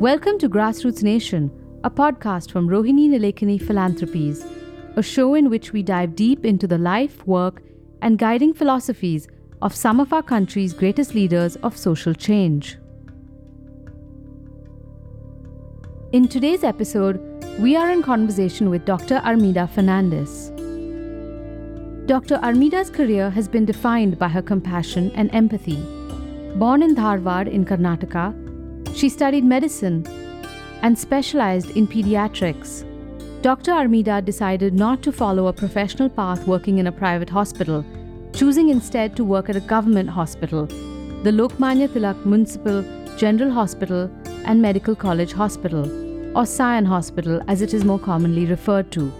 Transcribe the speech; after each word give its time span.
Welcome 0.00 0.38
to 0.38 0.48
Grassroots 0.48 1.02
Nation, 1.02 1.50
a 1.82 1.90
podcast 1.90 2.52
from 2.52 2.68
Rohini 2.68 3.08
Nilekani 3.08 3.60
Philanthropies, 3.60 4.44
a 4.94 5.02
show 5.02 5.34
in 5.34 5.50
which 5.50 5.72
we 5.72 5.82
dive 5.82 6.14
deep 6.14 6.44
into 6.44 6.68
the 6.68 6.78
life, 6.78 7.26
work, 7.26 7.60
and 8.00 8.16
guiding 8.16 8.54
philosophies 8.54 9.26
of 9.60 9.74
some 9.74 9.98
of 9.98 10.12
our 10.12 10.22
country's 10.22 10.72
greatest 10.72 11.16
leaders 11.16 11.56
of 11.64 11.76
social 11.76 12.14
change. 12.14 12.78
In 16.12 16.28
today's 16.28 16.62
episode, 16.62 17.18
we 17.58 17.74
are 17.74 17.90
in 17.90 18.00
conversation 18.00 18.70
with 18.70 18.84
Dr. 18.84 19.16
Armida 19.24 19.66
Fernandez. 19.66 20.50
Dr. 22.06 22.36
Armida's 22.36 22.88
career 22.88 23.30
has 23.30 23.48
been 23.48 23.64
defined 23.64 24.16
by 24.16 24.28
her 24.28 24.42
compassion 24.42 25.10
and 25.16 25.28
empathy. 25.34 25.82
Born 26.54 26.84
in 26.84 26.94
Dharwad 26.94 27.50
in 27.50 27.64
Karnataka, 27.64 28.47
she 28.98 29.08
studied 29.08 29.44
medicine 29.44 30.04
and 30.82 30.98
specialized 30.98 31.70
in 31.76 31.86
pediatrics. 31.86 32.84
Dr. 33.42 33.70
Armida 33.70 34.20
decided 34.20 34.74
not 34.74 35.02
to 35.02 35.12
follow 35.12 35.46
a 35.46 35.52
professional 35.52 36.08
path 36.08 36.48
working 36.48 36.78
in 36.78 36.88
a 36.88 36.92
private 36.92 37.30
hospital, 37.30 37.84
choosing 38.32 38.70
instead 38.70 39.14
to 39.14 39.22
work 39.22 39.48
at 39.48 39.54
a 39.54 39.60
government 39.60 40.10
hospital, 40.10 40.66
the 41.22 41.30
Lokmanya 41.30 41.86
Tilak 41.88 42.26
Municipal 42.26 42.82
General 43.16 43.52
Hospital 43.52 44.10
and 44.44 44.60
Medical 44.60 44.96
College 44.96 45.32
Hospital, 45.32 45.84
or 46.36 46.44
Sion 46.44 46.84
Hospital 46.84 47.40
as 47.46 47.62
it 47.62 47.72
is 47.72 47.84
more 47.84 48.00
commonly 48.00 48.46
referred 48.46 48.90
to. 48.90 49.12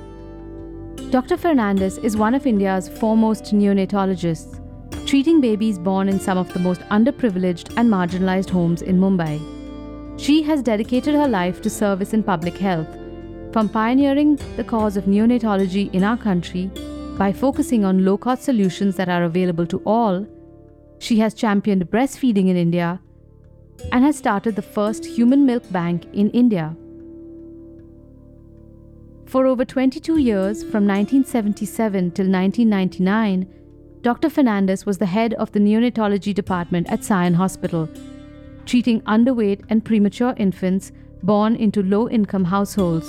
Dr. 1.11 1.37
Fernandez 1.37 1.99
is 1.99 2.17
one 2.17 2.35
of 2.35 2.49
India's 2.49 2.89
foremost 2.89 3.55
neonatologists, 3.55 4.59
treating 5.07 5.41
babies 5.41 5.79
born 5.79 6.09
in 6.09 6.19
some 6.19 6.37
of 6.37 6.53
the 6.53 6.59
most 6.59 6.81
underprivileged 6.97 7.73
and 7.77 7.89
marginalized 7.89 8.51
homes 8.51 8.83
in 8.83 8.99
Mumbai. 8.99 9.58
She 10.19 10.43
has 10.43 10.63
dedicated 10.63 11.15
her 11.15 11.29
life 11.29 11.63
to 11.63 11.71
service 11.71 12.13
in 12.13 12.25
public 12.25 12.59
health, 12.59 12.89
from 13.53 13.69
pioneering 13.69 14.35
the 14.57 14.65
cause 14.65 14.97
of 14.97 15.05
neonatology 15.05 15.95
in 15.95 16.03
our 16.03 16.17
country 16.17 16.71
by 17.17 17.33
focusing 17.33 17.85
on 17.85 18.05
low 18.05 18.19
cost 18.19 18.43
solutions 18.43 18.97
that 18.97 19.09
are 19.09 19.23
available 19.23 19.65
to 19.67 19.79
all. 19.87 20.27
She 20.99 21.21
has 21.21 21.35
championed 21.35 21.89
breastfeeding 21.89 22.49
in 22.49 22.57
India 22.57 23.01
and 23.93 24.05
has 24.05 24.19
started 24.19 24.57
the 24.57 24.63
first 24.63 25.05
human 25.05 25.47
milk 25.47 25.63
bank 25.71 26.05
in 26.13 26.31
India. 26.31 26.77
For 29.27 29.47
over 29.47 29.65
22 29.65 30.19
years, 30.19 30.63
from 30.63 30.87
1977 30.87 32.11
till 32.11 32.27
1999, 32.27 33.47
Dr. 34.03 34.31
Fernandez 34.31 34.85
was 34.85 34.99
the 34.99 35.07
head 35.07 35.35
of 35.35 35.53
the 35.53 35.61
neonatology 35.61 36.35
department 36.35 36.91
at 36.91 37.05
Sion 37.05 37.35
Hospital, 37.35 37.89
treating 38.69 39.01
underweight 39.03 39.63
and 39.71 39.83
premature 39.83 40.35
infants 40.37 40.93
born 41.23 41.57
into 41.57 41.83
low 41.83 42.07
income 42.07 42.45
households. 42.45 43.09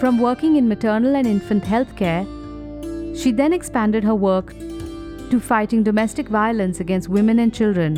From 0.00 0.20
working 0.20 0.54
in 0.54 0.68
maternal 0.68 1.16
and 1.16 1.26
infant 1.26 1.64
health 1.64 1.96
care, 1.96 2.24
she 3.16 3.32
then 3.32 3.52
expanded 3.52 4.04
her 4.04 4.14
work 4.14 4.54
to 5.30 5.40
fighting 5.40 5.82
domestic 5.82 6.28
violence 6.28 6.78
against 6.78 7.08
women 7.08 7.40
and 7.40 7.52
children, 7.52 7.96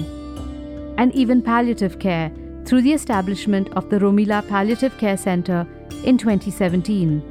and 0.97 1.15
even 1.15 1.43
palliative 1.43 1.99
care 1.99 2.33
through 2.65 2.81
the 2.81 2.95
establishment 2.95 3.69
of 3.77 3.91
the 3.91 3.99
Romila 3.99 4.41
Palliative 4.49 4.97
Care 4.97 5.19
Center 5.19 5.67
in 6.05 6.17
2017. 6.17 7.23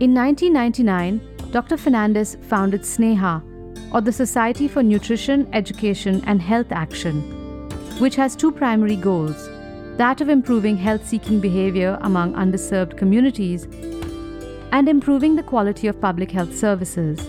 In 0.00 0.12
1999, 0.12 1.20
Dr. 1.52 1.76
Fernandez 1.76 2.36
founded 2.42 2.82
SNEHA, 2.82 3.94
or 3.94 4.00
the 4.00 4.12
Society 4.12 4.66
for 4.66 4.82
Nutrition, 4.82 5.48
Education 5.52 6.20
and 6.26 6.42
Health 6.42 6.72
Action, 6.72 7.43
which 7.98 8.16
has 8.16 8.34
two 8.34 8.50
primary 8.50 8.96
goals 8.96 9.48
that 9.96 10.20
of 10.20 10.28
improving 10.28 10.76
health 10.76 11.06
seeking 11.06 11.38
behavior 11.38 11.96
among 12.02 12.32
underserved 12.34 12.96
communities 12.96 13.64
and 14.72 14.88
improving 14.88 15.36
the 15.36 15.42
quality 15.42 15.86
of 15.86 16.00
public 16.00 16.32
health 16.32 16.52
services. 16.52 17.20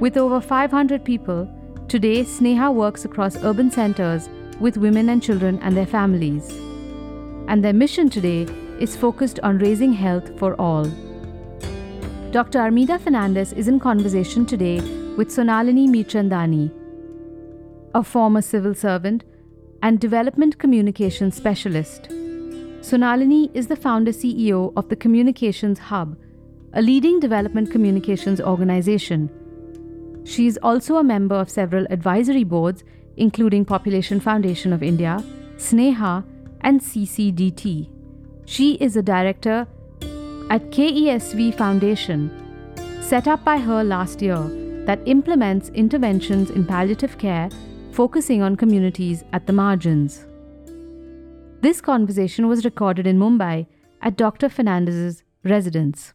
With 0.00 0.16
over 0.16 0.40
500 0.40 1.04
people, 1.04 1.46
today 1.86 2.22
SNEHA 2.22 2.74
works 2.74 3.04
across 3.04 3.36
urban 3.44 3.70
centers 3.70 4.30
with 4.58 4.78
women 4.78 5.10
and 5.10 5.22
children 5.22 5.58
and 5.62 5.76
their 5.76 5.86
families. 5.86 6.50
And 7.48 7.62
their 7.62 7.74
mission 7.74 8.08
today 8.08 8.46
is 8.80 8.96
focused 8.96 9.38
on 9.40 9.58
raising 9.58 9.92
health 9.92 10.38
for 10.38 10.58
all. 10.58 10.84
Dr. 12.30 12.58
Armida 12.58 12.98
Fernandez 12.98 13.52
is 13.52 13.68
in 13.68 13.78
conversation 13.78 14.46
today 14.46 14.80
with 15.16 15.28
Sonalini 15.28 15.86
Mirchandani, 15.88 16.70
a 17.94 18.02
former 18.02 18.40
civil 18.40 18.74
servant 18.74 19.24
and 19.82 20.00
development 20.00 20.58
communications 20.58 21.36
specialist. 21.36 22.08
Sonalini 22.80 23.50
is 23.54 23.66
the 23.66 23.76
founder 23.76 24.12
CEO 24.12 24.72
of 24.76 24.88
the 24.88 24.96
Communications 24.96 25.78
Hub, 25.78 26.16
a 26.72 26.82
leading 26.82 27.20
development 27.20 27.70
communications 27.70 28.40
organization. 28.40 29.30
She 30.24 30.46
is 30.46 30.58
also 30.62 30.96
a 30.96 31.04
member 31.04 31.34
of 31.34 31.50
several 31.50 31.86
advisory 31.90 32.44
boards, 32.44 32.84
including 33.16 33.64
Population 33.64 34.20
Foundation 34.20 34.72
of 34.72 34.82
India, 34.82 35.22
SNEHA, 35.56 36.24
and 36.60 36.80
CCDT. 36.80 37.88
She 38.44 38.74
is 38.74 38.96
a 38.96 39.02
director 39.02 39.66
at 40.50 40.70
KESV 40.70 41.54
Foundation, 41.54 42.30
set 43.00 43.26
up 43.26 43.44
by 43.44 43.58
her 43.58 43.82
last 43.82 44.22
year, 44.22 44.42
that 44.86 45.00
implements 45.06 45.70
interventions 45.70 46.50
in 46.50 46.64
palliative 46.64 47.18
care 47.18 47.48
focusing 47.96 48.42
on 48.42 48.56
communities 48.56 49.24
at 49.32 49.46
the 49.46 49.54
margins. 49.54 50.26
This 51.62 51.80
conversation 51.80 52.46
was 52.46 52.62
recorded 52.62 53.06
in 53.06 53.18
Mumbai 53.18 53.66
at 54.02 54.18
Dr. 54.18 54.50
Fernandez's 54.50 55.24
residence. 55.44 56.12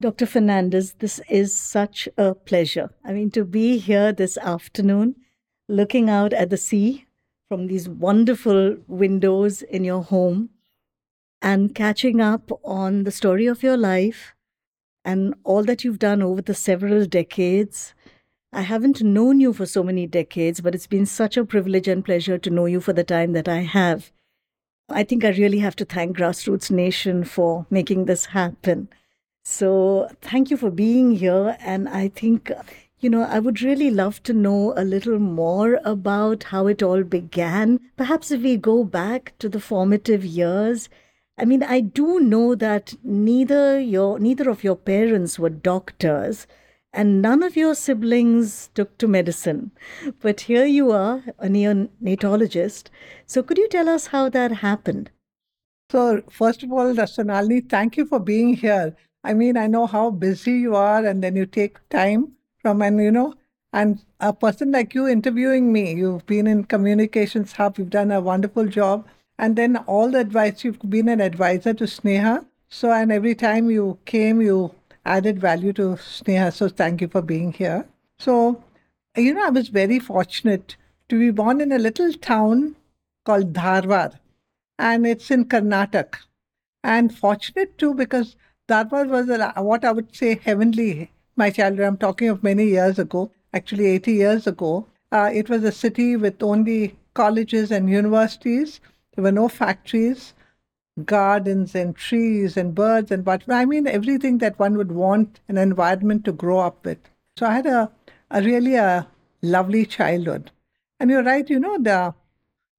Dr. 0.00 0.26
Fernandez, 0.26 0.92
this 1.00 1.20
is 1.28 1.58
such 1.58 2.08
a 2.16 2.36
pleasure. 2.36 2.90
I 3.04 3.12
mean, 3.12 3.32
to 3.32 3.44
be 3.44 3.78
here 3.78 4.12
this 4.12 4.38
afternoon, 4.38 5.16
looking 5.68 6.08
out 6.08 6.32
at 6.32 6.48
the 6.48 6.56
sea 6.56 7.06
from 7.48 7.66
these 7.66 7.88
wonderful 7.88 8.76
windows 8.86 9.62
in 9.62 9.82
your 9.82 10.04
home 10.04 10.50
and 11.42 11.74
catching 11.74 12.20
up 12.20 12.52
on 12.64 13.02
the 13.02 13.10
story 13.10 13.46
of 13.46 13.64
your 13.64 13.76
life 13.76 14.36
and 15.04 15.34
all 15.42 15.64
that 15.64 15.82
you've 15.82 15.98
done 15.98 16.22
over 16.22 16.40
the 16.40 16.54
several 16.54 17.04
decades. 17.04 17.94
I 18.52 18.62
haven't 18.62 19.02
known 19.02 19.40
you 19.40 19.52
for 19.52 19.64
so 19.64 19.82
many 19.82 20.06
decades, 20.06 20.60
but 20.60 20.74
it's 20.74 20.86
been 20.86 21.06
such 21.06 21.36
a 21.36 21.44
privilege 21.44 21.86
and 21.86 22.04
pleasure 22.04 22.38
to 22.38 22.50
know 22.50 22.66
you 22.66 22.80
for 22.80 22.92
the 22.92 23.04
time 23.04 23.32
that 23.32 23.48
I 23.48 23.60
have. 23.60 24.10
I 24.88 25.04
think 25.04 25.24
I 25.24 25.30
really 25.30 25.58
have 25.58 25.76
to 25.76 25.84
thank 25.84 26.16
Grassroots 26.16 26.70
Nation 26.70 27.22
for 27.22 27.66
making 27.70 28.06
this 28.06 28.26
happen. 28.26 28.88
So, 29.44 30.08
thank 30.20 30.50
you 30.50 30.56
for 30.56 30.70
being 30.70 31.12
here. 31.12 31.56
And 31.60 31.88
I 31.88 32.08
think, 32.08 32.50
you 32.98 33.08
know, 33.08 33.22
I 33.22 33.38
would 33.38 33.62
really 33.62 33.90
love 33.90 34.22
to 34.24 34.32
know 34.32 34.74
a 34.76 34.84
little 34.84 35.20
more 35.20 35.78
about 35.84 36.44
how 36.44 36.66
it 36.66 36.82
all 36.82 37.04
began. 37.04 37.78
Perhaps 37.96 38.32
if 38.32 38.42
we 38.42 38.56
go 38.56 38.82
back 38.82 39.32
to 39.38 39.48
the 39.48 39.60
formative 39.60 40.24
years 40.24 40.88
I 41.40 41.46
mean, 41.46 41.62
I 41.62 41.80
do 41.80 42.20
know 42.20 42.54
that 42.54 42.94
neither 43.02 43.80
your 43.80 44.18
neither 44.18 44.50
of 44.50 44.62
your 44.62 44.76
parents 44.76 45.38
were 45.38 45.48
doctors, 45.48 46.46
and 46.92 47.22
none 47.22 47.42
of 47.42 47.56
your 47.56 47.74
siblings 47.74 48.70
took 48.74 48.96
to 48.98 49.06
medicine. 49.08 49.70
But 50.20 50.42
here 50.42 50.64
you 50.64 50.90
are, 50.92 51.22
a 51.38 51.46
neonatologist. 51.48 52.88
So 53.26 53.42
could 53.42 53.58
you 53.58 53.68
tell 53.68 53.88
us 53.88 54.08
how 54.08 54.28
that 54.30 54.52
happened? 54.52 55.10
So 55.90 56.22
first 56.30 56.62
of 56.62 56.72
all, 56.72 56.94
Sonalini, 56.94 57.68
thank 57.68 57.96
you 57.96 58.06
for 58.06 58.18
being 58.18 58.54
here. 58.54 58.96
I 59.22 59.34
mean, 59.34 59.56
I 59.56 59.66
know 59.66 59.86
how 59.86 60.10
busy 60.10 60.52
you 60.52 60.74
are, 60.74 61.04
and 61.04 61.22
then 61.22 61.36
you 61.36 61.46
take 61.46 61.86
time 61.90 62.32
from 62.62 62.80
and 62.82 63.00
you 63.00 63.10
know, 63.10 63.34
and 63.72 64.00
a 64.18 64.32
person 64.32 64.72
like 64.72 64.94
you 64.94 65.06
interviewing 65.06 65.72
me. 65.72 65.94
You've 65.94 66.26
been 66.26 66.46
in 66.46 66.64
communications 66.64 67.52
hub. 67.52 67.78
You've 67.78 67.90
done 67.90 68.10
a 68.10 68.20
wonderful 68.20 68.66
job 68.66 69.06
and 69.40 69.56
then 69.56 69.78
all 69.78 70.10
the 70.10 70.18
advice, 70.18 70.64
you've 70.64 70.78
been 70.90 71.08
an 71.08 71.20
advisor 71.20 71.72
to 71.72 71.84
Sneha. 71.84 72.44
So, 72.68 72.92
and 72.92 73.10
every 73.10 73.34
time 73.34 73.70
you 73.70 73.98
came, 74.04 74.42
you 74.42 74.74
added 75.04 75.40
value 75.40 75.72
to 75.74 75.96
Sneha. 75.96 76.52
So, 76.52 76.68
thank 76.68 77.00
you 77.00 77.08
for 77.08 77.22
being 77.22 77.52
here. 77.52 77.86
So, 78.18 78.62
you 79.16 79.34
know, 79.34 79.46
I 79.46 79.50
was 79.50 79.68
very 79.68 79.98
fortunate 79.98 80.76
to 81.08 81.18
be 81.18 81.30
born 81.30 81.60
in 81.60 81.72
a 81.72 81.78
little 81.78 82.12
town 82.12 82.76
called 83.24 83.52
Dharwad, 83.52 84.18
and 84.78 85.06
it's 85.06 85.30
in 85.30 85.44
Karnataka. 85.46 86.18
And 86.82 87.16
fortunate 87.16 87.76
too, 87.78 87.94
because 87.94 88.36
Dharwad 88.68 89.08
was 89.08 89.28
a, 89.28 89.52
what 89.62 89.84
I 89.84 89.92
would 89.92 90.14
say 90.14 90.40
heavenly, 90.42 91.10
my 91.36 91.50
childhood. 91.50 91.86
I'm 91.86 91.96
talking 91.96 92.28
of 92.28 92.42
many 92.42 92.66
years 92.66 92.98
ago, 92.98 93.30
actually 93.52 93.86
80 93.86 94.12
years 94.12 94.46
ago. 94.46 94.86
Uh, 95.12 95.30
it 95.32 95.48
was 95.48 95.64
a 95.64 95.72
city 95.72 96.16
with 96.16 96.42
only 96.42 96.96
colleges 97.14 97.70
and 97.72 97.90
universities 97.90 98.80
there 99.14 99.24
were 99.24 99.32
no 99.32 99.48
factories, 99.48 100.34
gardens 101.00 101.74
and 101.74 101.96
trees 101.96 102.56
and 102.56 102.74
birds 102.74 103.10
and 103.10 103.24
but 103.24 103.42
I 103.48 103.64
mean 103.64 103.86
everything 103.86 104.38
that 104.38 104.58
one 104.58 104.76
would 104.76 104.92
want 104.92 105.40
an 105.48 105.58
environment 105.58 106.24
to 106.24 106.32
grow 106.32 106.60
up 106.60 106.84
with. 106.84 106.98
So 107.36 107.46
I 107.46 107.54
had 107.54 107.66
a, 107.66 107.90
a 108.30 108.42
really 108.42 108.74
a 108.74 109.08
lovely 109.42 109.86
childhood. 109.86 110.50
And 110.98 111.10
you're 111.10 111.22
right, 111.22 111.48
you 111.48 111.58
know, 111.58 111.78
the 111.78 112.14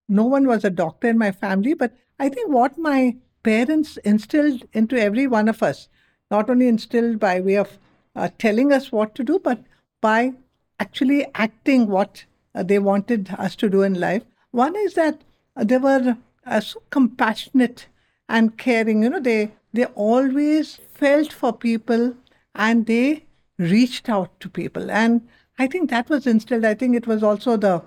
no 0.07 0.25
one 0.25 0.45
was 0.45 0.63
a 0.63 0.69
doctor 0.69 1.07
in 1.07 1.17
my 1.17 1.31
family, 1.31 1.73
but 1.73 1.93
I 2.19 2.29
think 2.29 2.49
what 2.49 2.77
my 2.77 3.15
parents 3.43 3.97
instilled 3.97 4.63
into 4.73 4.99
every 4.99 5.25
one 5.25 5.47
of 5.47 5.63
us, 5.63 5.87
not 6.29 6.49
only 6.49 6.67
instilled 6.67 7.19
by 7.19 7.39
way 7.39 7.55
of 7.55 7.77
uh, 8.15 8.29
telling 8.37 8.71
us 8.71 8.91
what 8.91 9.15
to 9.15 9.23
do, 9.23 9.39
but 9.39 9.63
by 10.01 10.33
actually 10.79 11.25
acting 11.35 11.87
what 11.87 12.25
uh, 12.53 12.63
they 12.63 12.79
wanted 12.79 13.33
us 13.37 13.55
to 13.55 13.69
do 13.69 13.81
in 13.83 13.99
life. 13.99 14.23
One 14.51 14.75
is 14.75 14.95
that 14.95 15.21
uh, 15.55 15.63
they 15.63 15.77
were 15.77 16.17
so 16.59 16.81
compassionate 16.89 17.87
and 18.37 18.57
caring. 18.57 19.03
You 19.03 19.11
know, 19.11 19.19
they 19.19 19.51
they 19.73 19.85
always 20.07 20.79
felt 20.93 21.31
for 21.33 21.53
people 21.53 22.15
and 22.55 22.85
they 22.85 23.25
reached 23.57 24.09
out 24.09 24.39
to 24.39 24.49
people. 24.49 24.91
And 24.91 25.27
I 25.59 25.67
think 25.67 25.89
that 25.89 26.09
was 26.09 26.27
instilled. 26.27 26.65
I 26.65 26.73
think 26.73 26.95
it 26.95 27.07
was 27.07 27.23
also 27.23 27.57
the 27.57 27.81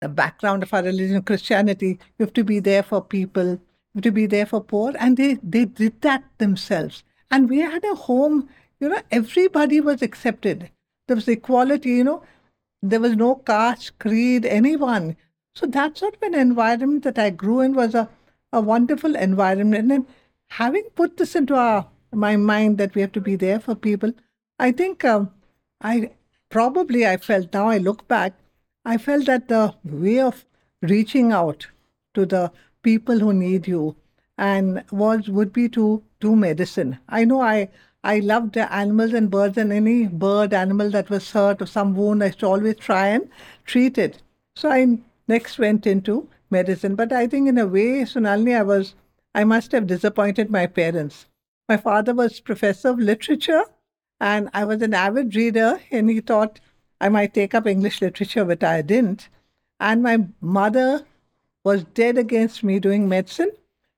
the 0.00 0.08
background 0.08 0.62
of 0.62 0.74
our 0.74 0.82
religion, 0.82 1.22
Christianity. 1.22 1.98
You 2.18 2.26
have 2.26 2.32
to 2.34 2.44
be 2.44 2.58
there 2.60 2.82
for 2.82 3.02
people, 3.02 3.46
you 3.52 3.60
have 3.96 4.02
to 4.02 4.12
be 4.12 4.26
there 4.26 4.46
for 4.46 4.60
poor. 4.60 4.92
And 4.98 5.16
they, 5.16 5.34
they 5.42 5.64
did 5.64 6.00
that 6.02 6.24
themselves. 6.38 7.02
And 7.30 7.48
we 7.48 7.60
had 7.60 7.84
a 7.84 7.94
home, 7.94 8.48
you 8.78 8.90
know, 8.90 9.00
everybody 9.10 9.80
was 9.80 10.02
accepted. 10.02 10.70
There 11.08 11.16
was 11.16 11.28
equality, 11.28 11.90
you 11.90 12.04
know, 12.04 12.22
there 12.82 13.00
was 13.00 13.16
no 13.16 13.36
caste, 13.36 13.98
creed, 13.98 14.44
anyone. 14.44 15.16
So 15.54 15.66
that 15.66 15.96
sort 15.96 16.16
of 16.16 16.22
an 16.22 16.34
environment 16.34 17.04
that 17.04 17.18
I 17.18 17.30
grew 17.30 17.60
in 17.60 17.74
was 17.74 17.94
a, 17.94 18.08
a 18.52 18.60
wonderful 18.60 19.16
environment. 19.16 19.92
And 19.92 20.06
having 20.50 20.84
put 20.94 21.16
this 21.16 21.34
into 21.34 21.54
our 21.54 21.86
my 22.12 22.36
mind 22.36 22.78
that 22.78 22.94
we 22.94 23.02
have 23.02 23.12
to 23.12 23.20
be 23.20 23.36
there 23.36 23.60
for 23.60 23.74
people, 23.74 24.12
I 24.58 24.72
think 24.72 25.04
um, 25.04 25.30
I 25.80 26.10
probably 26.48 27.06
I 27.06 27.16
felt 27.16 27.52
now 27.52 27.68
I 27.68 27.78
look 27.78 28.06
back 28.08 28.34
I 28.88 28.98
felt 28.98 29.26
that 29.26 29.48
the 29.48 29.74
way 29.82 30.20
of 30.20 30.44
reaching 30.80 31.32
out 31.32 31.66
to 32.14 32.24
the 32.24 32.52
people 32.82 33.18
who 33.18 33.32
need 33.32 33.66
you 33.66 33.96
and 34.38 34.84
was 34.92 35.28
would 35.28 35.52
be 35.52 35.68
to 35.70 36.04
do 36.20 36.36
medicine. 36.36 36.98
I 37.08 37.24
know 37.24 37.40
I 37.40 37.68
I 38.04 38.20
loved 38.20 38.54
the 38.54 38.72
animals 38.72 39.12
and 39.12 39.28
birds 39.28 39.58
and 39.58 39.72
any 39.72 40.06
bird 40.06 40.54
animal 40.54 40.90
that 40.90 41.10
was 41.10 41.32
hurt 41.32 41.60
or 41.60 41.66
some 41.66 41.96
wound 41.96 42.22
I 42.22 42.26
used 42.26 42.38
to 42.40 42.46
always 42.46 42.76
try 42.76 43.08
and 43.08 43.28
treat 43.64 43.98
it. 43.98 44.22
So 44.54 44.70
I 44.70 44.98
next 45.26 45.58
went 45.58 45.84
into 45.84 46.28
medicine. 46.50 46.94
But 46.94 47.12
I 47.12 47.26
think 47.26 47.48
in 47.48 47.58
a 47.58 47.66
way, 47.66 48.02
Sonalini, 48.02 48.56
I 48.56 48.62
was 48.62 48.94
I 49.34 49.44
must 49.44 49.72
have 49.72 49.86
disappointed 49.86 50.50
my 50.50 50.66
parents. 50.66 51.26
My 51.68 51.76
father 51.76 52.14
was 52.14 52.40
professor 52.40 52.88
of 52.88 52.98
literature 52.98 53.64
and 54.20 54.48
I 54.54 54.64
was 54.64 54.80
an 54.82 54.94
avid 54.94 55.34
reader 55.36 55.80
and 55.90 56.08
he 56.08 56.20
thought 56.20 56.60
I 57.00 57.08
might 57.10 57.34
take 57.34 57.54
up 57.54 57.66
English 57.66 58.00
literature, 58.00 58.44
but 58.44 58.64
I 58.64 58.82
didn't. 58.82 59.28
And 59.78 60.02
my 60.02 60.26
mother 60.40 61.04
was 61.64 61.84
dead 61.84 62.16
against 62.16 62.64
me 62.64 62.78
doing 62.78 63.08
medicine 63.08 63.50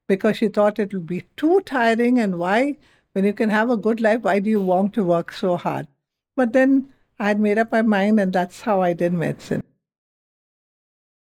because 0.08 0.38
she 0.38 0.48
thought 0.48 0.78
it 0.78 0.92
would 0.92 1.06
be 1.06 1.24
too 1.36 1.60
tiring. 1.60 2.18
And 2.18 2.38
why, 2.38 2.76
when 3.12 3.24
you 3.24 3.32
can 3.32 3.50
have 3.50 3.70
a 3.70 3.76
good 3.76 4.00
life, 4.00 4.22
why 4.22 4.40
do 4.40 4.50
you 4.50 4.60
want 4.60 4.94
to 4.94 5.04
work 5.04 5.32
so 5.32 5.56
hard? 5.56 5.86
But 6.34 6.52
then 6.52 6.88
I 7.20 7.28
had 7.28 7.40
made 7.40 7.58
up 7.58 7.70
my 7.70 7.82
mind, 7.82 8.18
and 8.18 8.32
that's 8.32 8.62
how 8.62 8.80
I 8.80 8.92
did 8.92 9.12
medicine. 9.12 9.62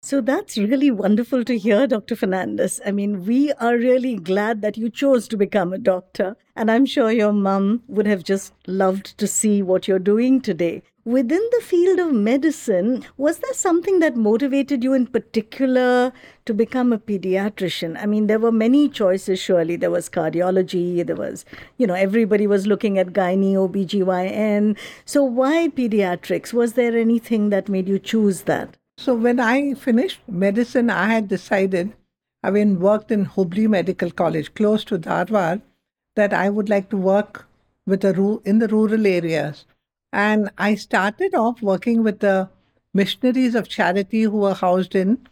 So 0.06 0.22
that's 0.22 0.56
really 0.56 0.92
wonderful 0.92 1.44
to 1.46 1.58
hear, 1.58 1.88
Dr. 1.88 2.16
Fernandez. 2.16 2.80
I 2.86 2.92
mean, 2.92 3.26
we 3.26 3.52
are 3.54 3.76
really 3.76 4.18
glad 4.18 4.62
that 4.62 4.78
you 4.78 4.88
chose 4.88 5.28
to 5.30 5.36
become 5.36 5.74
a 5.74 5.80
doctor. 5.80 6.38
And 6.56 6.70
I'm 6.70 6.86
sure 6.86 7.10
your 7.12 7.34
mum 7.34 7.82
would 7.88 8.06
have 8.06 8.24
just 8.24 8.54
loved 8.68 9.18
to 9.18 9.26
see 9.26 9.64
what 9.64 9.88
you're 9.88 9.98
doing 9.98 10.42
today. 10.42 10.84
Within 11.06 11.42
the 11.54 11.62
field 11.64 11.98
of 11.98 12.14
medicine, 12.14 13.04
was 13.18 13.40
there 13.40 13.56
something 13.56 13.98
that 13.98 14.16
motivated 14.16 14.84
you 14.84 14.94
in 14.94 15.08
particular 15.08 16.14
to 16.46 16.54
become 16.54 16.94
a 16.94 17.00
pediatrician? 17.00 17.98
I 18.00 18.06
mean, 18.06 18.28
there 18.28 18.38
were 18.38 18.52
many 18.52 18.88
choices, 18.88 19.40
surely. 19.40 19.76
There 19.76 19.90
was 19.90 20.08
cardiology, 20.08 21.04
there 21.04 21.16
was, 21.16 21.46
you 21.80 21.88
know, 21.88 21.96
everybody 21.96 22.46
was 22.46 22.68
looking 22.68 23.00
at 23.00 23.08
gynae, 23.08 23.56
OBGYN. 23.56 24.78
So 25.04 25.24
why 25.24 25.70
pediatrics? 25.70 26.54
Was 26.54 26.74
there 26.74 26.96
anything 26.96 27.50
that 27.50 27.70
made 27.70 27.90
you 27.90 27.98
choose 27.98 28.44
that? 28.44 28.78
So 28.98 29.14
when 29.14 29.42
I 29.42 29.74
finished 29.74 30.22
medicine, 30.28 30.90
I 30.90 31.08
had 31.08 31.28
decided, 31.28 31.94
having 32.42 32.80
worked 32.80 33.12
in 33.12 33.26
Hubli 33.26 33.68
Medical 33.68 34.10
College, 34.10 34.54
close 34.54 34.86
to 34.86 34.98
Dharwad, 34.98 35.62
that 36.16 36.34
I 36.34 36.50
would 36.50 36.70
like 36.70 36.90
to 36.90 36.98
work 36.98 37.46
with 37.86 38.02
the 38.02 38.40
in 38.46 38.60
the 38.60 38.70
rural 38.70 39.06
areas. 39.06 39.66
And 40.14 40.50
I 40.58 40.76
started 40.76 41.36
off 41.36 41.62
working 41.62 42.04
with 42.04 42.20
the 42.20 42.50
missionaries 42.94 43.54
of 43.54 43.68
charity 43.68 44.24
who 44.24 44.38
were 44.38 44.54
housed 44.54 44.96
in 44.96 45.28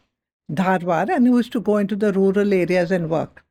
Dharwad 0.51 1.09
and 1.09 1.25
who 1.25 1.37
used 1.37 1.53
to 1.53 1.61
go 1.61 1.77
into 1.77 1.95
the 1.95 2.11
rural 2.11 2.53
areas 2.53 2.91
and 2.91 3.09
work. 3.09 3.45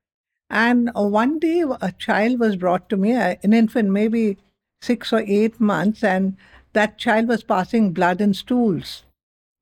And 0.51 0.91
uh, 0.95 1.05
one 1.05 1.39
day, 1.39 1.65
a 1.81 1.91
child 1.93 2.39
was 2.39 2.57
brought 2.57 2.91
to 2.91 2.99
me, 2.99 3.15
uh, 3.15 3.37
an 3.43 3.55
infant, 3.55 3.89
maybe 3.91 4.37
six 4.83 5.11
or 5.11 5.21
eight 5.27 5.59
months, 5.59 6.05
and 6.05 6.37
that 6.75 6.99
child 6.99 7.29
was 7.29 7.43
passing 7.43 7.93
blood 7.93 8.21
and 8.21 8.37
stools 8.37 9.05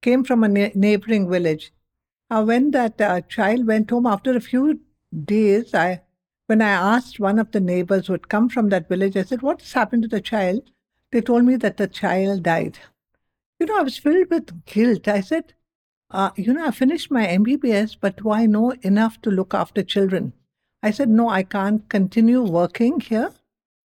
came 0.02 0.24
from 0.24 0.44
a 0.44 0.48
na- 0.48 0.70
neighboring 0.74 1.28
village. 1.28 1.72
Uh, 2.30 2.44
when 2.44 2.70
that 2.70 3.00
uh, 3.00 3.20
child 3.22 3.66
went 3.66 3.90
home 3.90 4.06
after 4.06 4.36
a 4.36 4.40
few 4.40 4.80
days, 5.24 5.74
I 5.74 6.02
when 6.46 6.62
I 6.62 6.70
asked 6.70 7.20
one 7.20 7.38
of 7.38 7.52
the 7.52 7.60
neighbors 7.60 8.06
who 8.06 8.12
had 8.12 8.28
come 8.28 8.48
from 8.48 8.70
that 8.70 8.88
village, 8.88 9.16
I 9.16 9.22
said, 9.22 9.42
"What 9.42 9.60
has 9.60 9.72
happened 9.72 10.02
to 10.02 10.08
the 10.08 10.20
child?" 10.20 10.70
They 11.12 11.20
told 11.20 11.44
me 11.44 11.56
that 11.56 11.76
the 11.76 11.88
child 11.88 12.44
died. 12.44 12.78
You 13.58 13.66
know, 13.66 13.78
I 13.78 13.82
was 13.82 13.98
filled 13.98 14.30
with 14.30 14.64
guilt. 14.64 15.08
I 15.08 15.20
said, 15.20 15.54
uh, 16.10 16.30
"You 16.36 16.54
know, 16.54 16.66
I 16.66 16.70
finished 16.70 17.10
my 17.10 17.26
MBBS, 17.26 17.96
but 18.00 18.16
do 18.16 18.30
I 18.30 18.46
know 18.46 18.70
enough 18.82 19.20
to 19.22 19.30
look 19.30 19.54
after 19.54 19.82
children?" 19.82 20.32
I 20.82 20.92
said, 20.92 21.08
"No, 21.08 21.28
I 21.28 21.42
can't 21.42 21.88
continue 21.88 22.42
working 22.42 23.00
here. 23.00 23.32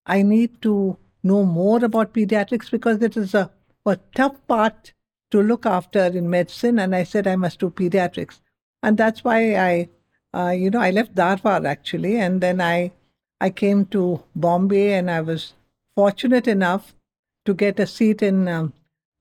I 0.07 0.23
need 0.23 0.61
to 0.63 0.97
know 1.23 1.45
more 1.45 1.85
about 1.85 2.15
pediatrics 2.15 2.71
because 2.71 3.03
it 3.03 3.17
is 3.17 3.35
a, 3.35 3.51
a 3.87 3.97
tough 4.15 4.47
part 4.47 4.93
to 5.31 5.43
look 5.43 5.67
after 5.67 6.01
in 6.01 6.29
medicine, 6.29 6.79
and 6.79 6.95
I 6.95 7.05
said 7.05 7.27
I 7.27 7.37
must 7.37 7.61
do 7.61 7.71
pediatrics, 7.71 8.41
and 8.83 8.97
that's 8.97 9.25
why 9.25 9.57
I, 9.57 9.89
uh, 10.35 10.51
you 10.51 10.71
know, 10.71 10.81
I 10.81 10.91
left 10.91 11.15
Dharwad 11.15 11.67
actually, 11.67 12.17
and 12.19 12.41
then 12.41 12.61
I, 12.61 12.93
I 13.41 13.51
came 13.51 13.87
to 13.87 14.23
Bombay, 14.35 14.95
and 14.95 15.11
I 15.11 15.21
was 15.21 15.55
fortunate 15.95 16.49
enough 16.49 16.95
to 17.45 17.55
get 17.55 17.81
a 17.81 17.87
seat 17.87 18.23
in 18.23 18.49
um, 18.49 18.73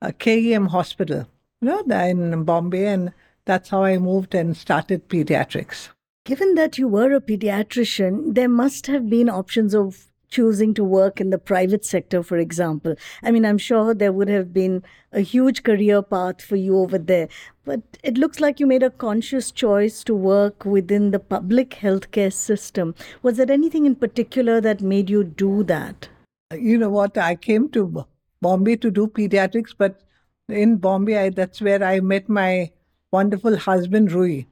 a 0.02 0.12
KEM 0.12 0.66
hospital, 0.66 1.26
you 1.60 1.68
know, 1.68 2.04
in 2.04 2.44
Bombay, 2.44 2.86
and 2.86 3.12
that's 3.44 3.70
how 3.70 3.84
I 3.84 3.98
moved 3.98 4.34
and 4.34 4.56
started 4.56 5.08
pediatrics. 5.08 5.88
Given 6.24 6.54
that 6.54 6.78
you 6.78 6.86
were 6.86 7.12
a 7.12 7.20
pediatrician, 7.20 8.34
there 8.34 8.48
must 8.48 8.86
have 8.88 9.08
been 9.08 9.28
options 9.28 9.74
of 9.74 10.09
choosing 10.30 10.72
to 10.74 10.84
work 10.84 11.20
in 11.20 11.30
the 11.30 11.38
private 11.38 11.84
sector, 11.84 12.22
for 12.22 12.38
example. 12.38 12.94
I 13.22 13.30
mean, 13.30 13.44
I'm 13.44 13.58
sure 13.58 13.94
there 13.94 14.12
would 14.12 14.28
have 14.28 14.52
been 14.52 14.82
a 15.12 15.20
huge 15.20 15.62
career 15.62 16.02
path 16.02 16.40
for 16.40 16.56
you 16.56 16.78
over 16.78 16.98
there, 16.98 17.28
but 17.64 17.80
it 18.02 18.16
looks 18.16 18.40
like 18.40 18.60
you 18.60 18.66
made 18.66 18.82
a 18.82 18.90
conscious 18.90 19.50
choice 19.50 20.04
to 20.04 20.14
work 20.14 20.64
within 20.64 21.10
the 21.10 21.18
public 21.18 21.70
healthcare 21.70 22.32
system. 22.32 22.94
Was 23.22 23.36
there 23.36 23.50
anything 23.50 23.86
in 23.86 23.96
particular 23.96 24.60
that 24.60 24.80
made 24.80 25.10
you 25.10 25.24
do 25.24 25.64
that? 25.64 26.08
You 26.52 26.78
know 26.78 26.90
what? 26.90 27.18
I 27.18 27.34
came 27.34 27.68
to 27.70 28.06
Bombay 28.40 28.76
to 28.76 28.90
do 28.90 29.06
pediatrics, 29.06 29.74
but 29.76 30.00
in 30.48 30.76
Bombay, 30.76 31.18
I, 31.18 31.30
that's 31.30 31.60
where 31.60 31.82
I 31.82 32.00
met 32.00 32.28
my 32.28 32.70
wonderful 33.12 33.56
husband, 33.56 34.12
Rui. 34.12 34.44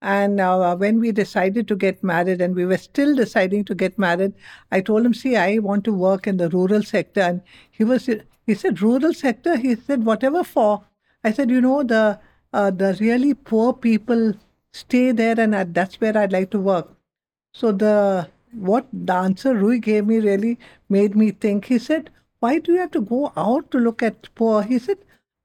And 0.00 0.40
uh, 0.40 0.76
when 0.76 1.00
we 1.00 1.10
decided 1.10 1.66
to 1.68 1.76
get 1.76 2.04
married, 2.04 2.40
and 2.40 2.54
we 2.54 2.64
were 2.64 2.78
still 2.78 3.16
deciding 3.16 3.64
to 3.64 3.74
get 3.74 3.98
married, 3.98 4.32
I 4.70 4.80
told 4.80 5.04
him, 5.04 5.14
"See, 5.14 5.36
I 5.36 5.58
want 5.58 5.84
to 5.84 5.92
work 5.92 6.26
in 6.26 6.36
the 6.36 6.48
rural 6.48 6.82
sector." 6.82 7.20
And 7.20 7.42
he 7.70 7.84
was, 7.84 8.08
he 8.46 8.54
said, 8.54 8.80
"Rural 8.80 9.12
sector?" 9.12 9.56
He 9.56 9.74
said, 9.74 10.04
"Whatever 10.04 10.44
for." 10.44 10.84
I 11.24 11.32
said, 11.32 11.50
"You 11.50 11.60
know, 11.60 11.82
the 11.82 12.20
uh, 12.52 12.70
the 12.70 12.96
really 13.00 13.34
poor 13.34 13.72
people 13.72 14.34
stay 14.72 15.10
there, 15.10 15.40
and 15.40 15.74
that's 15.74 16.00
where 16.00 16.16
I'd 16.16 16.32
like 16.32 16.50
to 16.50 16.60
work." 16.60 16.94
So 17.52 17.72
the 17.72 18.28
what 18.52 18.86
the 18.92 19.14
answer 19.14 19.54
Rui 19.54 19.80
gave 19.80 20.06
me 20.06 20.20
really 20.20 20.58
made 20.88 21.16
me 21.16 21.32
think. 21.32 21.64
He 21.64 21.78
said, 21.78 22.10
"Why 22.38 22.58
do 22.58 22.72
you 22.72 22.78
have 22.78 22.92
to 22.92 23.00
go 23.00 23.32
out 23.36 23.72
to 23.72 23.78
look 23.78 24.02
at 24.02 24.32
poor?" 24.36 24.62
He 24.62 24.78
said, 24.78 24.98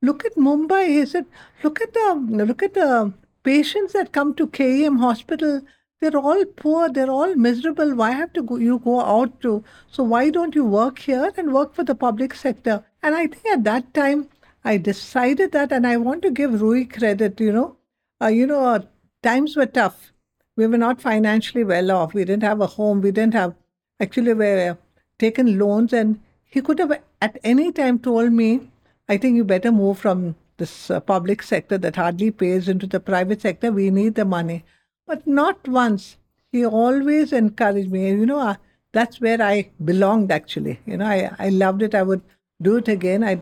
"Look 0.04 0.26
at 0.26 0.36
Mumbai." 0.36 0.86
He 0.90 1.06
said, 1.08 1.26
"Look 1.64 1.82
at 1.82 1.94
the 1.94 2.08
look 2.46 2.62
at 2.62 2.76
the." 2.76 3.14
Patients 3.44 3.94
that 3.94 4.12
come 4.12 4.34
to 4.36 4.48
KEM 4.48 4.98
hospital, 4.98 5.62
they're 6.00 6.18
all 6.18 6.44
poor, 6.46 6.90
they're 6.90 7.10
all 7.10 7.36
miserable. 7.36 7.96
Why 7.96 8.12
have 8.12 8.34
to 8.34 8.42
go, 8.42 8.58
you 8.58 8.80
go 8.80 9.02
out 9.02 9.42
to? 9.42 9.64
So 9.88 10.04
why 10.04 10.30
don't 10.30 10.56
you 10.56 10.66
work 10.66 11.00
here 11.00 11.32
and 11.38 11.54
work 11.54 11.74
for 11.74 11.84
the 11.84 11.96
public 11.96 12.34
sector? 12.34 12.84
And 13.02 13.16
I 13.16 13.28
think 13.28 13.46
at 13.48 13.64
that 13.64 13.94
time, 13.94 14.30
I 14.66 14.78
decided 14.78 15.52
that, 15.52 15.72
and 15.72 15.86
I 15.86 15.98
want 15.98 16.22
to 16.24 16.32
give 16.32 16.62
Rui 16.62 16.86
credit. 16.86 17.40
You 17.40 17.52
know, 17.52 17.78
uh, 18.22 18.28
you 18.28 18.48
know, 18.48 18.66
uh, 18.66 18.80
times 19.22 19.56
were 19.56 19.66
tough. 19.66 20.12
We 20.56 20.68
were 20.68 20.78
not 20.78 21.02
financially 21.02 21.64
well 21.64 21.92
off. 21.92 22.14
We 22.14 22.24
didn't 22.24 22.44
have 22.44 22.62
a 22.62 22.68
home. 22.68 23.02
We 23.02 23.12
didn't 23.12 23.34
have. 23.34 23.56
Actually, 24.00 24.34
we 24.34 24.46
were 24.46 24.78
taken 25.20 25.58
loans, 25.60 25.94
and 25.94 26.20
he 26.46 26.62
could 26.62 26.80
have 26.80 27.00
at 27.22 27.38
any 27.44 27.72
time 27.72 28.00
told 28.00 28.32
me, 28.32 28.70
"I 29.10 29.18
think 29.18 29.36
you 29.36 29.44
better 29.44 29.72
move 29.72 30.00
from 30.00 30.36
this 30.58 30.90
uh, 30.90 31.00
public 31.00 31.44
sector 31.44 31.78
that 31.78 31.96
hardly 31.96 32.32
pays 32.32 32.68
into 32.70 32.88
the 32.88 33.00
private 33.00 33.42
sector. 33.42 33.72
We 33.72 33.90
need 33.90 34.16
the 34.16 34.26
money. 34.26 34.64
But 35.08 35.26
not 35.28 35.68
once. 35.68 36.18
He 36.52 36.66
always 36.66 37.34
encouraged 37.34 37.92
me. 37.92 38.10
You 38.10 38.26
know, 38.26 38.40
uh, 38.40 38.56
that's 38.92 39.20
where 39.20 39.42
I 39.42 39.72
belonged 39.84 40.32
actually. 40.32 40.80
You 40.86 40.98
know, 40.98 41.06
I, 41.06 41.32
I 41.40 41.50
loved 41.50 41.82
it. 41.82 41.96
I 41.96 42.04
would 42.04 42.22
do 42.62 42.78
it 42.78 42.88
again. 42.88 43.24
I 43.24 43.42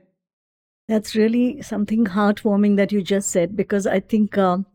That's 0.88 1.16
really 1.16 1.62
something 1.62 2.06
heartwarming 2.06 2.78
that 2.78 2.92
you 2.92 3.02
just 3.02 3.30
said 3.30 3.56
because 3.56 3.86
I 3.86 4.00
think 4.00 4.38
um, 4.38 4.66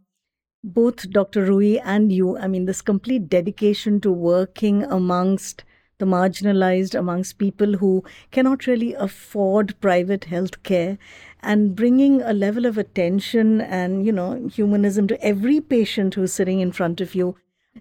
both 0.63 1.11
Dr. 1.11 1.45
Rui 1.45 1.79
and 1.79 2.13
you, 2.13 2.37
I 2.37 2.47
mean, 2.47 2.67
this 2.67 2.83
complete 2.83 3.29
dedication 3.29 4.01
to 4.01 4.13
working 4.13 4.83
amongst 4.85 5.65
the 5.99 6.05
marginalized, 6.07 6.99
amongst 6.99 7.39
people 7.39 7.79
who 7.79 8.05
cannot 8.31 8.67
really 8.67 8.93
afford 8.95 9.81
private 9.81 10.25
health 10.25 10.63
care, 10.63 10.99
and 11.47 11.77
bringing 11.77 12.21
a 12.21 12.33
level 12.33 12.67
of 12.67 12.77
attention 12.77 13.61
and, 13.61 14.05
you 14.05 14.13
know, 14.13 14.49
humanism 14.53 15.07
to 15.07 15.25
every 15.25 15.61
patient 15.61 16.15
who's 16.15 16.33
sitting 16.33 16.59
in 16.61 16.73
front 16.73 17.01
of 17.01 17.15
you. 17.15 17.37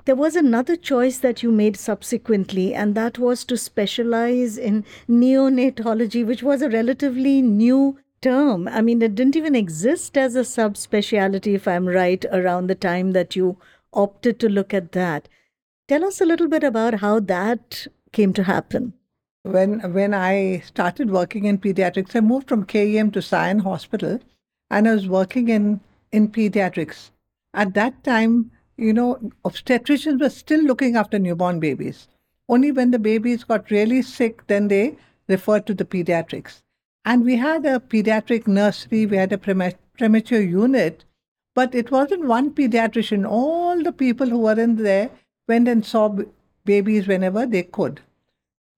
There 0.05 0.15
was 0.15 0.35
another 0.35 0.75
choice 0.75 1.17
that 1.19 1.41
you 1.41 1.51
made 1.51 1.75
subsequently, 1.75 2.75
and 2.75 2.93
that 2.95 3.17
was 3.17 3.43
to 3.45 3.57
specialize 3.57 4.57
in 4.57 4.85
neonatology, 5.09 6.25
which 6.25 6.43
was 6.43 6.61
a 6.61 6.69
relatively 6.69 7.41
new 7.41 7.97
term. 8.21 8.67
I 8.67 8.81
mean, 8.81 9.01
it 9.01 9.15
didn't 9.15 9.35
even 9.35 9.55
exist 9.55 10.15
as 10.15 10.35
a 10.35 10.41
subspecialty, 10.41 11.55
if 11.55 11.67
I'm 11.67 11.87
right, 11.87 12.23
around 12.31 12.67
the 12.67 12.75
time 12.75 13.13
that 13.13 13.35
you 13.35 13.57
opted 13.93 14.39
to 14.41 14.49
look 14.49 14.73
at 14.73 14.91
that. 14.91 15.27
Tell 15.87 16.03
us 16.05 16.21
a 16.21 16.25
little 16.25 16.47
bit 16.47 16.63
about 16.63 16.95
how 16.95 17.19
that 17.21 17.87
came 18.11 18.33
to 18.33 18.43
happen. 18.43 18.93
When 19.45 19.79
when 19.93 20.13
I 20.15 20.61
started 20.65 21.11
working 21.11 21.45
in 21.45 21.59
pediatrics, 21.59 22.15
I 22.15 22.21
moved 22.21 22.49
from 22.49 22.65
KEM 22.65 23.11
to 23.11 23.21
Sion 23.21 23.59
Hospital, 23.59 24.19
and 24.71 24.87
I 24.87 24.93
was 24.95 25.07
working 25.07 25.49
in 25.49 25.81
in 26.11 26.29
pediatrics. 26.29 27.11
At 27.53 27.75
that 27.75 28.03
time, 28.03 28.49
you 28.75 28.91
know, 28.91 29.19
obstetricians 29.45 30.19
were 30.19 30.29
still 30.29 30.61
looking 30.61 30.95
after 30.95 31.19
newborn 31.19 31.59
babies. 31.59 32.07
Only 32.49 32.71
when 32.71 32.89
the 32.89 32.99
babies 32.99 33.43
got 33.43 33.69
really 33.69 34.01
sick, 34.01 34.47
then 34.47 34.67
they 34.67 34.97
referred 35.27 35.67
to 35.67 35.75
the 35.75 35.85
pediatrics. 35.85 36.63
And 37.05 37.23
we 37.23 37.35
had 37.35 37.65
a 37.65 37.79
pediatric 37.79 38.47
nursery, 38.47 39.05
we 39.05 39.17
had 39.17 39.31
a 39.31 39.37
prema- 39.37 39.73
premature 39.97 40.41
unit, 40.41 41.05
but 41.53 41.75
it 41.75 41.91
wasn't 41.91 42.25
one 42.25 42.51
pediatrician. 42.51 43.29
All 43.29 43.81
the 43.83 43.91
people 43.91 44.27
who 44.27 44.39
were 44.39 44.59
in 44.59 44.75
there 44.77 45.11
went 45.47 45.67
and 45.67 45.85
saw 45.85 46.17
babies 46.65 47.07
whenever 47.07 47.45
they 47.45 47.63
could. 47.63 48.01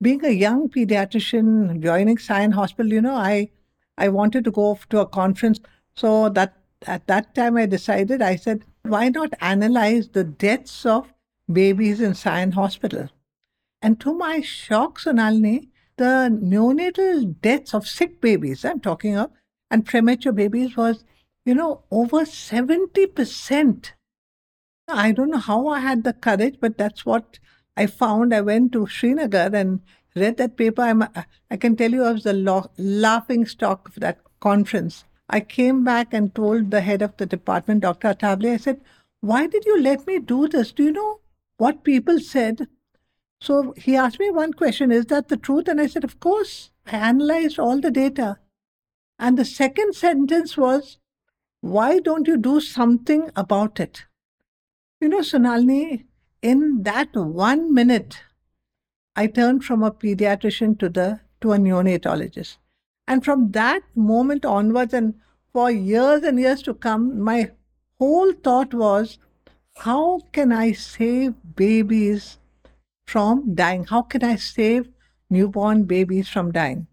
Being 0.01 0.23
a 0.25 0.29
young 0.29 0.69
pediatrician, 0.69 1.81
joining 1.81 2.17
Sion 2.17 2.51
Hospital, 2.51 2.91
you 2.91 3.01
know, 3.01 3.15
I 3.15 3.49
I 3.97 4.09
wanted 4.09 4.43
to 4.45 4.51
go 4.51 4.77
to 4.89 4.99
a 4.99 5.07
conference. 5.07 5.59
So 5.95 6.29
that 6.29 6.53
at 6.85 7.07
that 7.07 7.33
time 7.33 7.57
I 7.57 7.65
decided, 7.65 8.21
I 8.21 8.35
said, 8.35 8.63
why 8.83 9.09
not 9.09 9.33
analyze 9.41 10.09
the 10.09 10.23
deaths 10.23 10.85
of 10.85 11.11
babies 11.51 11.99
in 11.99 12.13
Sion 12.13 12.51
Hospital? 12.51 13.09
And 13.81 13.99
to 14.01 14.13
my 14.13 14.41
shock, 14.41 14.99
Sonalini, 14.99 15.69
the 15.97 16.29
neonatal 16.31 17.41
deaths 17.41 17.73
of 17.73 17.87
sick 17.87 18.21
babies, 18.21 18.63
I'm 18.63 18.79
talking 18.79 19.17
of, 19.17 19.31
and 19.71 19.85
premature 19.85 20.31
babies 20.31 20.77
was, 20.77 21.03
you 21.45 21.55
know, 21.55 21.83
over 21.89 22.19
70%. 22.19 23.91
I 24.87 25.11
don't 25.11 25.31
know 25.31 25.37
how 25.37 25.67
I 25.67 25.79
had 25.79 26.03
the 26.03 26.13
courage, 26.13 26.57
but 26.61 26.77
that's 26.77 27.05
what 27.05 27.39
I 27.77 27.85
found. 27.85 28.33
I 28.33 28.41
went 28.41 28.73
to 28.73 28.87
Srinagar 28.87 29.55
and 29.55 29.81
read 30.15 30.37
that 30.37 30.57
paper. 30.57 30.81
I'm, 30.81 31.03
uh, 31.03 31.23
I 31.51 31.57
can 31.57 31.75
tell 31.75 31.91
you 31.91 32.03
I 32.03 32.11
was 32.11 32.23
the 32.23 32.33
lo- 32.33 32.71
laughing 32.77 33.45
stock 33.45 33.87
of 33.87 33.95
that 34.01 34.19
conference. 34.39 35.05
I 35.29 35.41
came 35.41 35.83
back 35.83 36.13
and 36.13 36.33
told 36.33 36.71
the 36.71 36.81
head 36.81 37.01
of 37.01 37.15
the 37.17 37.25
department, 37.25 37.81
Dr. 37.81 38.13
Athavale, 38.13 38.53
I 38.53 38.57
said, 38.57 38.81
why 39.21 39.45
did 39.47 39.65
you 39.65 39.81
let 39.81 40.07
me 40.07 40.19
do 40.19 40.47
this? 40.47 40.71
Do 40.71 40.83
you 40.85 40.91
know 40.91 41.19
what 41.57 41.83
people 41.83 42.19
said? 42.19 42.67
So 43.39 43.73
he 43.77 43.95
asked 43.95 44.19
me 44.19 44.31
one 44.31 44.53
question, 44.53 44.91
is 44.91 45.05
that 45.05 45.27
the 45.27 45.37
truth? 45.37 45.67
And 45.67 45.79
I 45.79 45.87
said, 45.87 46.03
of 46.03 46.19
course. 46.19 46.71
I 46.85 46.97
analyzed 46.97 47.59
all 47.59 47.79
the 47.79 47.91
data. 47.91 48.39
And 49.19 49.37
the 49.37 49.45
second 49.45 49.93
sentence 49.93 50.57
was, 50.57 50.97
why 51.61 51.99
don't 51.99 52.27
you 52.27 52.37
do 52.37 52.59
something 52.61 53.29
about 53.35 53.79
it? 53.79 54.05
You 55.01 55.09
know, 55.09 55.19
Sonalini, 55.19 56.05
in 56.41 56.83
that 56.83 57.15
one 57.15 57.73
minute, 57.73 58.21
I 59.15 59.27
turned 59.27 59.63
from 59.63 59.83
a 59.83 59.91
pediatrician 59.91 60.77
to 60.79 60.89
the 60.89 61.19
to 61.41 61.53
a 61.53 61.57
neonatologist. 61.57 62.57
And 63.07 63.23
from 63.23 63.51
that 63.51 63.83
moment 63.95 64.45
onwards, 64.45 64.93
and 64.93 65.15
for 65.53 65.71
years 65.71 66.23
and 66.23 66.39
years 66.39 66.61
to 66.63 66.73
come, 66.73 67.19
my 67.19 67.51
whole 67.99 68.33
thought 68.33 68.73
was, 68.73 69.17
how 69.77 70.21
can 70.31 70.51
I 70.51 70.71
save 70.71 71.35
babies 71.55 72.37
from 73.05 73.55
dying? 73.55 73.85
How 73.85 74.01
can 74.01 74.23
I 74.23 74.35
save 74.35 74.89
newborn 75.29 75.83
babies 75.83 76.27
from 76.27 76.51
dying? 76.51 76.87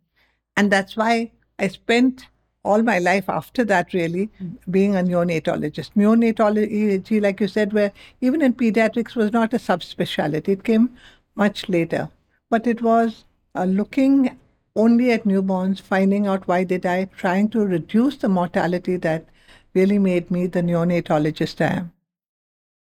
And 0.57 0.71
that's 0.71 0.97
why 0.97 1.33
I 1.59 1.69
spent 1.69 2.29
all 2.65 2.83
my 2.83 2.99
life 2.99 3.29
after 3.29 3.65
that 3.65 3.93
really 3.93 4.31
being 4.71 4.97
a 4.97 5.03
neonatologist. 5.03 5.91
Neonatology, 5.95 7.21
like 7.23 7.41
you 7.41 7.49
said, 7.49 7.73
where 7.73 7.93
even 8.21 8.43
in 8.43 8.55
pediatrics 8.55 9.15
was 9.15 9.33
not 9.33 9.53
a 9.53 9.59
subspecialty. 9.59 10.49
It 10.49 10.65
came 10.65 10.97
much 11.35 11.69
later. 11.69 12.09
But 12.51 12.67
it 12.67 12.83
was 12.83 13.25
uh, 13.55 13.65
looking 13.65 14.39
only 14.77 15.13
at 15.13 15.25
newborns, 15.25 15.81
finding 15.81 16.27
out 16.27 16.49
why 16.49 16.65
they 16.65 16.79
die, 16.79 17.09
trying 17.17 17.49
to 17.51 17.65
reduce 17.65 18.17
the 18.17 18.29
mortality 18.29 18.97
that 18.97 19.27
really 19.75 19.99
made 19.99 20.31
me 20.31 20.47
the 20.47 20.63
neonatologist 20.63 21.61
I 21.61 21.79
am. 21.79 21.93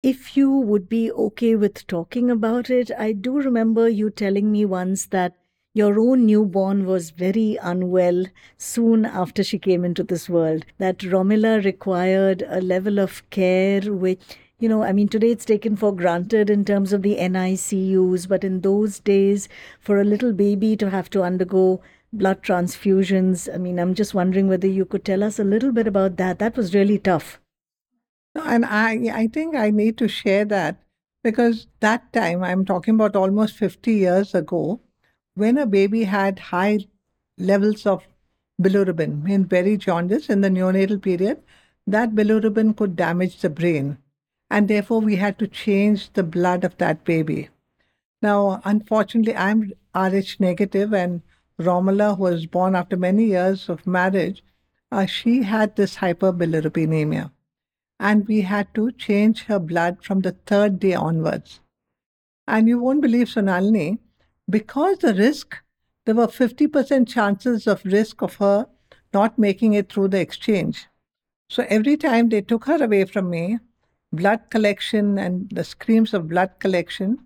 If 0.02 0.36
you 0.36 0.50
would 0.50 0.88
be 0.88 1.12
okay 1.12 1.56
with 1.56 1.86
talking 1.86 2.30
about 2.30 2.70
it, 2.70 2.90
I 2.98 3.12
do 3.12 3.40
remember 3.40 3.88
you 3.88 4.08
telling 4.08 4.50
me 4.50 4.64
once 4.64 5.06
that 5.06 5.34
your 5.72 6.00
own 6.00 6.26
newborn 6.26 6.84
was 6.84 7.10
very 7.10 7.58
unwell 7.62 8.24
soon 8.58 9.04
after 9.04 9.44
she 9.44 9.58
came 9.58 9.84
into 9.84 10.02
this 10.02 10.28
world, 10.28 10.64
that 10.78 10.98
Romila 10.98 11.64
required 11.64 12.42
a 12.48 12.60
level 12.60 12.98
of 12.98 13.28
care 13.30 13.80
which 13.82 14.20
you 14.60 14.68
know, 14.68 14.82
I 14.82 14.92
mean, 14.92 15.08
today 15.08 15.30
it's 15.30 15.46
taken 15.46 15.74
for 15.74 15.90
granted 15.96 16.50
in 16.50 16.66
terms 16.66 16.92
of 16.92 17.00
the 17.00 17.16
NICUs, 17.16 18.28
but 18.28 18.44
in 18.44 18.60
those 18.60 19.00
days, 19.00 19.48
for 19.80 19.98
a 19.98 20.04
little 20.04 20.34
baby 20.34 20.76
to 20.76 20.90
have 20.90 21.08
to 21.10 21.22
undergo 21.22 21.80
blood 22.12 22.42
transfusions, 22.42 23.52
I 23.52 23.56
mean, 23.56 23.78
I'm 23.78 23.94
just 23.94 24.12
wondering 24.12 24.48
whether 24.48 24.66
you 24.66 24.84
could 24.84 25.02
tell 25.02 25.24
us 25.24 25.38
a 25.38 25.44
little 25.44 25.72
bit 25.72 25.86
about 25.86 26.18
that. 26.18 26.38
That 26.38 26.58
was 26.58 26.74
really 26.74 26.98
tough. 26.98 27.40
No, 28.34 28.42
and 28.44 28.66
I, 28.66 29.10
I 29.12 29.26
think 29.28 29.56
I 29.56 29.70
need 29.70 29.96
to 29.96 30.08
share 30.08 30.44
that 30.44 30.76
because 31.24 31.66
that 31.80 32.12
time, 32.12 32.44
I'm 32.44 32.66
talking 32.66 32.94
about 32.94 33.16
almost 33.16 33.56
50 33.56 33.92
years 33.92 34.34
ago, 34.34 34.80
when 35.40 35.58
a 35.58 35.66
baby 35.66 36.04
had 36.04 36.38
high 36.38 36.78
levels 37.38 37.86
of 37.86 38.06
bilirubin 38.62 39.28
in 39.28 39.46
very 39.46 39.76
jaundice 39.76 40.28
in 40.28 40.42
the 40.42 40.50
neonatal 40.50 41.00
period, 41.02 41.42
that 41.86 42.14
bilirubin 42.14 42.76
could 42.76 42.94
damage 42.94 43.40
the 43.40 43.48
brain. 43.48 43.96
And 44.50 44.68
therefore, 44.68 45.00
we 45.00 45.16
had 45.16 45.38
to 45.38 45.46
change 45.48 46.12
the 46.12 46.22
blood 46.22 46.64
of 46.64 46.76
that 46.78 47.04
baby. 47.04 47.48
Now, 48.20 48.60
unfortunately, 48.64 49.34
I'm 49.34 49.72
Rh 49.94 50.36
negative, 50.40 50.92
and 50.92 51.22
Romila, 51.58 52.16
who 52.16 52.24
was 52.24 52.46
born 52.46 52.74
after 52.74 52.96
many 52.96 53.26
years 53.26 53.68
of 53.68 53.86
marriage, 53.86 54.44
uh, 54.92 55.06
she 55.06 55.42
had 55.42 55.76
this 55.76 55.96
hyperbilirubinemia. 55.96 57.30
And 57.98 58.26
we 58.26 58.42
had 58.42 58.74
to 58.74 58.92
change 58.92 59.44
her 59.44 59.58
blood 59.58 59.98
from 60.02 60.20
the 60.20 60.32
third 60.46 60.78
day 60.80 60.94
onwards. 60.94 61.60
And 62.46 62.68
you 62.68 62.78
won't 62.78 63.02
believe, 63.02 63.28
Sonalini, 63.28 63.98
because 64.50 64.98
the 64.98 65.14
risk, 65.14 65.56
there 66.04 66.14
were 66.14 66.26
50% 66.26 67.08
chances 67.08 67.66
of 67.66 67.84
risk 67.84 68.22
of 68.22 68.34
her 68.36 68.66
not 69.12 69.38
making 69.38 69.74
it 69.74 69.92
through 69.92 70.08
the 70.08 70.20
exchange. 70.20 70.86
So 71.48 71.64
every 71.68 71.96
time 71.96 72.28
they 72.28 72.42
took 72.42 72.64
her 72.66 72.82
away 72.82 73.04
from 73.04 73.30
me, 73.30 73.58
blood 74.12 74.50
collection 74.50 75.18
and 75.18 75.48
the 75.50 75.64
screams 75.64 76.14
of 76.14 76.28
blood 76.28 76.50
collection, 76.58 77.18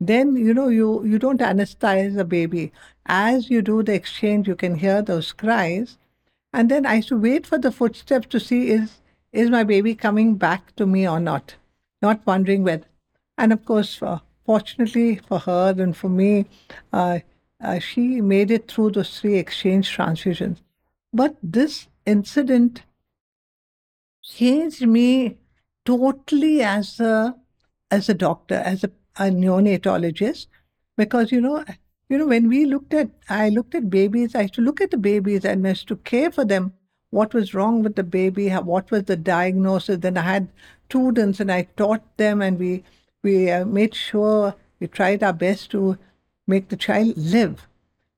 then 0.00 0.36
you 0.36 0.52
know 0.52 0.68
you 0.68 1.04
you 1.04 1.18
don't 1.18 1.40
anesthetize 1.40 2.18
a 2.18 2.24
baby. 2.24 2.72
As 3.06 3.50
you 3.50 3.62
do 3.62 3.82
the 3.82 3.94
exchange, 3.94 4.48
you 4.48 4.56
can 4.56 4.74
hear 4.76 5.02
those 5.02 5.32
cries, 5.32 5.98
and 6.52 6.70
then 6.70 6.86
I 6.86 6.96
used 6.96 7.08
to 7.08 7.18
wait 7.18 7.46
for 7.46 7.58
the 7.58 7.72
footsteps 7.72 8.28
to 8.28 8.40
see 8.40 8.70
is 8.70 9.00
is 9.32 9.50
my 9.50 9.64
baby 9.64 9.94
coming 9.94 10.36
back 10.36 10.74
to 10.76 10.86
me 10.86 11.08
or 11.08 11.20
not, 11.20 11.56
not 12.02 12.26
wondering 12.26 12.62
whether. 12.62 12.86
And 13.36 13.52
of 13.52 13.64
course, 13.64 14.00
uh, 14.02 14.18
fortunately 14.46 15.16
for 15.16 15.38
her 15.40 15.74
and 15.78 15.96
for 15.96 16.08
me, 16.08 16.46
uh, 16.92 17.20
uh, 17.62 17.78
she 17.78 18.20
made 18.20 18.50
it 18.50 18.70
through 18.70 18.90
those 18.92 19.18
three 19.20 19.36
exchange 19.36 19.96
transfusions. 19.96 20.58
But 21.12 21.36
this 21.42 21.88
incident 22.06 22.82
changed 24.22 24.86
me 24.86 25.38
totally 25.84 26.62
as 26.62 27.00
a 27.00 27.36
as 27.90 28.08
a 28.08 28.14
doctor, 28.14 28.56
as 28.56 28.84
a, 28.84 28.90
a 29.16 29.30
neonatologist, 29.30 30.46
because 30.96 31.30
you 31.30 31.40
know, 31.40 31.64
you 32.08 32.18
know, 32.18 32.26
when 32.26 32.48
we 32.48 32.64
looked 32.66 32.94
at, 32.94 33.10
I 33.28 33.48
looked 33.50 33.74
at 33.74 33.88
babies. 33.90 34.34
I 34.34 34.42
used 34.42 34.54
to 34.54 34.62
look 34.62 34.80
at 34.80 34.90
the 34.90 34.96
babies 34.96 35.44
and 35.44 35.66
I 35.66 35.70
used 35.70 35.88
to 35.88 35.96
care 35.96 36.30
for 36.32 36.44
them. 36.44 36.72
what 37.14 37.32
was 37.32 37.54
wrong 37.54 37.82
with 37.82 37.94
the 37.94 38.02
baby, 38.02 38.50
what 38.50 38.90
was 38.90 39.04
the 39.04 39.16
diagnosis. 39.16 39.98
Then 39.98 40.18
I 40.18 40.22
had 40.22 40.48
students 40.88 41.38
and 41.40 41.50
I 41.50 41.68
taught 41.76 42.02
them, 42.16 42.42
and 42.42 42.58
we 42.58 42.82
we 43.24 43.50
uh, 43.50 43.64
made 43.64 43.94
sure 43.94 44.54
we 44.78 44.86
tried 44.86 45.22
our 45.24 45.32
best 45.32 45.70
to 45.72 45.98
make 46.46 46.68
the 46.68 46.76
child 46.76 47.14
live. 47.16 47.66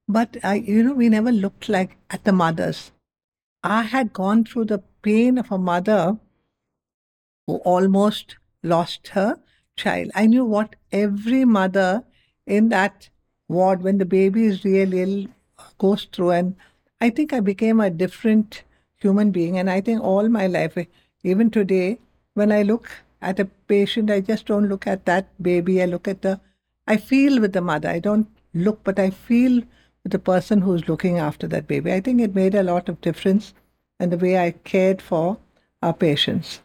But 0.09 0.37
I, 0.43 0.57
you 0.57 0.83
know, 0.83 0.93
we 0.93 1.09
never 1.09 1.33
looked 1.33 1.69
like 1.69 1.97
at 2.11 2.25
the 2.25 2.33
mothers. 2.33 2.93
I 3.63 3.83
had 3.83 4.13
gone 4.13 4.45
through 4.45 4.67
the 4.67 4.83
pain 5.03 5.39
of 5.39 5.51
a 5.51 5.59
mother 5.59 6.19
who 7.47 7.57
almost 7.59 8.37
lost 8.63 9.09
her 9.09 9.39
child. 9.77 10.11
I 10.15 10.27
knew 10.27 10.45
what 10.45 10.77
every 10.93 11.45
mother 11.45 12.05
in 12.47 12.69
that 12.71 13.09
ward, 13.49 13.83
when 13.83 13.99
the 13.99 14.05
baby 14.05 14.45
is 14.45 14.65
really 14.65 15.03
ill, 15.03 15.27
goes 15.79 16.07
through. 16.13 16.31
And 16.31 16.57
I 17.01 17.11
think 17.11 17.33
I 17.33 17.41
became 17.41 17.81
a 17.81 17.91
different 17.91 18.63
human 18.97 19.31
being. 19.31 19.59
And 19.59 19.71
I 19.71 19.81
think 19.81 20.03
all 20.03 20.29
my 20.29 20.47
life, 20.47 20.77
even 21.23 21.51
today, 21.51 21.99
when 22.35 22.53
I 22.53 22.63
look 22.63 22.91
at 23.23 23.41
a 23.41 23.45
patient, 23.45 24.11
I 24.11 24.21
just 24.21 24.47
don't 24.47 24.69
look 24.69 24.87
at 24.87 25.07
that 25.07 25.29
baby. 25.43 25.83
I 25.83 25.87
look 25.87 26.07
at 26.07 26.23
the, 26.23 26.41
I 26.87 26.97
feel 26.97 27.41
with 27.41 27.53
the 27.53 27.61
mother. 27.61 27.89
I 27.89 27.99
don't 27.99 28.29
look, 28.55 28.81
but 28.85 28.99
I 28.99 29.11
feel 29.11 29.63
with 30.03 30.13
the 30.13 30.19
person 30.19 30.61
who's 30.61 30.89
looking 30.89 31.19
after 31.19 31.47
that 31.49 31.67
baby. 31.67 31.93
I 31.93 32.01
think 32.01 32.21
it 32.21 32.35
made 32.35 32.55
a 32.55 32.63
lot 32.63 32.89
of 32.89 33.01
difference 33.01 33.55
in 33.99 34.11
the 34.11 34.19
way 34.19 34.39
I 34.39 34.53
cared 34.53 35.01
for 35.03 35.39
our 35.83 35.95
patients. 35.95 36.61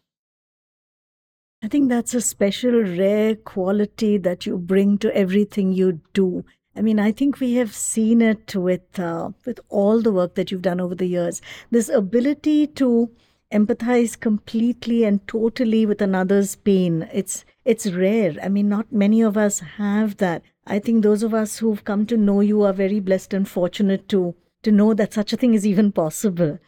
I 1.64 1.68
think 1.68 1.90
that's 1.90 2.16
a 2.16 2.22
special, 2.22 2.72
rare 2.72 3.36
quality 3.36 4.18
that 4.18 4.48
you 4.48 4.58
bring 4.58 4.98
to 4.98 5.16
everything 5.16 5.72
you 5.72 6.02
do. 6.14 6.44
I 6.76 6.82
mean, 6.82 7.00
I 7.00 7.12
think 7.12 7.40
we 7.40 7.56
have 7.56 7.76
seen 7.76 8.22
it 8.22 8.56
with 8.56 8.98
uh, 8.98 9.32
with 9.46 9.60
all 9.70 10.02
the 10.02 10.12
work 10.12 10.36
that 10.36 10.52
you've 10.52 10.62
done 10.62 10.80
over 10.80 10.96
the 10.96 11.06
years. 11.06 11.42
This 11.70 11.90
ability 11.90 12.68
to 12.68 13.12
empathize 13.52 14.20
completely 14.20 15.04
and 15.04 15.26
totally 15.28 15.86
with 15.86 16.02
another's 16.02 16.56
pain. 16.56 17.08
It's 17.14 17.46
it's 17.66 17.92
rare. 17.92 18.36
I 18.42 18.50
mean, 18.50 18.70
not 18.70 18.92
many 18.92 19.22
of 19.22 19.38
us 19.38 19.60
have 19.78 20.18
that. 20.18 20.42
I 20.66 20.80
think 20.80 21.04
those 21.04 21.24
of 21.24 21.34
us 21.34 21.60
who've 21.60 21.84
come 21.84 22.06
to 22.08 22.18
know 22.18 22.40
you 22.40 22.64
are 22.64 22.74
very 22.74 23.00
blessed 23.00 23.34
and 23.34 23.48
fortunate 23.48 24.08
to 24.10 24.36
to 24.64 24.72
know 24.72 24.94
that 24.94 25.14
such 25.14 25.34
a 25.34 25.38
thing 25.38 25.54
is 25.54 25.66
even 25.66 25.92
possible. 25.92 26.60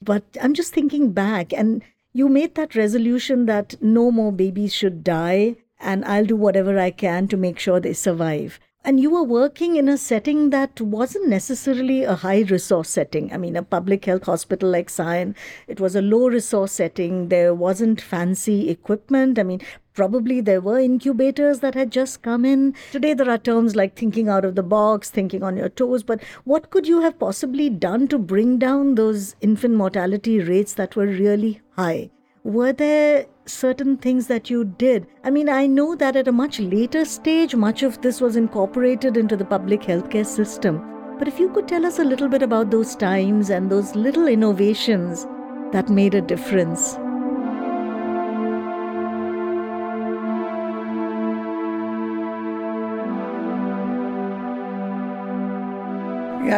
But 0.00 0.24
I'm 0.40 0.54
just 0.54 0.72
thinking 0.72 1.12
back, 1.12 1.52
and 1.52 1.82
you 2.12 2.28
made 2.28 2.54
that 2.56 2.74
resolution 2.74 3.46
that 3.46 3.80
no 3.80 4.10
more 4.10 4.32
babies 4.32 4.74
should 4.74 5.04
die, 5.04 5.56
and 5.78 6.04
I'll 6.04 6.26
do 6.26 6.36
whatever 6.36 6.78
I 6.78 6.90
can 6.90 7.28
to 7.28 7.36
make 7.36 7.58
sure 7.58 7.80
they 7.80 7.92
survive 7.92 8.58
and 8.84 8.98
you 8.98 9.10
were 9.10 9.22
working 9.22 9.76
in 9.76 9.88
a 9.88 9.96
setting 9.96 10.50
that 10.50 10.80
wasn't 10.80 11.28
necessarily 11.28 12.02
a 12.02 12.16
high 12.16 12.40
resource 12.42 12.88
setting. 12.88 13.32
I 13.32 13.36
mean, 13.36 13.54
a 13.54 13.62
public 13.62 14.04
health 14.04 14.24
hospital 14.24 14.70
like 14.70 14.90
Sion, 14.90 15.36
it 15.68 15.78
was 15.78 15.94
a 15.94 16.02
low 16.02 16.28
resource 16.28 16.72
setting. 16.72 17.28
There 17.28 17.54
wasn't 17.54 18.00
fancy 18.00 18.70
equipment. 18.70 19.38
I 19.38 19.44
mean, 19.44 19.60
probably 19.94 20.40
there 20.40 20.60
were 20.60 20.80
incubators 20.80 21.60
that 21.60 21.74
had 21.74 21.92
just 21.92 22.22
come 22.22 22.44
in. 22.44 22.74
Today, 22.90 23.14
there 23.14 23.30
are 23.30 23.38
terms 23.38 23.76
like 23.76 23.94
thinking 23.94 24.28
out 24.28 24.44
of 24.44 24.56
the 24.56 24.64
box, 24.64 25.10
thinking 25.10 25.44
on 25.44 25.56
your 25.56 25.68
toes. 25.68 26.02
But 26.02 26.22
what 26.44 26.70
could 26.70 26.88
you 26.88 27.02
have 27.02 27.20
possibly 27.20 27.70
done 27.70 28.08
to 28.08 28.18
bring 28.18 28.58
down 28.58 28.96
those 28.96 29.36
infant 29.40 29.74
mortality 29.74 30.40
rates 30.40 30.74
that 30.74 30.96
were 30.96 31.06
really 31.06 31.60
high? 31.76 32.10
Were 32.44 32.72
there 32.72 33.26
certain 33.46 33.96
things 33.96 34.26
that 34.26 34.50
you 34.50 34.64
did. 34.64 35.06
I 35.22 35.30
mean, 35.30 35.48
I 35.48 35.68
know 35.68 35.94
that 35.94 36.16
at 36.16 36.26
a 36.26 36.32
much 36.32 36.58
later 36.58 37.04
stage, 37.04 37.54
much 37.54 37.84
of 37.84 38.00
this 38.02 38.20
was 38.20 38.34
incorporated 38.34 39.16
into 39.16 39.36
the 39.36 39.44
public 39.44 39.82
healthcare 39.82 40.26
system. 40.26 40.82
But 41.20 41.28
if 41.28 41.38
you 41.38 41.48
could 41.50 41.68
tell 41.68 41.86
us 41.86 42.00
a 42.00 42.04
little 42.04 42.28
bit 42.28 42.42
about 42.42 42.72
those 42.72 42.96
times 42.96 43.50
and 43.50 43.70
those 43.70 43.94
little 43.94 44.26
innovations 44.26 45.24
that 45.72 45.88
made 45.88 46.14
a 46.14 46.20
difference. 46.20 46.96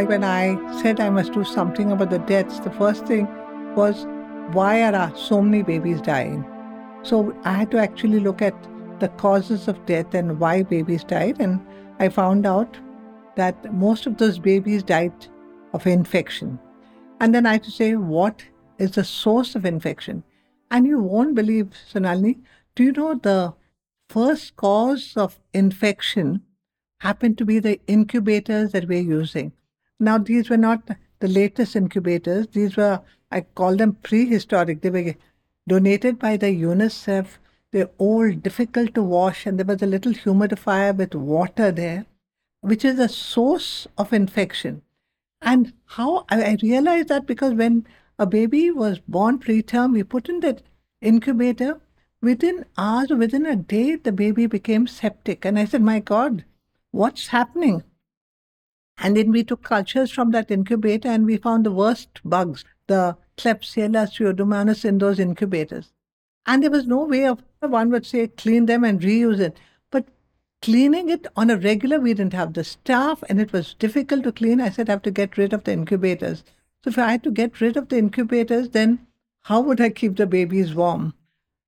When 0.09 0.25
I 0.25 0.57
said 0.83 0.99
I 1.01 1.09
must 1.11 1.33
do 1.33 1.45
something 1.45 1.93
about 1.93 2.11
the 2.11 2.19
deaths, 2.19 2.59
the 2.61 2.71
first 2.71 3.07
thing 3.07 3.29
was 3.75 4.07
why 4.53 4.83
are 4.83 5.17
so 5.17 5.41
many 5.41 5.63
babies 5.63 6.01
dying? 6.01 6.45
So 7.03 7.37
I 7.45 7.53
had 7.53 7.71
to 7.73 7.79
actually 7.79 8.21
look 8.21 8.43
at 8.43 8.55
the 9.01 9.09
causes 9.09 9.69
of 9.69 9.85
death 9.87 10.15
and 10.15 10.39
why 10.39 10.63
babies 10.63 11.05
died. 11.05 11.41
And 11.41 11.61
I 11.99 12.09
found 12.09 12.47
out 12.47 12.79
that 13.37 13.73
most 13.75 14.07
of 14.07 14.17
those 14.17 14.39
babies 14.39 14.83
died 14.83 15.13
of 15.73 15.87
infection. 15.87 16.59
And 17.21 17.35
then 17.35 17.47
I 17.47 17.53
had 17.53 17.65
to 17.65 17.71
say, 17.71 17.97
what 17.97 18.45
is 18.79 18.93
the 18.93 19.05
source 19.05 19.55
of 19.55 19.65
infection? 19.65 20.23
And 20.71 20.87
you 20.87 21.01
won't 21.01 21.35
believe, 21.35 21.71
Sonalini, 21.93 22.41
do 22.75 22.85
you 22.85 22.93
know 22.93 23.15
the 23.15 23.55
first 24.09 24.57
cause 24.57 25.15
of 25.17 25.41
infection 25.53 26.43
happened 27.01 27.39
to 27.39 27.45
be 27.45 27.59
the 27.59 27.81
incubators 27.87 28.73
that 28.73 28.89
we're 28.89 29.01
using? 29.01 29.53
Now, 30.01 30.19
these 30.19 30.51
were 30.51 30.57
not 30.57 30.89
the 31.21 31.29
latest 31.29 31.77
incubators. 31.77 32.49
These 32.49 32.77
were, 32.77 33.01
I 33.35 33.41
call 33.41 33.75
them 33.75 33.95
prehistoric. 33.95 34.81
They 34.81 34.91
were 34.91 35.15
donated 35.67 36.21
by 36.21 36.37
the 36.37 36.47
UNICEF. 36.47 37.39
They're 37.73 37.91
old, 37.99 38.45
difficult 38.45 38.95
to 38.95 39.03
wash, 39.03 39.45
and 39.45 39.59
there 39.59 39.67
was 39.67 39.83
a 39.83 39.87
little 39.87 40.13
humidifier 40.13 40.97
with 40.97 41.17
water 41.17 41.73
there, 41.73 42.07
which 42.61 42.85
is 42.85 43.01
a 43.01 43.09
source 43.09 43.89
of 43.99 44.13
infection. 44.13 44.83
And 45.43 45.73
how 45.87 46.27
I 46.31 46.57
realized 46.63 47.09
that 47.09 47.27
because 47.27 47.55
when 47.55 47.89
a 48.21 48.25
baby 48.25 48.71
was 48.71 49.01
born 49.01 49.41
preterm, 49.41 49.95
we 49.95 50.05
put 50.05 50.29
in 50.29 50.39
that 50.41 50.63
incubator. 51.01 51.81
Within 52.23 52.65
hours, 52.79 53.11
within 53.11 53.47
a 53.47 53.57
day, 53.57 53.97
the 53.97 54.13
baby 54.13 54.47
became 54.47 54.87
septic. 54.87 55.45
And 55.45 55.59
I 55.59 55.65
said, 55.65 55.83
My 55.83 55.99
God, 55.99 56.45
what's 56.93 57.27
happening? 57.27 57.83
And 58.97 59.17
then 59.17 59.33
we 59.33 59.43
took 59.43 59.65
cultures 59.65 60.13
from 60.13 60.31
that 60.31 60.53
incubator 60.53 61.09
and 61.09 61.27
we 61.27 61.37
found 61.37 61.67
the 61.67 61.73
worst 61.73 62.21
bugs, 62.25 62.65
the 62.87 63.17
Klebsiella 63.37 64.07
pseudomonas 64.07 64.85
in 64.85 64.99
those 64.99 65.19
incubators. 65.19 65.93
And 66.47 66.63
there 66.63 66.71
was 66.71 66.87
no 66.87 67.05
way 67.05 67.27
of, 67.27 67.43
one 67.61 67.91
would 67.91 68.07
say, 68.07 68.29
clean 68.29 68.67
them 68.67 68.85
and 68.85 69.01
reuse 69.01 69.41
it. 69.41 69.57
But 69.91 70.09
cleaning 70.61 71.09
it 71.09 71.27
on 71.37 71.51
a 71.51 71.57
regular, 71.57 71.99
we 71.99 72.15
didn't 72.15 72.35
have 72.35 72.53
the 72.53 72.65
staff 72.65 73.25
and 73.29 73.41
it 73.41 73.53
was 73.53 73.75
difficult 73.75 74.25
to 74.25 74.33
clean. 74.33 74.61
I 74.61 74.69
said, 74.69 74.89
I 74.89 74.93
have 74.93 75.03
to 75.03 75.11
get 75.11 75.39
rid 75.39 75.53
of 75.53 75.65
the 75.65 75.73
incubators. 75.73 76.45
So 76.83 76.91
if 76.91 76.99
I 76.99 77.13
had 77.13 77.25
to 77.25 77.31
get 77.31 77.61
rid 77.61 77.77
of 77.77 77.89
the 77.89 77.97
incubators, 77.97 78.71
then 78.71 79.07
how 79.43 79.61
would 79.61 79.81
I 79.81 79.91
keep 79.91 80.17
the 80.17 80.27
babies 80.27 80.75
warm? 80.75 81.15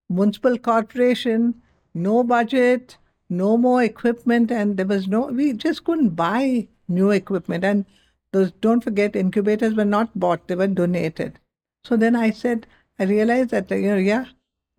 Municipal 0.09 0.59
corporation, 0.59 1.63
no 1.95 2.23
budget, 2.23 2.99
no 3.29 3.57
more 3.57 3.83
equipment, 3.83 4.51
and 4.53 4.77
there 4.77 4.87
was 4.87 5.09
no, 5.09 5.27
we 5.27 5.53
just 5.53 5.85
couldn't 5.85 6.11
buy 6.11 6.69
new 6.87 7.11
equipment. 7.11 7.65
And 7.65 7.87
those, 8.33 8.53
don't 8.61 8.85
forget, 8.85 9.17
incubators 9.17 9.75
were 9.75 9.85
not 9.85 10.19
bought, 10.19 10.47
they 10.47 10.55
were 10.55 10.67
donated. 10.67 11.39
So 11.87 11.97
then 11.97 12.17
I 12.17 12.33
said, 12.33 12.67
I 12.99 13.05
realized 13.05 13.51
that, 13.51 13.71
you 13.71 13.83
know, 13.83 13.97
yeah, 13.97 14.25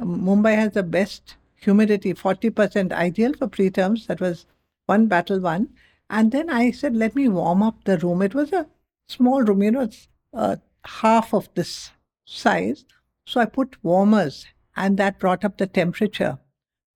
Mumbai 0.01 0.55
has 0.55 0.73
the 0.73 0.83
best 0.83 1.37
humidity, 1.55 2.13
40% 2.13 2.91
ideal 2.91 3.31
for 3.33 3.47
preterms. 3.47 4.07
That 4.07 4.19
was 4.19 4.45
one 4.87 5.07
battle 5.07 5.39
one. 5.39 5.69
And 6.09 6.33
then 6.33 6.49
I 6.49 6.71
said, 6.71 6.97
let 6.97 7.15
me 7.15 7.29
warm 7.29 7.63
up 7.63 7.85
the 7.85 7.97
room. 7.97 8.21
It 8.21 8.35
was 8.35 8.51
a 8.51 8.67
small 9.07 9.41
room, 9.41 9.63
you 9.63 9.71
know, 9.71 9.81
it's 9.83 10.09
uh, 10.33 10.57
half 10.83 11.33
of 11.33 11.47
this 11.53 11.91
size. 12.25 12.83
So 13.25 13.39
I 13.39 13.45
put 13.45 13.81
warmers 13.85 14.45
and 14.75 14.97
that 14.97 15.17
brought 15.17 15.45
up 15.45 15.57
the 15.57 15.67
temperature. 15.67 16.39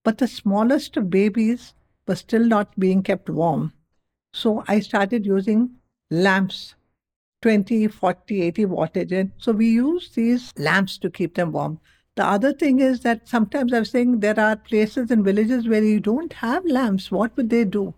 But 0.04 0.17
the 0.17 0.28
smallest 0.28 0.97
of 0.97 1.10
babies 1.10 1.74
were 2.06 2.15
still 2.15 2.45
not 2.45 2.78
being 2.78 3.02
kept 3.02 3.30
warm. 3.30 3.71
So 4.34 4.65
I 4.67 4.82
started 4.82 5.26
using 5.26 5.78
lamps 6.10 6.76
20, 7.41 7.88
40, 7.88 8.41
80 8.41 8.65
wattage. 8.65 9.12
And 9.12 9.32
so 9.38 9.51
we 9.51 9.69
use 9.69 10.12
these 10.13 10.51
lamps 10.58 10.97
to 10.99 11.10
keep 11.10 11.36
them 11.36 11.51
warm. 11.51 11.80
The 12.15 12.25
other 12.25 12.54
thing 12.54 12.80
is 12.80 12.99
that 13.01 13.27
sometimes 13.27 13.73
I 13.73 13.80
was 13.80 13.89
saying 13.89 14.19
there 14.19 14.39
are 14.39 14.56
places 14.56 15.12
and 15.12 15.23
villages 15.23 15.67
where 15.67 15.84
you 15.84 15.99
don't 15.99 16.34
have 16.34 16.65
lamps. 16.65 17.10
What 17.10 17.36
would 17.38 17.49
they 17.49 17.63
do? 17.63 17.93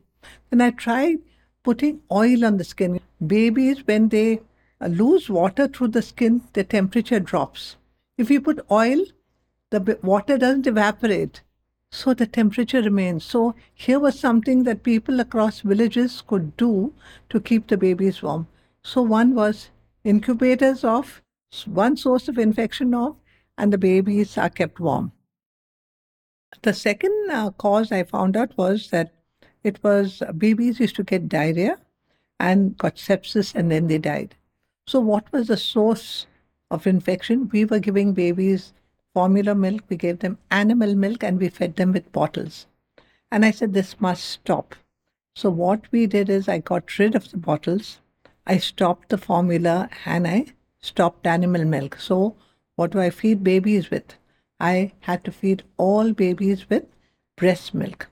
And 0.52 0.62
I 0.62 0.70
tried 0.70 1.20
putting 1.64 2.02
oil 2.12 2.46
on 2.46 2.58
the 2.58 2.64
skin. 2.64 3.00
Babies, 3.26 3.86
when 3.86 4.10
they 4.10 4.42
uh, 4.80 4.88
lose 4.88 5.30
water 5.30 5.68
through 5.68 5.90
the 5.90 6.02
skin, 6.02 6.42
the 6.54 6.64
temperature 6.64 7.20
drops. 7.20 7.78
If 8.18 8.30
you 8.30 8.40
put 8.42 8.66
oil, 8.70 9.04
the 9.72 9.98
water 10.04 10.38
doesn't 10.38 10.68
evaporate. 10.68 11.42
So 11.92 12.14
the 12.14 12.28
temperature 12.28 12.82
remains. 12.82 13.24
So 13.24 13.56
here 13.74 14.00
was 14.00 14.20
something 14.20 14.64
that 14.64 14.84
people 14.84 15.20
across 15.20 15.62
villages 15.62 16.22
could 16.26 16.56
do 16.58 16.94
to 17.30 17.40
keep 17.40 17.68
the 17.68 17.78
babies 17.78 18.22
warm. 18.22 18.48
So 18.84 19.02
one 19.02 19.34
was 19.36 19.70
incubators 20.04 20.84
of 20.84 21.22
one 21.66 21.96
source 21.98 22.28
of 22.28 22.38
infection 22.38 22.94
of, 22.94 23.16
and 23.58 23.72
the 23.72 23.78
babies 23.78 24.38
are 24.38 24.50
kept 24.50 24.80
warm. 24.80 25.12
The 26.64 26.74
second 26.74 27.30
uh, 27.32 27.52
cause 27.52 27.92
I 27.92 28.04
found 28.04 28.36
out 28.36 28.58
was 28.58 28.90
that 28.90 29.14
it 29.64 29.84
was 29.84 30.22
uh, 30.22 30.32
babies 30.32 30.80
used 30.80 30.96
to 30.96 31.04
get 31.04 31.30
diarrhea 31.30 31.78
and 32.40 32.78
got 32.78 32.96
sepsis 32.96 33.54
and 33.56 33.72
then 33.72 33.88
they 33.88 33.98
died. 33.98 34.36
So 34.88 35.00
what 35.00 35.32
was 35.32 35.48
the 35.48 35.58
source 35.58 36.28
of 36.72 36.88
infection, 36.88 37.50
we 37.54 37.66
were 37.66 37.80
giving 37.80 38.14
babies 38.14 38.74
formula 39.14 39.54
milk, 39.54 39.84
we 39.90 39.96
gave 39.96 40.20
them 40.20 40.40
animal 40.50 40.96
milk, 40.96 41.24
and 41.24 41.40
we 41.40 41.50
fed 41.50 41.76
them 41.76 41.92
with 41.92 42.12
bottles. 42.12 42.66
And 43.32 43.46
I 43.46 43.52
said, 43.52 43.74
this 43.74 44.02
must 44.02 44.24
stop. 44.26 44.76
So 45.36 45.50
what 45.50 45.92
we 45.92 46.08
did 46.08 46.30
is 46.30 46.50
I 46.50 46.58
got 46.58 46.98
rid 46.98 47.16
of 47.16 47.30
the 47.30 47.38
bottles, 47.38 48.00
I 48.46 48.58
stopped 48.58 49.10
the 49.10 49.18
formula, 49.18 49.90
and 50.06 50.28
I 50.28 50.48
stopped 50.82 51.26
animal 51.26 51.66
milk. 51.66 51.98
So 52.00 52.36
what 52.76 52.92
do 52.92 53.00
I 53.00 53.10
feed 53.10 53.44
babies 53.44 53.90
with? 53.90 54.16
I 54.60 54.94
had 55.02 55.24
to 55.26 55.32
feed 55.32 55.64
all 55.78 56.14
babies 56.14 56.70
with 56.70 56.86
breast 57.38 57.74
milk. 57.74 58.08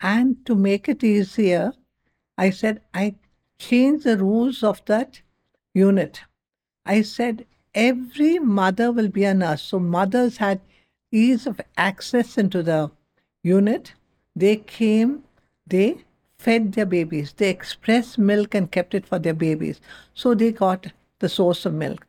And 0.00 0.44
to 0.46 0.54
make 0.54 0.88
it 0.88 1.02
easier, 1.02 1.72
I 2.36 2.50
said 2.50 2.82
I 2.94 3.16
changed 3.58 4.04
the 4.04 4.16
rules 4.16 4.62
of 4.62 4.84
that 4.86 5.20
unit. 5.74 6.20
I 6.86 7.02
said 7.02 7.46
every 7.74 8.38
mother 8.38 8.92
will 8.92 9.08
be 9.08 9.24
a 9.24 9.34
nurse. 9.34 9.62
So 9.62 9.78
mothers 9.78 10.36
had 10.38 10.60
ease 11.10 11.46
of 11.46 11.60
access 11.76 12.38
into 12.38 12.62
the 12.62 12.90
unit. 13.42 13.94
They 14.36 14.56
came, 14.56 15.24
they 15.66 16.04
fed 16.38 16.72
their 16.72 16.86
babies. 16.86 17.32
They 17.32 17.50
expressed 17.50 18.16
milk 18.16 18.54
and 18.54 18.70
kept 18.70 18.94
it 18.94 19.06
for 19.06 19.18
their 19.18 19.34
babies. 19.34 19.80
So 20.14 20.34
they 20.34 20.52
got 20.52 20.86
the 21.18 21.28
source 21.28 21.66
of 21.66 21.74
milk. 21.74 22.06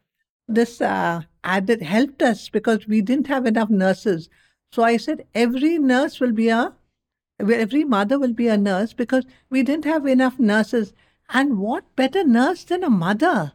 This 0.48 0.82
uh, 0.82 1.24
added 1.44 1.82
helped 1.82 2.22
us 2.22 2.50
because 2.50 2.88
we 2.88 3.02
didn't 3.02 3.28
have 3.28 3.46
enough 3.46 3.70
nurses. 3.70 4.30
So 4.72 4.84
I 4.84 4.98
said 4.98 5.26
every 5.34 5.80
nurse 5.80 6.20
will 6.20 6.32
be 6.32 6.50
a 6.50 6.74
every 7.40 7.84
mother 7.86 8.20
will 8.20 8.34
be 8.34 8.48
a 8.48 8.58
nurse 8.58 8.94
because 8.94 9.26
we 9.50 9.64
didn't 9.64 9.86
have 9.86 10.06
enough 10.06 10.38
nurses. 10.38 10.94
And 11.30 11.60
what 11.60 11.96
better 11.96 12.24
nurse 12.24 12.64
than 12.64 12.84
a 12.84 12.90
mother? 12.90 13.54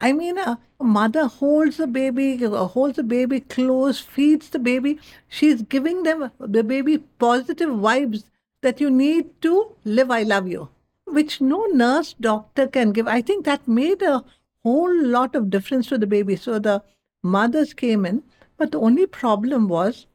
I 0.00 0.12
mean, 0.12 0.38
a, 0.38 0.58
mother 0.80 1.26
holds 1.26 1.76
the 1.76 1.86
baby, 1.86 2.36
holds 2.36 2.96
the 2.96 3.02
baby 3.02 3.40
close, 3.40 4.00
feeds 4.00 4.48
the 4.50 4.58
baby. 4.58 4.98
She's 5.28 5.62
giving 5.62 6.02
them 6.02 6.30
the 6.38 6.62
baby 6.62 6.98
positive 6.98 7.70
vibes 7.70 8.24
that 8.62 8.80
you 8.80 8.90
need 8.90 9.40
to 9.42 9.76
live. 9.84 10.10
I 10.10 10.22
love 10.22 10.48
you, 10.48 10.68
which 11.04 11.40
no 11.40 11.64
nurse 11.66 12.14
doctor 12.20 12.66
can 12.66 12.92
give. 12.92 13.06
I 13.06 13.22
think 13.22 13.44
that 13.44 13.68
made 13.68 14.02
a 14.02 14.24
whole 14.62 15.06
lot 15.06 15.34
of 15.34 15.50
difference 15.50 15.88
to 15.88 15.98
the 15.98 16.06
baby. 16.06 16.36
So 16.36 16.58
the 16.58 16.82
mothers 17.22 17.74
came 17.74 18.06
in, 18.06 18.22
but 18.56 18.72
the 18.72 18.80
only 18.80 19.06
problem 19.06 19.68
was 19.68 20.06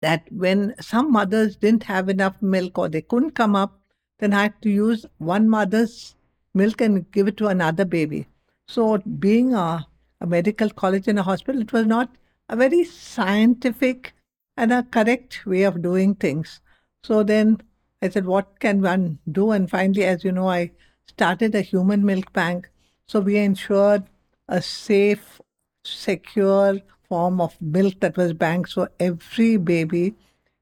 that 0.00 0.30
when 0.32 0.74
some 0.80 1.12
mothers 1.12 1.56
didn't 1.56 1.84
have 1.84 2.08
enough 2.08 2.40
milk 2.42 2.78
or 2.78 2.88
they 2.88 3.02
couldn't 3.02 3.32
come 3.32 3.56
up, 3.56 3.80
then 4.18 4.32
I 4.32 4.42
had 4.42 4.62
to 4.62 4.70
use 4.70 5.06
one 5.18 5.48
mother's 5.48 6.14
milk 6.54 6.80
and 6.80 7.10
give 7.12 7.28
it 7.28 7.36
to 7.38 7.48
another 7.48 7.84
baby. 7.84 8.26
So, 8.68 8.98
being 8.98 9.54
a, 9.54 9.86
a 10.20 10.26
medical 10.26 10.70
college 10.70 11.08
and 11.08 11.18
a 11.18 11.22
hospital, 11.22 11.60
it 11.60 11.72
was 11.72 11.86
not 11.86 12.10
a 12.48 12.56
very 12.56 12.84
scientific 12.84 14.12
and 14.56 14.72
a 14.72 14.82
correct 14.82 15.46
way 15.46 15.62
of 15.62 15.82
doing 15.82 16.14
things. 16.14 16.60
So 17.04 17.22
then 17.22 17.60
I 18.00 18.08
said, 18.08 18.26
what 18.26 18.60
can 18.60 18.80
one 18.80 19.18
do? 19.30 19.50
And 19.50 19.68
finally, 19.68 20.04
as 20.04 20.24
you 20.24 20.32
know, 20.32 20.48
I 20.48 20.70
started 21.06 21.54
a 21.54 21.60
human 21.60 22.04
milk 22.04 22.32
bank. 22.32 22.70
So 23.06 23.20
we 23.20 23.36
ensured 23.38 24.04
a 24.48 24.62
safe, 24.62 25.40
secure, 25.84 26.80
form 27.08 27.40
of 27.40 27.60
milk 27.60 28.00
that 28.00 28.16
was 28.16 28.32
banked. 28.32 28.70
So 28.70 28.88
every 29.00 29.56
baby 29.56 30.14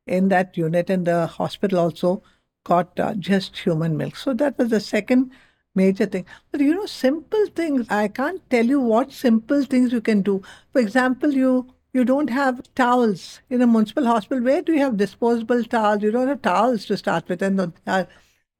in 0.07 0.29
that 0.29 0.57
unit 0.57 0.91
in 0.91 1.05
the 1.05 1.27
hospital 1.27 1.79
also 1.79 2.23
got 2.65 2.99
uh, 2.99 3.15
just 3.15 3.57
human 3.59 3.97
milk. 3.97 4.17
So 4.17 4.35
that 4.35 4.59
was 4.59 4.71
the 4.71 4.81
second 4.81 5.31
major 5.75 6.07
thing. 6.07 6.27
But 6.51 6.61
you 6.61 6.75
know, 6.75 6.87
simple 6.87 7.47
things, 7.55 7.87
I 7.91 8.09
can't 8.09 8.49
tell 8.51 8.65
you 8.67 8.81
what 8.81 9.13
simple 9.13 9.65
things 9.65 9.93
you 9.93 10.01
can 10.01 10.23
do. 10.23 10.43
For 10.73 10.81
example, 10.81 11.33
you 11.33 11.75
you 11.93 12.05
don't 12.05 12.31
have 12.31 12.63
towels 12.75 13.41
in 13.51 13.63
a 13.63 13.67
municipal 13.67 14.07
hospital. 14.07 14.45
Where 14.45 14.63
do 14.63 14.73
you 14.73 14.79
have 14.81 14.97
disposable 14.97 15.65
towels? 15.65 16.03
You 16.03 16.11
don't 16.11 16.29
have 16.29 16.43
towels 16.43 16.87
to 16.87 16.97
start 16.97 17.29
with. 17.29 17.43
And 17.43 17.73
uh, 17.87 18.05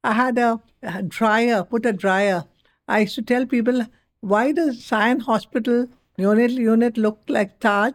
I 0.03 0.13
had 0.13 0.37
a, 0.37 0.59
dryer, 1.07 1.63
put 1.63 1.85
a 1.85 1.93
dryer. 1.93 2.45
I 2.87 2.99
used 3.01 3.15
to 3.15 3.21
tell 3.21 3.45
people, 3.45 3.85
why 4.19 4.51
does 4.51 4.83
Sion 4.83 5.21
Hospital 5.21 5.87
unit 6.17 6.51
unit 6.51 6.97
looked 6.97 7.29
like 7.29 7.59
Taj. 7.59 7.93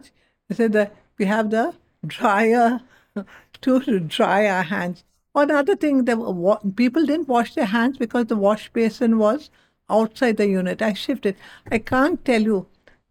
I 0.49 0.53
said 0.53 0.73
that 0.73 0.95
we 1.17 1.25
have 1.25 1.49
the 1.49 1.73
dryer 2.05 2.81
to 3.61 3.99
dry 3.99 4.47
our 4.47 4.63
hands. 4.63 5.03
Another 5.35 5.75
thing, 5.75 6.05
the 6.05 6.59
people 6.75 7.05
didn't 7.05 7.27
wash 7.27 7.53
their 7.53 7.65
hands 7.65 7.97
because 7.97 8.25
the 8.25 8.35
wash 8.35 8.69
basin 8.73 9.17
was 9.19 9.49
outside 9.89 10.37
the 10.37 10.47
unit. 10.47 10.81
I 10.81 10.93
shifted. 10.93 11.35
I 11.71 11.77
can't 11.77 12.23
tell 12.25 12.41
you 12.41 12.67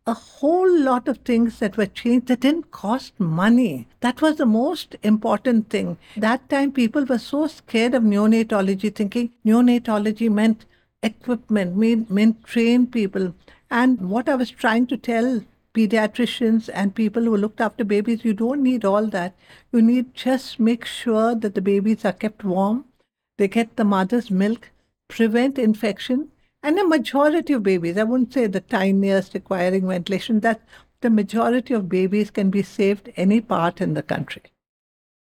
a 0.09 0.15
whole 0.15 0.81
lot 0.81 1.09
of 1.09 1.19
things 1.19 1.59
that 1.59 1.77
were 1.77 1.87
changed 1.87 2.29
that 2.29 2.41
didn't 2.41 2.71
cost 2.71 3.19
money. 3.19 3.89
That 4.01 4.23
was 4.23 4.37
the 4.37 4.47
most 4.47 4.95
important 5.03 5.69
thing. 5.69 5.99
That 6.17 6.49
time, 6.49 6.71
people 6.71 7.05
were 7.05 7.19
so 7.19 7.49
scared 7.49 7.95
of 7.95 8.05
neonatology, 8.05 8.95
thinking 8.95 9.33
neonatology 9.45 10.31
meant 10.31 10.65
equipment, 11.03 11.77
meant, 11.77 12.09
meant 12.09 12.45
trained 12.45 12.93
people. 12.93 13.35
And 13.69 14.09
what 14.09 14.29
I 14.29 14.37
was 14.37 14.51
trying 14.51 14.87
to 14.89 14.97
tell 14.97 15.43
pediatricians 15.75 16.71
and 16.73 16.95
people 16.95 17.25
who 17.25 17.37
looked 17.37 17.61
after 17.61 17.85
babies, 17.85 18.25
you 18.25 18.33
don't 18.33 18.63
need 18.63 18.85
all 18.85 19.07
that. 19.09 19.35
You 19.73 19.83
need 19.83 20.15
just 20.15 20.61
make 20.61 20.85
sure 20.85 21.35
that 21.35 21.55
the 21.55 21.61
babies 21.61 22.05
are 22.05 22.13
kept 22.13 22.45
warm, 22.45 22.85
they 23.39 23.49
get 23.49 23.77
the 23.77 23.85
mother's 23.85 24.31
milk, 24.31 24.71
prevent 25.09 25.59
infection, 25.59 26.29
and 26.67 26.79
a 26.81 26.85
majority 26.85 27.53
of 27.53 27.63
babies, 27.63 27.97
I 27.97 28.03
wouldn't 28.03 28.33
say 28.33 28.49
the 28.49 28.61
tiniest 28.61 29.35
requiring 29.35 29.87
ventilation, 29.87 30.41
that 30.41 30.61
the 31.01 31.11
majority 31.11 31.75
of 31.75 31.89
babies 31.89 32.31
can 32.31 32.51
be 32.51 32.63
saved 32.63 33.13
any 33.17 33.41
part 33.41 33.81
in 33.81 33.95
the 33.95 34.03
country. 34.03 34.43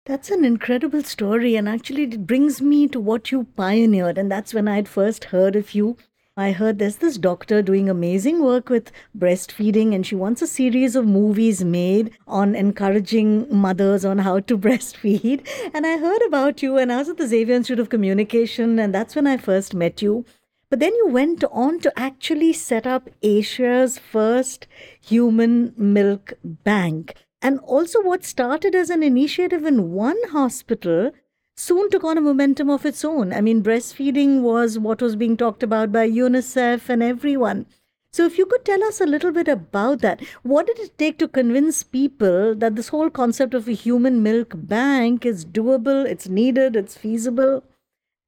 That's 0.06 0.30
an 0.30 0.44
incredible 0.44 1.04
story, 1.04 1.54
and 1.54 1.68
actually, 1.68 2.02
it 2.02 2.26
brings 2.26 2.60
me 2.60 2.88
to 2.88 2.98
what 2.98 3.30
you 3.30 3.44
pioneered. 3.54 4.18
And 4.18 4.28
that's 4.28 4.52
when 4.52 4.66
I 4.66 4.74
had 4.76 4.88
first 4.88 5.26
heard 5.26 5.54
of 5.54 5.72
you 5.72 5.96
I 6.36 6.52
heard 6.52 6.78
there's 6.78 6.96
this 6.96 7.18
doctor 7.18 7.60
doing 7.60 7.90
amazing 7.90 8.42
work 8.42 8.70
with 8.70 8.92
breastfeeding, 9.18 9.94
and 9.94 10.06
she 10.06 10.14
wants 10.14 10.40
a 10.40 10.46
series 10.46 10.96
of 10.96 11.06
movies 11.06 11.62
made 11.62 12.12
on 12.26 12.54
encouraging 12.54 13.46
mothers 13.54 14.04
on 14.04 14.18
how 14.18 14.40
to 14.40 14.56
breastfeed. 14.66 15.46
And 15.74 15.86
I 15.86 15.98
heard 15.98 16.22
about 16.22 16.62
you, 16.62 16.78
and 16.78 16.90
I 16.92 16.96
was 16.96 17.10
at 17.10 17.18
the 17.18 17.26
Xavier 17.26 17.56
Institute 17.56 17.80
of 17.80 17.90
Communication, 17.90 18.78
and 18.78 18.94
that's 18.94 19.14
when 19.14 19.26
I 19.26 19.36
first 19.36 19.74
met 19.74 20.00
you. 20.00 20.24
But 20.70 20.78
then 20.78 20.94
you 20.94 21.09
went 21.09 21.42
on 21.50 21.80
to 21.80 21.92
actually 21.98 22.52
set 22.52 22.87
up 22.87 23.11
Asia's 23.22 23.98
first 23.98 24.68
human 25.00 25.74
milk 25.76 26.35
bank. 26.42 27.14
And 27.42 27.59
also, 27.61 28.00
what 28.02 28.24
started 28.24 28.76
as 28.76 28.88
an 28.88 29.02
initiative 29.02 29.64
in 29.64 29.90
one 29.90 30.18
hospital 30.30 31.11
soon 31.56 31.90
took 31.90 32.04
on 32.04 32.18
a 32.18 32.20
momentum 32.20 32.70
of 32.70 32.87
its 32.87 33.04
own. 33.04 33.33
I 33.33 33.40
mean, 33.40 33.64
breastfeeding 33.64 34.42
was 34.42 34.78
what 34.78 35.02
was 35.02 35.16
being 35.16 35.37
talked 35.37 35.64
about 35.64 35.90
by 35.90 36.09
UNICEF 36.09 36.88
and 36.88 37.02
everyone. 37.02 37.66
So, 38.12 38.24
if 38.24 38.38
you 38.38 38.46
could 38.46 38.64
tell 38.64 38.85
us 38.85 39.00
a 39.00 39.06
little 39.06 39.33
bit 39.33 39.48
about 39.48 40.02
that, 40.02 40.20
what 40.42 40.68
did 40.68 40.78
it 40.78 40.96
take 40.98 41.18
to 41.18 41.28
convince 41.28 41.83
people 41.83 42.54
that 42.54 42.76
this 42.76 42.88
whole 42.88 43.11
concept 43.11 43.54
of 43.54 43.66
a 43.66 43.72
human 43.72 44.22
milk 44.22 44.52
bank 44.54 45.26
is 45.26 45.44
doable, 45.44 46.04
it's 46.06 46.28
needed, 46.28 46.76
it's 46.76 46.96
feasible? 46.96 47.64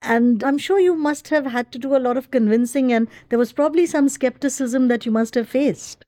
And 0.03 0.43
I'm 0.43 0.59
sure 0.59 0.81
you 0.81 0.97
must 0.97 1.29
have 1.29 1.47
had 1.47 1.71
to 1.73 1.79
do 1.79 1.95
a 1.97 1.99
lot 1.99 2.17
of 2.17 2.31
convincing, 2.31 2.93
and 2.93 3.09
there 3.29 3.39
was 3.39 3.53
probably 3.53 3.87
some 3.87 4.09
skepticism 4.09 4.89
that 4.89 5.07
you 5.07 5.13
must 5.13 5.35
have 5.35 5.49
faced. 5.49 6.05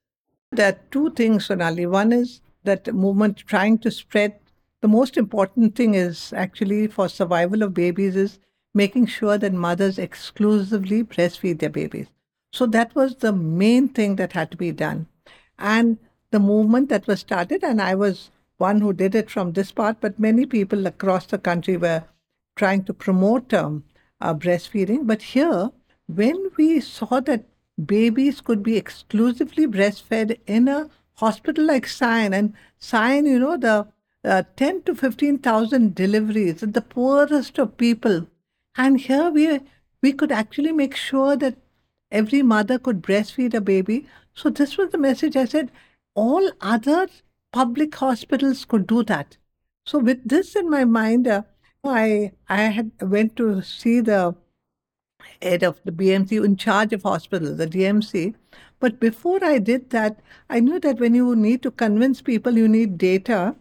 There 0.51 0.73
are 0.73 0.79
two 0.91 1.11
things, 1.11 1.45
Sonali. 1.45 1.85
One 1.85 2.11
is 2.11 2.41
that 2.63 2.93
movement 2.93 3.37
trying 3.37 3.77
to 3.79 3.91
spread 3.91 4.39
the 4.81 4.87
most 4.89 5.17
important 5.17 5.75
thing 5.75 5.95
is 5.95 6.31
actually 6.33 6.87
for 6.87 7.09
survival 7.09 7.63
of 7.63 7.73
babies 7.73 8.15
is 8.15 8.37
making 8.73 9.07
sure 9.07 9.37
that 9.37 9.53
mothers 9.53 9.97
exclusively 9.97 11.03
breastfeed 11.03 11.59
their 11.59 11.69
babies. 11.69 12.07
So 12.51 12.65
that 12.67 12.93
was 12.93 13.15
the 13.15 13.31
main 13.31 13.87
thing 13.87 14.17
that 14.17 14.33
had 14.33 14.51
to 14.51 14.57
be 14.57 14.71
done. 14.71 15.07
And 15.57 15.97
the 16.31 16.39
movement 16.39 16.89
that 16.89 17.07
was 17.07 17.21
started, 17.21 17.63
and 17.63 17.81
I 17.81 17.95
was 17.95 18.29
one 18.57 18.81
who 18.81 18.93
did 18.93 19.15
it 19.15 19.29
from 19.29 19.53
this 19.53 19.71
part, 19.71 19.97
but 20.01 20.19
many 20.19 20.45
people 20.45 20.85
across 20.85 21.25
the 21.25 21.37
country 21.37 21.77
were 21.77 22.03
trying 22.55 22.83
to 22.85 22.93
promote 22.93 23.53
um, 23.53 23.83
uh, 24.21 24.33
breastfeeding. 24.33 25.05
But 25.05 25.21
here, 25.21 25.71
when 26.07 26.51
we 26.57 26.79
saw 26.79 27.19
that 27.21 27.45
babies 27.83 28.41
could 28.41 28.63
be 28.63 28.77
exclusively 28.77 29.67
breastfed 29.67 30.37
in 30.47 30.67
a 30.67 30.89
hospital 31.15 31.65
like 31.65 31.85
Sion, 31.85 32.33
and 32.33 32.53
Sion, 32.79 33.25
you 33.25 33.39
know, 33.39 33.57
the 33.57 33.87
uh, 34.23 34.43
10 34.55 34.83
to 34.83 34.95
15,000 34.95 35.93
deliveries, 35.93 36.61
the 36.61 36.81
poorest 36.81 37.59
of 37.59 37.77
people. 37.77 38.27
And 38.75 38.99
here 38.99 39.29
we, 39.29 39.59
we 40.01 40.13
could 40.13 40.31
actually 40.31 40.71
make 40.71 40.95
sure 40.95 41.35
that 41.37 41.57
every 42.11 42.41
mother 42.41 42.79
could 42.79 43.01
breastfeed 43.01 43.53
a 43.53 43.61
baby. 43.61 44.07
So 44.33 44.49
this 44.49 44.77
was 44.77 44.91
the 44.91 44.97
message 44.97 45.35
I 45.35 45.45
said, 45.45 45.71
all 46.15 46.49
other 46.61 47.07
public 47.51 47.95
hospitals 47.95 48.65
could 48.65 48.87
do 48.87 49.03
that. 49.03 49.37
So 49.85 49.99
with 49.99 50.27
this 50.27 50.55
in 50.55 50.69
my 50.69 50.85
mind, 50.85 51.27
uh, 51.27 51.43
I 51.87 52.31
I 52.49 52.63
had 52.63 52.91
went 53.01 53.35
to 53.37 53.61
see 53.61 53.99
the 54.01 54.35
head 55.41 55.63
of 55.63 55.79
the 55.83 55.91
BMC 55.91 56.43
in 56.43 56.57
charge 56.57 56.93
of 56.93 57.03
hospitals, 57.03 57.57
the 57.57 57.67
DMC. 57.67 58.35
But 58.79 58.99
before 58.99 59.43
I 59.43 59.59
did 59.59 59.89
that, 59.91 60.19
I 60.49 60.59
knew 60.59 60.79
that 60.79 60.99
when 60.99 61.15
you 61.15 61.35
need 61.35 61.61
to 61.63 61.71
convince 61.71 62.21
people, 62.21 62.57
you 62.57 62.67
need 62.67 62.97
data. 62.97 63.55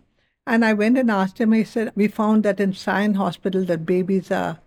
And 0.47 0.65
I 0.65 0.75
went 0.75 0.99
and 0.99 1.11
asked 1.11 1.41
him, 1.41 1.53
he 1.53 1.65
said, 1.65 1.93
we 1.95 2.09
found 2.09 2.43
that 2.43 2.61
in 2.61 2.73
Sion 2.73 3.15
Hospital 3.15 3.65
that 3.65 3.87
babies 3.87 4.31
are, 4.31 4.59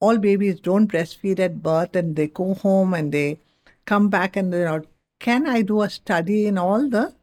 all 0.00 0.18
babies 0.18 0.60
don't 0.60 0.90
breastfeed 0.90 1.38
at 1.38 1.62
birth 1.62 1.96
and 1.96 2.16
they 2.16 2.26
go 2.26 2.54
home 2.54 2.92
and 2.92 3.12
they 3.12 3.38
come 3.86 4.08
back 4.08 4.36
and 4.36 4.52
they're. 4.52 4.84
Can 5.20 5.46
I 5.46 5.62
do 5.62 5.82
a 5.82 5.88
study 5.88 6.46
in 6.46 6.58
all 6.58 6.88
the 6.88 7.14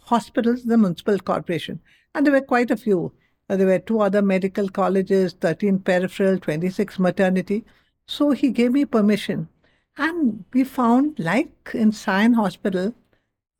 hospitals, 0.00 0.64
the 0.64 0.76
municipal 0.76 1.18
corporation? 1.20 1.80
And 2.14 2.26
there 2.26 2.32
were 2.32 2.40
quite 2.40 2.70
a 2.70 2.76
few. 2.76 3.12
There 3.48 3.66
were 3.66 3.78
two 3.78 4.00
other 4.00 4.20
medical 4.20 4.68
colleges, 4.68 5.34
13 5.40 5.78
peripheral, 5.80 6.38
26 6.38 6.98
maternity. 6.98 7.64
So 8.06 8.32
he 8.32 8.50
gave 8.50 8.72
me 8.72 8.84
permission. 8.84 9.48
And 9.96 10.44
we 10.52 10.64
found, 10.64 11.18
like 11.18 11.70
in 11.74 11.92
Sion 11.92 12.34
Hospital, 12.34 12.94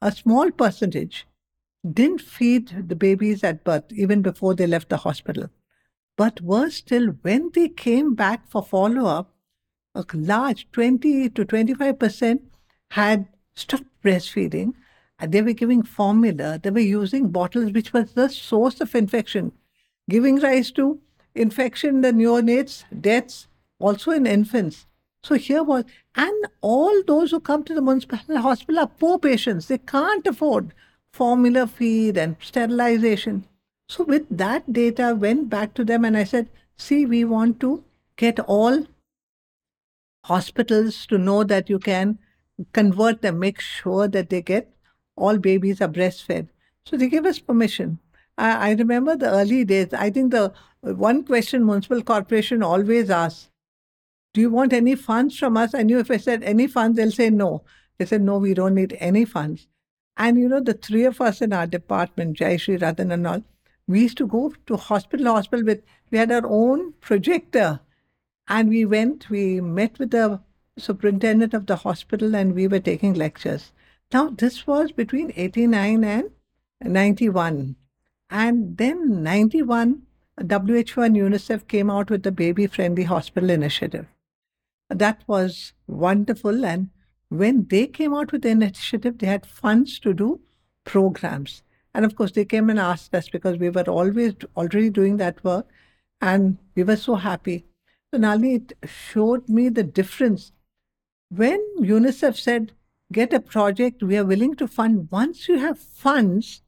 a 0.01 0.12
small 0.12 0.51
percentage 0.51 1.27
didn't 1.90 2.20
feed 2.20 2.88
the 2.88 2.96
babies 2.96 3.42
at 3.42 3.64
birth, 3.64 3.85
even 3.92 4.22
before 4.22 4.55
they 4.55 4.66
left 4.66 4.88
the 4.90 4.98
hospital. 4.98 5.48
But 6.16 6.40
worse 6.40 6.77
still, 6.77 7.09
when 7.22 7.51
they 7.55 7.68
came 7.68 8.14
back 8.14 8.48
for 8.51 8.62
follow 8.62 9.07
up, 9.07 9.33
a 9.94 10.05
large 10.12 10.70
20 10.72 11.31
to 11.31 11.44
25% 11.44 12.40
had 12.90 13.27
stopped 13.55 13.85
breastfeeding. 14.05 14.74
And 15.18 15.33
they 15.33 15.42
were 15.42 15.53
giving 15.53 15.83
formula, 15.83 16.61
they 16.62 16.70
were 16.70 16.79
using 16.79 17.31
bottles, 17.31 17.72
which 17.72 17.92
was 17.92 18.12
the 18.12 18.29
source 18.29 18.81
of 18.81 18.94
infection, 18.94 19.53
giving 20.09 20.40
rise 20.40 20.71
to 20.73 21.01
infection 21.35 21.97
in 21.97 22.01
the 22.01 22.12
neonates, 22.12 22.85
deaths, 23.01 23.47
also 23.79 24.11
in 24.11 24.27
infants. 24.27 24.87
So 25.23 25.35
here 25.35 25.62
was, 25.62 25.85
and 26.14 26.47
all 26.61 27.03
those 27.07 27.31
who 27.31 27.40
come 27.40 27.64
to 27.64 27.75
the 27.75 27.83
municipal 27.83 28.18
hospital 28.38 28.81
are 28.81 28.87
poor 28.87 29.18
patients. 29.18 29.66
They 29.66 29.79
can't 29.79 30.27
afford 30.27 30.73
formula 31.12 31.66
feed 31.66 32.16
and 32.16 32.37
sterilization. 32.40 33.47
So 33.88 34.05
with 34.05 34.27
that 34.31 34.73
data, 34.73 35.14
went 35.14 35.49
back 35.49 35.75
to 35.75 35.85
them 35.85 36.05
and 36.05 36.16
I 36.16 36.25
said, 36.25 36.49
see, 36.77 37.07
we 37.07 37.25
want 37.25 37.61
to 37.61 37.85
get 38.16 38.38
all 38.40 38.87
hospitals 40.25 41.07
to 41.07 41.18
know 41.18 41.44
that 41.44 41.68
you 41.71 41.79
can 41.79 42.18
convert 42.73 43.23
them, 43.23 43.38
make 43.38 43.61
sure 43.61 44.09
that 44.09 44.31
they 44.31 44.42
get 44.42 44.71
all 45.16 45.38
babies 45.38 45.81
are 45.81 45.88
breastfed. 45.88 46.49
So 46.87 46.97
they 46.97 47.09
gave 47.09 47.27
us 47.27 47.38
permission. 47.38 47.99
I, 48.38 48.70
I 48.70 48.72
remember 48.74 49.16
the 49.16 49.31
early 49.31 49.64
days. 49.64 49.92
I 49.92 50.11
think 50.11 50.31
the 50.31 50.53
one 50.81 51.24
question 51.24 51.66
municipal 51.66 52.03
corporation 52.03 52.62
always 52.62 53.11
asks, 53.11 53.51
do 54.33 54.40
you 54.40 54.51
want 54.51 54.72
any 54.72 54.94
funds 54.94 55.37
from 55.37 55.57
us? 55.57 55.74
I 55.74 55.83
knew 55.83 55.98
if 55.98 56.11
I 56.11 56.16
said 56.18 56.44
any 56.44 56.68
funds, 56.68 56.96
they'll 56.96 57.11
say 57.11 57.31
no. 57.31 57.64
They 57.98 58.07
said, 58.07 58.22
no, 58.22 58.38
we 58.38 58.55
don't 58.55 58.74
need 58.74 58.96
any 59.01 59.24
funds. 59.24 59.66
And 60.16 60.38
you 60.38 60.48
know, 60.48 60.61
the 60.61 60.74
three 60.74 61.05
of 61.05 61.20
us 61.20 61.42
in 61.42 61.53
our 61.53 61.66
department, 61.66 62.37
Jai 62.37 62.57
Shri 62.57 62.77
Ratan 62.77 63.11
and 63.11 63.27
all, 63.27 63.42
we 63.88 64.03
used 64.03 64.18
to 64.18 64.27
go 64.27 64.53
to 64.66 64.77
hospital, 64.77 65.33
hospital 65.33 65.64
with, 65.64 65.83
we 66.11 66.18
had 66.18 66.31
our 66.31 66.46
own 66.46 66.92
projector. 67.01 67.81
And 68.46 68.68
we 68.68 68.85
went, 68.85 69.29
we 69.29 69.61
met 69.61 69.98
with 69.98 70.12
the 70.12 70.40
superintendent 70.77 71.55
of 71.55 71.66
the 71.66 71.77
hospital 71.77 72.37
and 72.37 72.55
we 72.55 72.68
were 72.68 72.81
taking 72.81 73.14
lectures. 73.14 73.72
Now, 74.12 74.31
this 74.31 74.66
was 74.66 74.92
between 74.92 75.33
89 75.35 76.05
and 76.05 76.31
91. 76.81 77.77
And 78.30 78.76
then 78.76 79.22
91, 79.22 80.02
WHO 80.38 81.00
and 81.02 81.16
UNICEF 81.16 81.66
came 81.66 81.90
out 81.90 82.10
with 82.10 82.22
the 82.22 82.32
Baby 82.32 82.66
Friendly 82.66 83.04
Hospital 83.04 83.50
Initiative. 83.50 84.06
That 84.90 85.22
was 85.26 85.72
wonderful. 85.86 86.64
And 86.64 86.90
when 87.28 87.66
they 87.68 87.86
came 87.86 88.14
out 88.14 88.32
with 88.32 88.42
the 88.42 88.50
initiative, 88.50 89.18
they 89.18 89.26
had 89.26 89.46
funds 89.46 89.98
to 90.00 90.12
do 90.12 90.40
programs. 90.84 91.62
And 91.94 92.04
of 92.04 92.16
course, 92.16 92.32
they 92.32 92.44
came 92.44 92.70
and 92.70 92.78
asked 92.78 93.14
us 93.14 93.28
because 93.28 93.58
we 93.58 93.70
were 93.70 93.82
always 93.82 94.34
already 94.56 94.90
doing 94.90 95.16
that 95.16 95.42
work. 95.42 95.66
And 96.20 96.58
we 96.74 96.84
were 96.84 96.96
so 96.96 97.14
happy. 97.14 97.64
So, 98.12 98.20
Nali, 98.20 98.56
it 98.56 98.88
showed 98.88 99.48
me 99.48 99.68
the 99.68 99.82
difference. 99.82 100.52
When 101.30 101.60
UNICEF 101.80 102.36
said, 102.36 102.72
get 103.12 103.32
a 103.32 103.40
project, 103.40 104.02
we 104.02 104.16
are 104.16 104.24
willing 104.24 104.54
to 104.56 104.66
fund, 104.66 105.08
once 105.10 105.48
you 105.48 105.58
have 105.58 105.78
funds, 105.78 106.62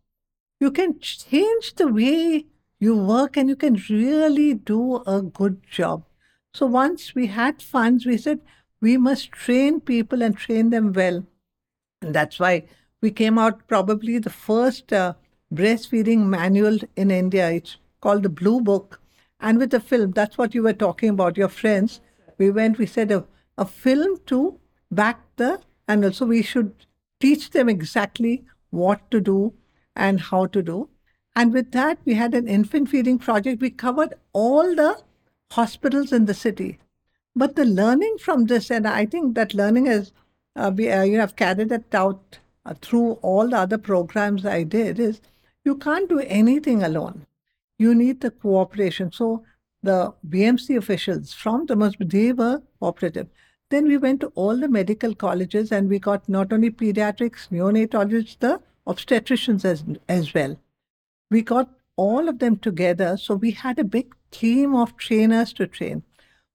you 0.61 0.71
can 0.71 1.01
change 1.01 1.75
the 1.77 1.89
way 1.89 2.45
you 2.79 2.95
work 2.97 3.37
and 3.37 3.49
you 3.49 3.57
can 3.57 3.83
really 3.89 4.55
do 4.55 5.03
a 5.07 5.23
good 5.23 5.63
job. 5.71 6.05
So 6.53 6.67
once 6.67 7.15
we 7.15 7.29
had 7.29 7.63
funds, 7.63 8.05
we 8.05 8.19
said 8.19 8.41
we 8.81 8.97
must 8.97 9.33
train 9.33 9.81
people 9.81 10.23
and 10.23 10.37
train 10.37 10.71
them 10.71 10.93
well. 10.93 11.25
And 12.03 12.15
that's 12.15 12.39
why 12.39 12.65
we 13.01 13.11
came 13.11 13.39
out 13.39 13.67
probably 13.69 14.19
the 14.19 14.31
first 14.31 14.93
uh, 14.93 15.15
breastfeeding 15.53 16.27
manual 16.27 16.79
in 16.97 17.11
India. 17.11 17.51
It's 17.51 17.77
called 18.01 18.23
the 18.23 18.29
Blue 18.29 18.61
Book. 18.61 19.01
And 19.41 19.59
with 19.59 19.71
the 19.71 19.81
film, 19.81 20.11
that's 20.13 20.37
what 20.37 20.55
you 20.55 20.63
were 20.63 20.75
talking 20.75 21.11
about, 21.11 21.39
your 21.39 21.49
friends. 21.49 22.01
We 22.37 22.51
went, 22.51 22.79
we 22.79 22.87
said 22.87 23.11
a, 23.11 23.25
a 23.57 23.65
film 23.65 24.19
to 24.27 24.59
back 24.91 25.21
the, 25.37 25.61
and 25.89 26.05
also 26.05 26.27
we 26.27 26.43
should 26.43 26.87
teach 27.21 27.51
them 27.51 27.69
exactly 27.69 28.45
what 28.71 29.11
to 29.11 29.21
do 29.21 29.55
and 29.97 30.21
how 30.21 30.47
to 30.47 30.63
do. 30.63 30.89
And 31.37 31.53
with 31.53 31.73
that, 31.73 31.99
we 32.05 32.15
had 32.15 32.35
an 32.35 32.49
infant 32.49 32.89
feeding 32.89 33.19
project. 33.19 33.61
We 33.61 33.71
covered 33.71 34.15
all 34.33 34.75
the 34.75 35.01
hospitals 35.53 36.13
in 36.13 36.27
the 36.27 36.35
city. 36.35 36.79
But 37.37 37.57
the 37.57 37.65
learning 37.65 38.17
from 38.19 38.47
this, 38.47 38.71
and 38.71 38.87
I 38.87 39.07
think 39.07 39.35
that 39.37 39.55
learning 39.55 39.87
is, 39.87 40.13
uh, 40.57 40.71
be, 40.71 40.91
uh, 40.91 41.03
you 41.03 41.19
have 41.19 41.37
carried 41.37 41.71
it 41.71 41.95
out 41.95 42.39
uh, 42.67 42.75
through 42.81 43.13
all 43.23 43.49
the 43.49 43.59
other 43.59 43.79
programs 43.79 44.45
I 44.45 44.65
did, 44.65 44.99
is 44.99 45.21
you 45.65 45.77
can't 45.77 46.09
do 46.09 46.19
anything 46.21 46.83
alone. 46.83 47.27
You 47.79 47.95
need 47.95 48.21
the 48.21 48.31
cooperation. 48.31 49.13
So 49.13 49.45
the 49.83 50.13
BMC 50.29 50.77
officials 50.77 51.33
from 51.33 51.67
the 51.67 51.95
they 52.01 52.33
were 52.33 52.63
cooperative. 52.81 53.29
Then 53.71 53.87
we 53.87 53.97
went 53.97 54.21
to 54.21 54.33
all 54.35 54.57
the 54.57 54.69
medical 54.69 55.15
colleges 55.15 55.71
and 55.71 55.89
we 55.89 56.01
got 56.01 56.29
not 56.29 56.53
only 56.53 56.71
pediatrics, 56.71 57.49
neonatologists, 57.51 58.39
the 58.41 58.61
obstetricians 58.87 59.65
as, 59.65 59.85
as 60.09 60.35
well. 60.35 60.59
We 61.31 61.43
got 61.43 61.71
all 61.97 62.29
of 62.29 62.39
them 62.39 62.57
together. 62.57 63.17
So 63.17 63.35
we 63.35 63.51
had 63.53 63.79
a 63.79 63.85
big 63.85 64.15
team 64.31 64.75
of 64.75 64.97
trainers 64.97 65.53
to 65.55 65.67
train. 65.67 66.03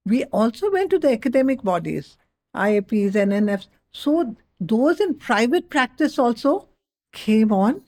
We 0.06 0.24
also 0.26 0.72
went 0.72 0.90
to 0.92 1.00
the 1.00 1.12
academic 1.12 1.64
bodies, 1.64 2.18
IAPs, 2.56 3.14
NNFs. 3.14 3.68
So 3.92 4.36
those 4.60 5.00
in 5.00 5.16
private 5.16 5.70
practice 5.70 6.18
also 6.20 6.68
came 7.12 7.52
on 7.52 7.82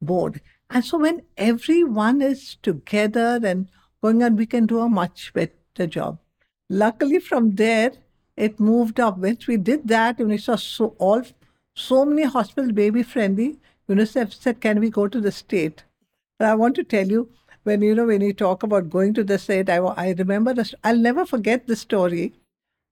board. 0.00 0.40
And 0.70 0.84
so 0.84 0.98
when 0.98 1.22
everyone 1.36 2.20
is 2.22 2.56
together 2.62 3.40
and 3.44 3.68
going 4.02 4.22
on, 4.22 4.36
we 4.36 4.46
can 4.46 4.66
do 4.66 4.80
a 4.80 4.88
much 4.88 5.32
better 5.32 5.86
job. 5.86 6.18
Luckily, 6.68 7.18
from 7.18 7.54
there, 7.56 7.92
it 8.36 8.58
moved 8.58 8.98
up. 8.98 9.18
Once 9.18 9.46
we 9.46 9.56
did 9.56 9.86
that, 9.88 10.18
and 10.18 10.28
we 10.28 10.38
saw 10.38 10.56
so 10.56 10.94
all 10.98 11.22
so 11.76 12.04
many 12.04 12.24
hospitals 12.24 12.72
baby 12.72 13.02
friendly, 13.02 13.58
UNICEF 13.88 14.32
said, 14.32 14.60
"Can 14.60 14.80
we 14.80 14.90
go 14.90 15.08
to 15.08 15.20
the 15.20 15.32
state?" 15.32 15.84
And 16.38 16.48
I 16.48 16.54
want 16.54 16.74
to 16.76 16.84
tell 16.84 17.06
you, 17.06 17.28
when 17.64 17.82
you 17.82 17.94
know 17.94 18.06
when 18.06 18.20
you 18.20 18.32
talk 18.32 18.62
about 18.62 18.90
going 18.90 19.14
to 19.14 19.24
the 19.24 19.38
state, 19.38 19.68
I, 19.68 19.76
I 19.76 20.12
remember 20.12 20.54
this. 20.54 20.74
I'll 20.84 20.96
never 20.96 21.26
forget 21.26 21.66
the 21.66 21.76
story. 21.76 22.32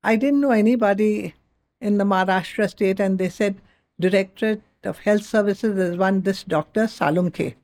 I 0.03 0.17
didn't 0.17 0.41
know 0.41 0.51
anybody 0.51 1.35
in 1.81 1.99
the 1.99 2.05
Maharashtra 2.05 2.71
state, 2.71 3.01
and 3.01 3.19
they 3.19 3.29
said 3.29 3.61
Directorate 4.01 4.63
of 4.85 4.99
Health 4.99 5.25
Services 5.25 5.79
is 5.79 5.97
one 5.97 6.23
this 6.23 6.43
doctor 6.45 6.85
Salunke. 6.85 7.55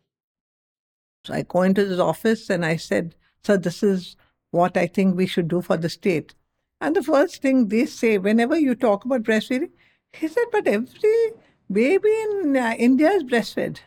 So 1.24 1.34
I 1.34 1.42
go 1.42 1.62
into 1.62 1.84
his 1.84 1.98
office 1.98 2.48
and 2.48 2.64
I 2.64 2.76
said, 2.76 3.14
"Sir, 3.42 3.56
this 3.56 3.82
is 3.82 4.16
what 4.50 4.76
I 4.76 4.86
think 4.86 5.16
we 5.16 5.26
should 5.26 5.48
do 5.48 5.60
for 5.60 5.76
the 5.76 5.88
state." 5.88 6.34
And 6.80 6.96
the 6.96 7.02
first 7.02 7.42
thing 7.42 7.68
they 7.68 7.86
say 7.86 8.18
whenever 8.18 8.58
you 8.58 8.74
talk 8.74 9.04
about 9.04 9.24
breastfeeding, 9.24 9.70
he 10.12 10.28
said, 10.28 10.44
"But 10.52 10.68
every 10.68 11.32
baby 11.70 12.14
in 12.22 12.56
uh, 12.56 12.74
India 12.78 13.10
is 13.10 13.24
breastfed." 13.24 13.78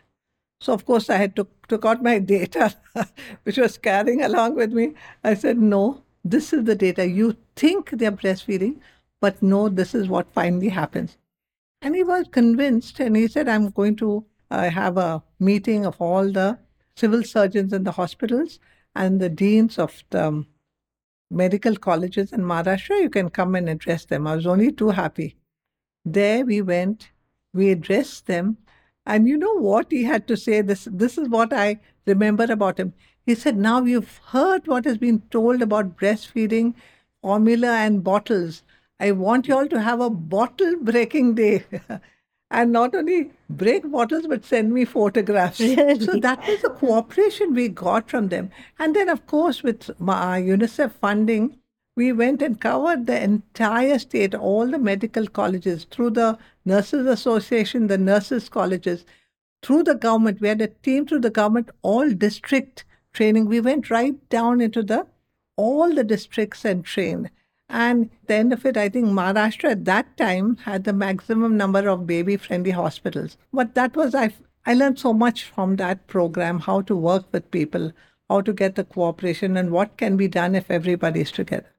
So 0.60 0.72
of 0.72 0.84
course 0.86 1.10
I 1.10 1.16
had 1.16 1.34
to 1.36 1.46
took 1.72 1.86
out 1.86 2.02
my 2.02 2.18
data, 2.18 2.74
which 3.44 3.56
was 3.56 3.78
carrying 3.78 4.22
along 4.22 4.56
with 4.56 4.72
me. 4.72 4.94
I 5.24 5.32
said, 5.32 5.58
no, 5.58 6.02
this 6.22 6.52
is 6.52 6.64
the 6.64 6.74
data. 6.74 7.08
You 7.08 7.34
think 7.56 7.90
they're 7.90 8.12
breastfeeding, 8.12 8.80
but 9.22 9.42
no, 9.42 9.70
this 9.70 9.94
is 9.94 10.06
what 10.06 10.34
finally 10.34 10.68
happens. 10.68 11.16
And 11.80 11.94
he 11.94 12.04
was 12.04 12.26
convinced, 12.30 13.00
and 13.00 13.16
he 13.16 13.26
said, 13.26 13.48
I'm 13.48 13.70
going 13.70 13.96
to 13.96 14.24
uh, 14.50 14.68
have 14.68 14.98
a 14.98 15.22
meeting 15.40 15.86
of 15.86 15.98
all 15.98 16.30
the 16.30 16.58
civil 16.94 17.22
surgeons 17.24 17.72
in 17.72 17.84
the 17.84 17.92
hospitals 17.92 18.60
and 18.94 19.18
the 19.18 19.30
deans 19.30 19.78
of 19.78 20.04
the 20.10 20.26
um, 20.26 20.46
medical 21.30 21.74
colleges 21.74 22.32
in 22.32 22.42
Maharashtra. 22.42 23.00
You 23.00 23.08
can 23.08 23.30
come 23.30 23.54
and 23.54 23.68
address 23.70 24.04
them. 24.04 24.26
I 24.26 24.36
was 24.36 24.46
only 24.46 24.70
too 24.70 24.90
happy. 24.90 25.36
There 26.04 26.44
we 26.44 26.60
went, 26.60 27.10
we 27.52 27.70
addressed 27.70 28.26
them, 28.26 28.56
and 29.04 29.28
you 29.28 29.36
know 29.36 29.54
what 29.54 29.90
he 29.90 30.04
had 30.04 30.28
to 30.28 30.36
say? 30.36 30.62
This, 30.62 30.88
this 30.90 31.18
is 31.18 31.28
what 31.28 31.52
I 31.52 31.80
remember 32.06 32.44
about 32.44 32.78
him. 32.78 32.92
He 33.26 33.34
said, 33.34 33.56
Now 33.56 33.82
you've 33.84 34.18
heard 34.26 34.66
what 34.66 34.84
has 34.84 34.98
been 34.98 35.20
told 35.30 35.62
about 35.62 35.96
breastfeeding, 35.96 36.74
formula, 37.20 37.68
and 37.68 38.02
bottles. 38.04 38.62
I 39.00 39.12
want 39.12 39.48
you 39.48 39.56
all 39.56 39.68
to 39.68 39.80
have 39.80 40.00
a 40.00 40.10
bottle 40.10 40.76
breaking 40.80 41.34
day. 41.34 41.64
and 42.52 42.70
not 42.70 42.94
only 42.94 43.30
break 43.48 43.90
bottles, 43.90 44.26
but 44.26 44.44
send 44.44 44.72
me 44.72 44.84
photographs. 44.84 45.58
Really? 45.60 45.98
So 46.00 46.18
that 46.20 46.46
was 46.46 46.60
the 46.62 46.70
cooperation 46.70 47.54
we 47.54 47.68
got 47.68 48.08
from 48.10 48.28
them. 48.28 48.50
And 48.78 48.94
then, 48.94 49.08
of 49.08 49.26
course, 49.26 49.62
with 49.62 49.90
my 49.98 50.38
uh, 50.38 50.42
UNICEF 50.42 50.92
funding, 50.92 51.58
we 51.96 52.12
went 52.12 52.42
and 52.42 52.60
covered 52.60 53.06
the 53.06 53.22
entire 53.22 53.98
state, 53.98 54.34
all 54.34 54.66
the 54.66 54.78
medical 54.78 55.26
colleges, 55.26 55.84
through 55.84 56.10
the 56.10 56.38
Nurses 56.64 57.06
Association, 57.06 57.86
the 57.86 57.98
nurses' 57.98 58.48
colleges, 58.48 59.04
through 59.62 59.84
the 59.84 59.94
government. 59.94 60.40
We 60.40 60.48
had 60.48 60.60
a 60.60 60.68
team 60.68 61.06
through 61.06 61.20
the 61.20 61.30
government, 61.30 61.70
all 61.82 62.10
district 62.10 62.84
training. 63.12 63.46
We 63.46 63.60
went 63.60 63.90
right 63.90 64.16
down 64.28 64.60
into 64.60 64.82
the 64.82 65.06
all 65.56 65.94
the 65.94 66.04
districts 66.04 66.64
and 66.64 66.84
trained. 66.84 67.30
And 67.68 68.10
the 68.26 68.34
end 68.34 68.52
of 68.52 68.66
it, 68.66 68.76
I 68.76 68.88
think 68.88 69.06
Maharashtra 69.06 69.72
at 69.72 69.84
that 69.86 70.16
time 70.16 70.56
had 70.56 70.84
the 70.84 70.92
maximum 70.92 71.56
number 71.56 71.88
of 71.88 72.06
baby 72.06 72.36
friendly 72.36 72.70
hospitals. 72.70 73.36
But 73.52 73.74
that 73.74 73.96
was, 73.96 74.14
I, 74.14 74.34
I 74.66 74.74
learned 74.74 74.98
so 74.98 75.14
much 75.14 75.44
from 75.44 75.76
that 75.76 76.06
program 76.06 76.60
how 76.60 76.82
to 76.82 76.96
work 76.96 77.24
with 77.32 77.50
people, 77.50 77.92
how 78.28 78.42
to 78.42 78.52
get 78.52 78.74
the 78.74 78.84
cooperation, 78.84 79.56
and 79.56 79.70
what 79.70 79.96
can 79.96 80.16
be 80.16 80.28
done 80.28 80.54
if 80.54 80.70
everybody's 80.70 81.32
together. 81.32 81.71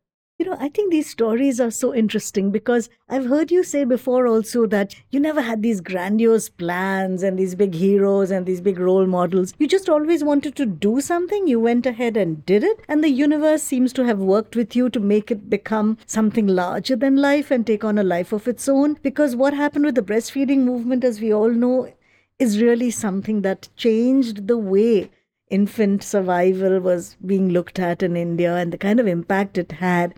You 0.44 0.50
know, 0.50 0.58
I 0.60 0.68
think 0.68 0.92
these 0.92 1.10
stories 1.10 1.62
are 1.62 1.72
so 1.72 1.96
interesting 1.96 2.52
because 2.52 2.90
I've 3.08 3.28
heard 3.28 3.50
you 3.50 3.64
say 3.64 3.86
before 3.86 4.28
also 4.28 4.66
that 4.66 4.94
you 5.10 5.18
never 5.18 5.40
had 5.40 5.64
these 5.64 5.80
grandiose 5.80 6.50
plans 6.50 7.24
and 7.24 7.40
these 7.40 7.56
big 7.56 7.74
heroes 7.74 8.30
and 8.30 8.46
these 8.46 8.60
big 8.60 8.78
role 8.78 9.06
models. 9.08 9.54
You 9.58 9.70
just 9.70 9.88
always 9.88 10.22
wanted 10.22 10.58
to 10.58 10.66
do 10.66 11.00
something. 11.00 11.48
You 11.48 11.62
went 11.62 11.86
ahead 11.86 12.18
and 12.18 12.46
did 12.46 12.62
it. 12.66 12.82
And 12.90 13.02
the 13.02 13.10
universe 13.10 13.64
seems 13.64 13.94
to 13.94 14.04
have 14.04 14.20
worked 14.20 14.58
with 14.58 14.76
you 14.76 14.90
to 14.90 15.00
make 15.00 15.32
it 15.32 15.50
become 15.50 15.98
something 16.08 16.48
larger 16.48 16.98
than 16.98 17.16
life 17.16 17.50
and 17.50 17.66
take 17.66 17.86
on 17.86 17.98
a 17.98 18.04
life 18.04 18.34
of 18.34 18.46
its 18.46 18.68
own. 18.68 18.98
Because 19.02 19.38
what 19.38 19.54
happened 19.54 19.86
with 19.86 19.96
the 19.96 20.02
breastfeeding 20.02 20.66
movement, 20.66 21.06
as 21.06 21.22
we 21.22 21.34
all 21.34 21.52
know, 21.52 21.94
is 22.38 22.62
really 22.62 22.92
something 22.92 23.44
that 23.44 23.70
changed 23.78 24.50
the 24.50 24.58
way 24.58 25.10
infant 25.50 26.04
survival 26.04 26.82
was 26.82 27.16
being 27.26 27.48
looked 27.48 27.80
at 27.80 28.04
in 28.04 28.18
India 28.18 28.58
and 28.58 28.74
the 28.74 28.78
kind 28.78 29.00
of 29.00 29.08
impact 29.08 29.58
it 29.58 29.72
had. 29.74 30.14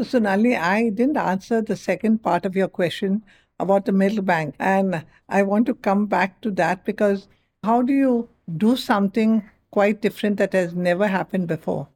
So, 0.00 0.04
Sonali, 0.04 0.56
I 0.56 0.88
didn't 0.88 1.18
answer 1.18 1.60
the 1.60 1.76
second 1.76 2.22
part 2.22 2.46
of 2.46 2.56
your 2.56 2.68
question 2.68 3.22
about 3.58 3.84
the 3.84 3.92
milk 3.92 4.24
bank. 4.24 4.54
And 4.58 5.04
I 5.28 5.42
want 5.42 5.66
to 5.66 5.74
come 5.74 6.06
back 6.06 6.40
to 6.40 6.50
that 6.52 6.86
because 6.86 7.28
how 7.62 7.82
do 7.82 7.92
you 7.92 8.30
do 8.56 8.76
something 8.76 9.44
quite 9.70 10.00
different 10.00 10.38
that 10.38 10.54
has 10.54 10.74
never 10.74 11.06
happened 11.06 11.48
before? 11.48 11.86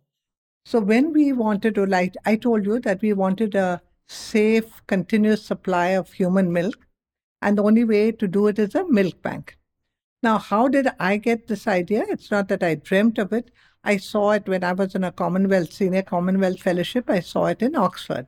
So, 0.66 0.80
when 0.80 1.14
we 1.14 1.32
wanted 1.32 1.76
to, 1.76 1.86
like 1.86 2.14
I 2.26 2.36
told 2.36 2.66
you, 2.66 2.78
that 2.80 3.00
we 3.00 3.14
wanted 3.14 3.54
a 3.54 3.80
safe, 4.06 4.86
continuous 4.86 5.42
supply 5.42 5.86
of 5.96 6.12
human 6.12 6.52
milk, 6.52 6.86
and 7.40 7.56
the 7.56 7.62
only 7.64 7.84
way 7.84 8.12
to 8.12 8.28
do 8.28 8.48
it 8.48 8.58
is 8.58 8.74
a 8.74 8.86
milk 8.86 9.22
bank. 9.22 9.56
Now, 10.22 10.36
how 10.36 10.68
did 10.68 10.88
I 11.00 11.16
get 11.16 11.46
this 11.46 11.66
idea? 11.66 12.04
It's 12.10 12.30
not 12.30 12.48
that 12.48 12.62
I 12.62 12.74
dreamt 12.74 13.16
of 13.16 13.32
it. 13.32 13.50
I 13.84 13.98
saw 13.98 14.30
it 14.32 14.48
when 14.48 14.64
I 14.64 14.72
was 14.72 14.94
in 14.94 15.04
a 15.04 15.12
Commonwealth, 15.12 15.72
Senior 15.72 16.02
Commonwealth 16.02 16.60
Fellowship. 16.60 17.10
I 17.10 17.20
saw 17.20 17.46
it 17.46 17.60
in 17.60 17.76
Oxford. 17.76 18.26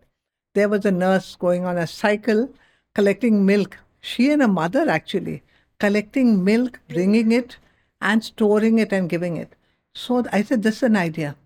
There 0.55 0.69
was 0.69 0.85
a 0.85 0.90
nurse 0.90 1.35
going 1.37 1.64
on 1.64 1.79
a 1.79 1.87
cycle 1.87 2.51
collecting 2.95 3.47
milk. 3.47 3.79
She 4.01 4.31
and 4.31 4.42
her 4.42 4.49
mother 4.49 4.88
actually 4.88 5.42
collecting 5.81 6.45
milk, 6.45 6.81
bringing 6.88 7.33
it, 7.33 7.57
and 8.01 8.23
storing 8.23 8.79
it 8.79 8.92
and 8.92 9.09
giving 9.09 9.37
it. 9.37 9.55
So 9.95 10.25
I 10.31 10.42
said, 10.42 10.62
This 10.62 10.77
is 10.77 10.83
an 10.85 10.97
idea. 10.97 11.37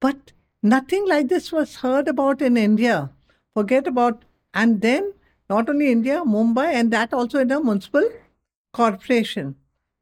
But 0.00 0.32
nothing 0.62 1.06
like 1.06 1.28
this 1.28 1.52
was 1.52 1.76
heard 1.76 2.08
about 2.08 2.42
in 2.42 2.56
India. 2.56 3.10
Forget 3.54 3.86
about, 3.86 4.24
and 4.52 4.80
then 4.80 5.12
not 5.48 5.68
only 5.68 5.92
India, 5.92 6.22
Mumbai, 6.24 6.72
and 6.74 6.92
that 6.92 7.12
also 7.12 7.38
in 7.38 7.50
a 7.50 7.60
municipal 7.62 8.08
corporation. 8.72 9.54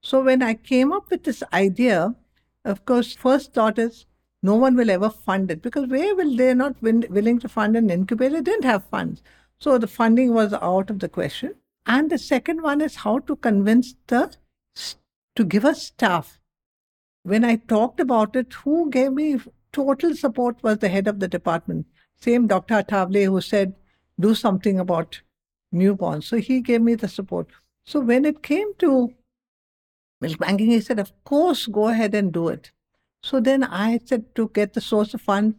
So 0.03 0.23
when 0.23 0.43
I 0.43 0.55
came 0.55 0.93
up 0.93 1.11
with 1.11 1.25
this 1.25 1.43
idea, 1.53 2.15
of 2.65 2.85
course, 2.85 3.15
first 3.15 3.53
thought 3.53 3.79
is 3.79 4.07
no 4.43 4.55
one 4.55 4.77
will 4.77 4.91
ever 4.91 5.11
fund 5.11 5.51
it 5.51 5.63
because 5.63 5.89
where 5.89 6.15
will 6.15 6.35
they 6.37 6.55
not 6.55 6.81
win, 6.81 7.05
willing 7.11 7.39
to 7.41 7.49
fund 7.49 7.77
an 7.77 7.91
incubator? 7.91 8.41
Didn't 8.41 8.65
have 8.65 8.85
funds. 8.85 9.23
So 9.59 9.77
the 9.79 9.87
funding 9.87 10.33
was 10.33 10.53
out 10.55 10.91
of 10.91 10.99
the 10.99 11.09
question. 11.09 11.55
And 11.87 12.11
the 12.11 12.19
second 12.19 12.63
one 12.63 12.81
is 12.81 12.97
how 12.97 13.19
to 13.21 13.37
convince 13.37 13.95
the 14.07 14.35
to 15.37 15.45
give 15.45 15.65
us 15.65 15.83
staff. 15.83 16.41
When 17.23 17.45
I 17.45 17.57
talked 17.57 18.01
about 18.01 18.37
it, 18.37 18.53
who 18.53 18.91
gave 18.91 19.13
me 19.13 19.39
total 19.73 20.15
support 20.15 20.63
was 20.63 20.79
the 20.79 20.89
head 20.89 21.07
of 21.07 21.21
the 21.21 21.29
department. 21.29 21.87
Same 22.17 22.47
Dr. 22.47 22.83
Athavale 22.83 23.27
who 23.27 23.41
said, 23.41 23.75
do 24.19 24.35
something 24.35 24.79
about 24.79 25.21
newborns. 25.75 26.25
So 26.25 26.39
he 26.39 26.61
gave 26.61 26.83
me 26.83 26.95
the 26.95 27.09
support. 27.09 27.49
So 27.85 28.01
when 28.01 28.25
it 28.25 28.43
came 28.43 28.75
to 28.79 29.13
milk 30.21 30.39
banking. 30.39 30.71
He 30.71 30.81
said, 30.81 30.99
Of 30.99 31.13
course, 31.25 31.67
go 31.67 31.89
ahead 31.89 32.15
and 32.15 32.33
do 32.33 32.49
it. 32.49 32.71
So 33.23 33.41
then 33.41 33.65
I 33.65 34.01
said 34.05 34.35
to 34.35 34.49
get 34.55 34.73
the 34.73 34.81
source 34.81 35.15
of 35.15 35.21
fund. 35.21 35.55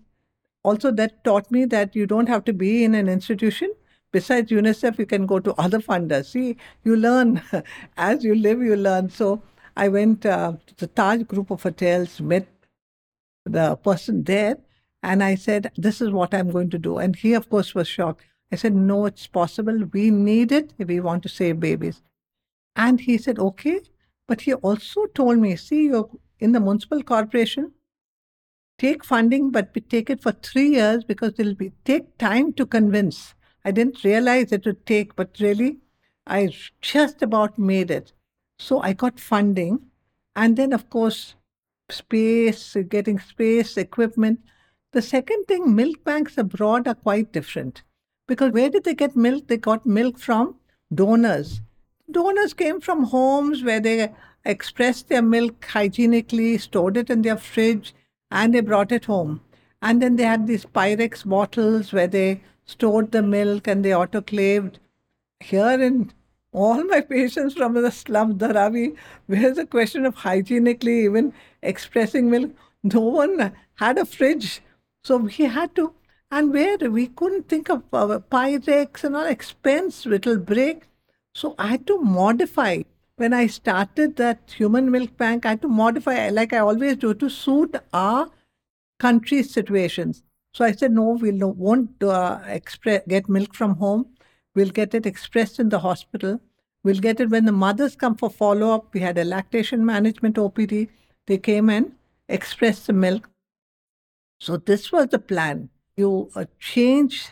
Also, 0.63 0.91
that 0.91 1.23
taught 1.23 1.49
me 1.51 1.65
that 1.65 1.95
you 1.95 2.05
don't 2.05 2.29
have 2.29 2.43
to 2.45 2.53
be 2.53 2.83
in 2.83 2.95
an 2.95 3.09
institution. 3.09 3.71
Besides 4.11 4.51
UNICEF, 4.51 4.99
you 4.99 5.05
can 5.05 5.25
go 5.25 5.39
to 5.39 5.53
other 5.53 5.79
funders. 5.79 6.25
See, 6.25 6.57
you 6.83 6.95
learn 6.95 7.41
as 7.97 8.23
you 8.23 8.35
live, 8.35 8.61
you 8.61 8.75
learn. 8.75 9.09
So 9.09 9.41
I 9.75 9.87
went 9.87 10.25
uh, 10.25 10.53
to 10.67 10.75
the 10.75 10.87
Taj 10.87 11.23
group 11.23 11.49
of 11.49 11.63
hotels, 11.63 12.19
met 12.19 12.47
the 13.45 13.75
person 13.77 14.23
there, 14.23 14.57
and 15.01 15.23
I 15.23 15.35
said, 15.35 15.71
This 15.75 16.01
is 16.01 16.11
what 16.11 16.33
I'm 16.33 16.51
going 16.51 16.69
to 16.71 16.77
do. 16.77 16.97
And 16.97 17.15
he, 17.15 17.33
of 17.33 17.49
course, 17.49 17.73
was 17.73 17.87
shocked. 17.87 18.23
I 18.51 18.55
said, 18.55 18.75
No, 18.75 19.05
it's 19.05 19.27
possible. 19.27 19.85
We 19.93 20.11
need 20.11 20.51
it 20.51 20.73
if 20.77 20.87
we 20.87 20.99
want 20.99 21.23
to 21.23 21.29
save 21.29 21.59
babies. 21.59 22.01
And 22.75 22.99
he 22.99 23.17
said, 23.17 23.39
Okay, 23.39 23.81
but 24.31 24.39
he 24.39 24.53
also 24.53 25.07
told 25.07 25.39
me, 25.39 25.57
see, 25.57 25.87
you're 25.87 26.09
in 26.39 26.53
the 26.53 26.59
municipal 26.61 27.03
corporation, 27.03 27.73
take 28.79 29.03
funding, 29.03 29.51
but 29.51 29.71
we 29.75 29.81
take 29.81 30.09
it 30.09 30.21
for 30.21 30.31
three 30.31 30.69
years 30.69 31.03
because 31.03 31.33
it'll 31.37 31.53
be 31.53 31.73
take 31.83 32.17
time 32.17 32.53
to 32.53 32.65
convince. 32.65 33.35
I 33.65 33.71
didn't 33.71 34.05
realize 34.05 34.53
it 34.53 34.65
would 34.65 34.85
take, 34.85 35.17
but 35.17 35.35
really, 35.41 35.79
I 36.25 36.55
just 36.79 37.21
about 37.21 37.59
made 37.59 37.91
it. 37.91 38.13
So 38.57 38.79
I 38.79 38.93
got 38.93 39.19
funding, 39.19 39.81
and 40.33 40.55
then 40.55 40.71
of 40.71 40.89
course, 40.89 41.35
space, 41.89 42.77
getting 42.87 43.19
space, 43.19 43.75
equipment. 43.75 44.39
The 44.93 45.01
second 45.01 45.43
thing, 45.49 45.75
milk 45.75 46.05
banks 46.05 46.37
abroad 46.37 46.87
are 46.87 46.95
quite 46.95 47.33
different 47.33 47.83
because 48.29 48.53
where 48.53 48.69
did 48.69 48.85
they 48.85 48.95
get 48.95 49.13
milk? 49.13 49.49
They 49.49 49.57
got 49.57 49.85
milk 49.85 50.17
from 50.19 50.55
donors 50.95 51.59
donors 52.11 52.53
came 52.53 52.81
from 52.81 53.03
homes 53.03 53.63
where 53.63 53.79
they 53.79 54.11
expressed 54.45 55.09
their 55.09 55.21
milk 55.21 55.65
hygienically, 55.65 56.57
stored 56.57 56.97
it 56.97 57.09
in 57.09 57.21
their 57.21 57.37
fridge, 57.37 57.93
and 58.29 58.53
they 58.53 58.61
brought 58.61 58.91
it 58.91 59.05
home. 59.05 59.41
And 59.81 60.01
then 60.01 60.15
they 60.15 60.23
had 60.23 60.47
these 60.47 60.65
Pyrex 60.65 61.27
bottles 61.27 61.91
where 61.91 62.07
they 62.07 62.41
stored 62.65 63.11
the 63.11 63.21
milk 63.21 63.67
and 63.67 63.83
they 63.83 63.89
autoclaved. 63.89 64.75
Here 65.39 65.81
in 65.81 66.11
all 66.51 66.83
my 66.83 67.01
patients 67.15 67.55
from 67.55 67.73
the 67.73 67.91
slum 67.91 68.37
Dharavi, 68.37 68.95
where's 69.27 69.57
the 69.57 69.65
question 69.65 70.05
of 70.05 70.15
hygienically 70.15 71.05
even 71.05 71.33
expressing 71.61 72.29
milk? 72.29 72.51
No 72.83 73.01
one 73.01 73.53
had 73.75 73.97
a 73.97 74.05
fridge. 74.05 74.61
So 75.03 75.17
we 75.17 75.45
had 75.45 75.75
to, 75.75 75.93
and 76.29 76.53
where 76.53 76.77
we 76.77 77.07
couldn't 77.07 77.49
think 77.49 77.69
of 77.69 77.83
uh, 77.91 78.19
Pyrex 78.31 79.03
and 79.03 79.15
all 79.15 79.25
expense, 79.25 80.05
it'll 80.05 80.37
break. 80.37 80.83
So 81.33 81.55
I 81.57 81.67
had 81.67 81.87
to 81.87 81.97
modify. 81.99 82.81
When 83.15 83.33
I 83.33 83.47
started 83.47 84.15
that 84.15 84.51
human 84.55 84.89
milk 84.89 85.15
bank, 85.17 85.45
I 85.45 85.49
had 85.49 85.61
to 85.61 85.67
modify, 85.67 86.29
like 86.29 86.53
I 86.53 86.59
always 86.59 86.97
do, 86.97 87.13
to 87.13 87.29
suit 87.29 87.75
our 87.93 88.29
country's 88.99 89.51
situations. 89.51 90.23
So 90.53 90.65
I 90.65 90.71
said, 90.71 90.91
no, 90.91 91.11
we 91.11 91.31
we'll, 91.31 91.53
won't 91.53 92.03
uh, 92.03 92.39
get 93.07 93.29
milk 93.29 93.53
from 93.53 93.75
home. 93.75 94.07
We'll 94.55 94.69
get 94.69 94.93
it 94.93 95.05
expressed 95.05 95.59
in 95.59 95.69
the 95.69 95.79
hospital. 95.79 96.41
We'll 96.83 96.99
get 96.99 97.19
it 97.19 97.29
when 97.29 97.45
the 97.45 97.51
mothers 97.51 97.95
come 97.95 98.15
for 98.15 98.29
follow 98.29 98.71
up. 98.71 98.93
We 98.93 98.99
had 98.99 99.17
a 99.17 99.23
lactation 99.23 99.85
management 99.85 100.35
OPD. 100.35 100.89
They 101.27 101.37
came 101.37 101.69
and 101.69 101.93
expressed 102.27 102.87
the 102.87 102.93
milk. 102.93 103.29
So 104.39 104.57
this 104.57 104.91
was 104.91 105.07
the 105.07 105.19
plan. 105.19 105.69
You 105.95 106.31
uh, 106.35 106.45
change 106.59 107.29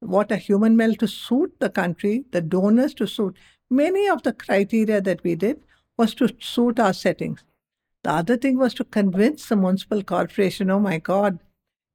what 0.00 0.32
a 0.32 0.36
human 0.36 0.76
milk 0.76 0.98
to 0.98 1.08
suit 1.08 1.54
the 1.60 1.70
country, 1.70 2.24
the 2.32 2.40
donors 2.40 2.94
to 2.94 3.06
suit. 3.06 3.36
Many 3.70 4.08
of 4.08 4.22
the 4.22 4.32
criteria 4.32 5.00
that 5.00 5.22
we 5.22 5.34
did 5.34 5.60
was 5.96 6.14
to 6.16 6.28
suit 6.40 6.80
our 6.80 6.92
settings. 6.92 7.44
The 8.02 8.10
other 8.10 8.36
thing 8.36 8.58
was 8.58 8.74
to 8.74 8.84
convince 8.84 9.48
the 9.48 9.56
municipal 9.56 10.02
corporation, 10.02 10.70
oh 10.70 10.80
my 10.80 10.98
God, 10.98 11.38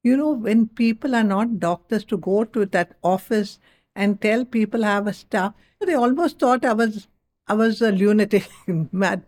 you 0.04 0.16
know, 0.16 0.30
when 0.30 0.68
people 0.68 1.16
are 1.16 1.24
not 1.24 1.58
doctors 1.58 2.04
to 2.04 2.16
go 2.16 2.44
to 2.44 2.64
that 2.66 2.94
office 3.02 3.58
and 3.96 4.20
tell 4.20 4.44
people 4.44 4.84
I 4.84 4.92
have 4.92 5.08
a 5.08 5.12
staff, 5.12 5.52
they 5.80 5.94
almost 5.94 6.38
thought 6.38 6.64
I 6.64 6.74
was 6.74 7.08
I 7.48 7.54
was 7.54 7.80
a 7.82 7.92
lunatic, 7.92 8.48
mad. 8.92 9.24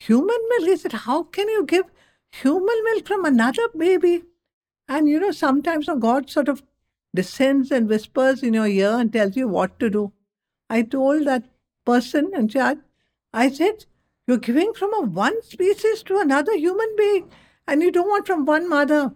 Human 0.00 0.38
milk? 0.50 0.68
He 0.68 0.76
said, 0.76 0.92
how 0.92 1.24
can 1.24 1.48
you 1.48 1.64
give 1.64 1.86
human 2.30 2.84
milk 2.84 3.06
from 3.06 3.24
another 3.24 3.68
baby? 3.76 4.22
And 4.88 5.08
you 5.08 5.20
know, 5.20 5.30
sometimes 5.30 5.88
God 5.98 6.30
sort 6.30 6.48
of 6.48 6.62
descends 7.14 7.70
and 7.70 7.88
whispers 7.88 8.42
in 8.42 8.54
your 8.54 8.66
ear 8.66 8.90
and 8.90 9.12
tells 9.12 9.36
you 9.36 9.48
what 9.48 9.78
to 9.80 9.90
do. 9.90 10.12
I 10.68 10.82
told 10.82 11.26
that 11.26 11.44
person 11.84 12.30
in 12.34 12.48
charge, 12.48 12.78
I 13.32 13.50
said, 13.50 13.86
You're 14.26 14.38
giving 14.38 14.72
from 14.74 14.94
a 14.94 15.00
one 15.00 15.42
species 15.42 16.02
to 16.04 16.18
another 16.18 16.56
human 16.56 16.94
being, 16.96 17.30
and 17.66 17.82
you 17.82 17.90
don't 17.90 18.08
want 18.08 18.26
from 18.26 18.44
one 18.44 18.68
mother. 18.68 19.14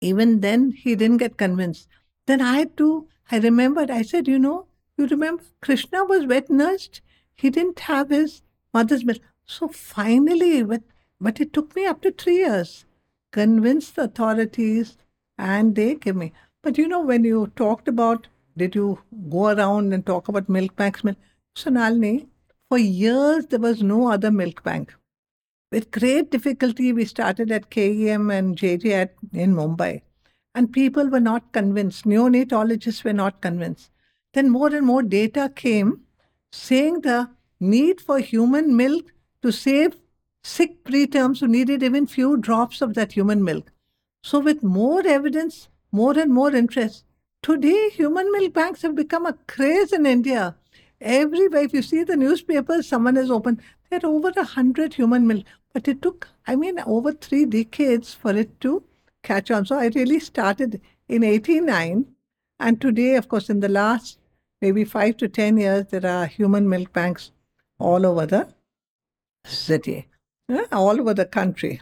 Even 0.00 0.40
then, 0.40 0.72
he 0.72 0.94
didn't 0.94 1.16
get 1.18 1.36
convinced. 1.36 1.88
Then 2.26 2.40
I 2.40 2.58
had 2.58 2.76
to, 2.76 3.08
I 3.30 3.38
remembered, 3.38 3.90
I 3.90 4.02
said, 4.02 4.28
You 4.28 4.38
know, 4.38 4.66
you 4.96 5.06
remember 5.06 5.42
Krishna 5.60 6.04
was 6.04 6.26
wet 6.26 6.50
nursed. 6.50 7.00
He 7.34 7.50
didn't 7.50 7.80
have 7.80 8.10
his 8.10 8.42
mother's 8.72 9.04
milk. 9.04 9.20
So 9.44 9.68
finally, 9.68 10.62
but, 10.62 10.82
but 11.20 11.40
it 11.40 11.52
took 11.52 11.74
me 11.76 11.86
up 11.86 12.02
to 12.02 12.10
three 12.10 12.38
years, 12.38 12.84
convinced 13.30 13.96
the 13.96 14.04
authorities, 14.04 14.96
and 15.38 15.74
they 15.74 15.94
gave 15.94 16.16
me. 16.16 16.32
But 16.66 16.78
you 16.78 16.88
know, 16.88 17.00
when 17.00 17.22
you 17.22 17.52
talked 17.54 17.86
about, 17.86 18.26
did 18.56 18.74
you 18.74 18.98
go 19.30 19.50
around 19.50 19.92
and 19.92 20.04
talk 20.04 20.26
about 20.26 20.48
milk 20.48 20.74
banks? 20.74 21.00
Sonalini, 21.56 22.26
for 22.68 22.76
years 22.76 23.46
there 23.46 23.60
was 23.60 23.84
no 23.84 24.08
other 24.10 24.32
milk 24.32 24.64
bank. 24.64 24.92
With 25.70 25.92
great 25.92 26.32
difficulty, 26.32 26.92
we 26.92 27.04
started 27.04 27.52
at 27.52 27.70
KEM 27.70 28.32
and 28.32 28.58
JJ 28.58 28.90
at, 28.90 29.14
in 29.32 29.54
Mumbai. 29.54 30.02
And 30.56 30.72
people 30.72 31.08
were 31.08 31.20
not 31.20 31.52
convinced. 31.52 32.04
Neonatologists 32.04 33.04
were 33.04 33.12
not 33.12 33.40
convinced. 33.40 33.92
Then 34.34 34.50
more 34.50 34.74
and 34.74 34.84
more 34.84 35.04
data 35.04 35.52
came 35.54 36.00
saying 36.50 37.02
the 37.02 37.30
need 37.60 38.00
for 38.00 38.18
human 38.18 38.76
milk 38.76 39.12
to 39.42 39.52
save 39.52 40.00
sick 40.42 40.82
preterms 40.82 41.38
who 41.38 41.46
needed 41.46 41.84
even 41.84 42.08
few 42.08 42.36
drops 42.36 42.82
of 42.82 42.94
that 42.94 43.12
human 43.12 43.44
milk. 43.44 43.70
So, 44.24 44.40
with 44.40 44.64
more 44.64 45.06
evidence, 45.06 45.68
more 45.92 46.18
and 46.18 46.32
more 46.32 46.54
interest, 46.54 47.04
today 47.42 47.90
human 47.90 48.30
milk 48.32 48.52
banks 48.52 48.82
have 48.82 48.94
become 48.94 49.26
a 49.26 49.38
craze 49.46 49.92
in 49.92 50.06
India. 50.06 50.56
Everywhere, 51.00 51.62
if 51.62 51.72
you 51.72 51.82
see 51.82 52.04
the 52.04 52.16
newspapers, 52.16 52.88
someone 52.88 53.16
has 53.16 53.30
opened, 53.30 53.60
there 53.90 54.00
are 54.02 54.10
over 54.10 54.32
a 54.36 54.44
hundred 54.44 54.94
human 54.94 55.26
milk. 55.26 55.44
But 55.72 55.88
it 55.88 56.00
took, 56.00 56.28
I 56.46 56.56
mean, 56.56 56.80
over 56.86 57.12
three 57.12 57.44
decades 57.44 58.14
for 58.14 58.34
it 58.34 58.60
to 58.62 58.82
catch 59.22 59.50
on. 59.50 59.66
So 59.66 59.78
I 59.78 59.88
really 59.88 60.20
started 60.20 60.80
in 61.08 61.22
89. 61.22 62.06
And 62.58 62.80
today, 62.80 63.16
of 63.16 63.28
course, 63.28 63.50
in 63.50 63.60
the 63.60 63.68
last 63.68 64.18
maybe 64.62 64.84
five 64.84 65.16
to 65.18 65.28
10 65.28 65.58
years, 65.58 65.86
there 65.90 66.06
are 66.06 66.26
human 66.26 66.68
milk 66.68 66.92
banks 66.92 67.30
all 67.78 68.06
over 68.06 68.26
the 68.26 68.48
city, 69.44 70.08
yeah, 70.48 70.64
all 70.72 70.98
over 71.00 71.14
the 71.14 71.26
country. 71.26 71.80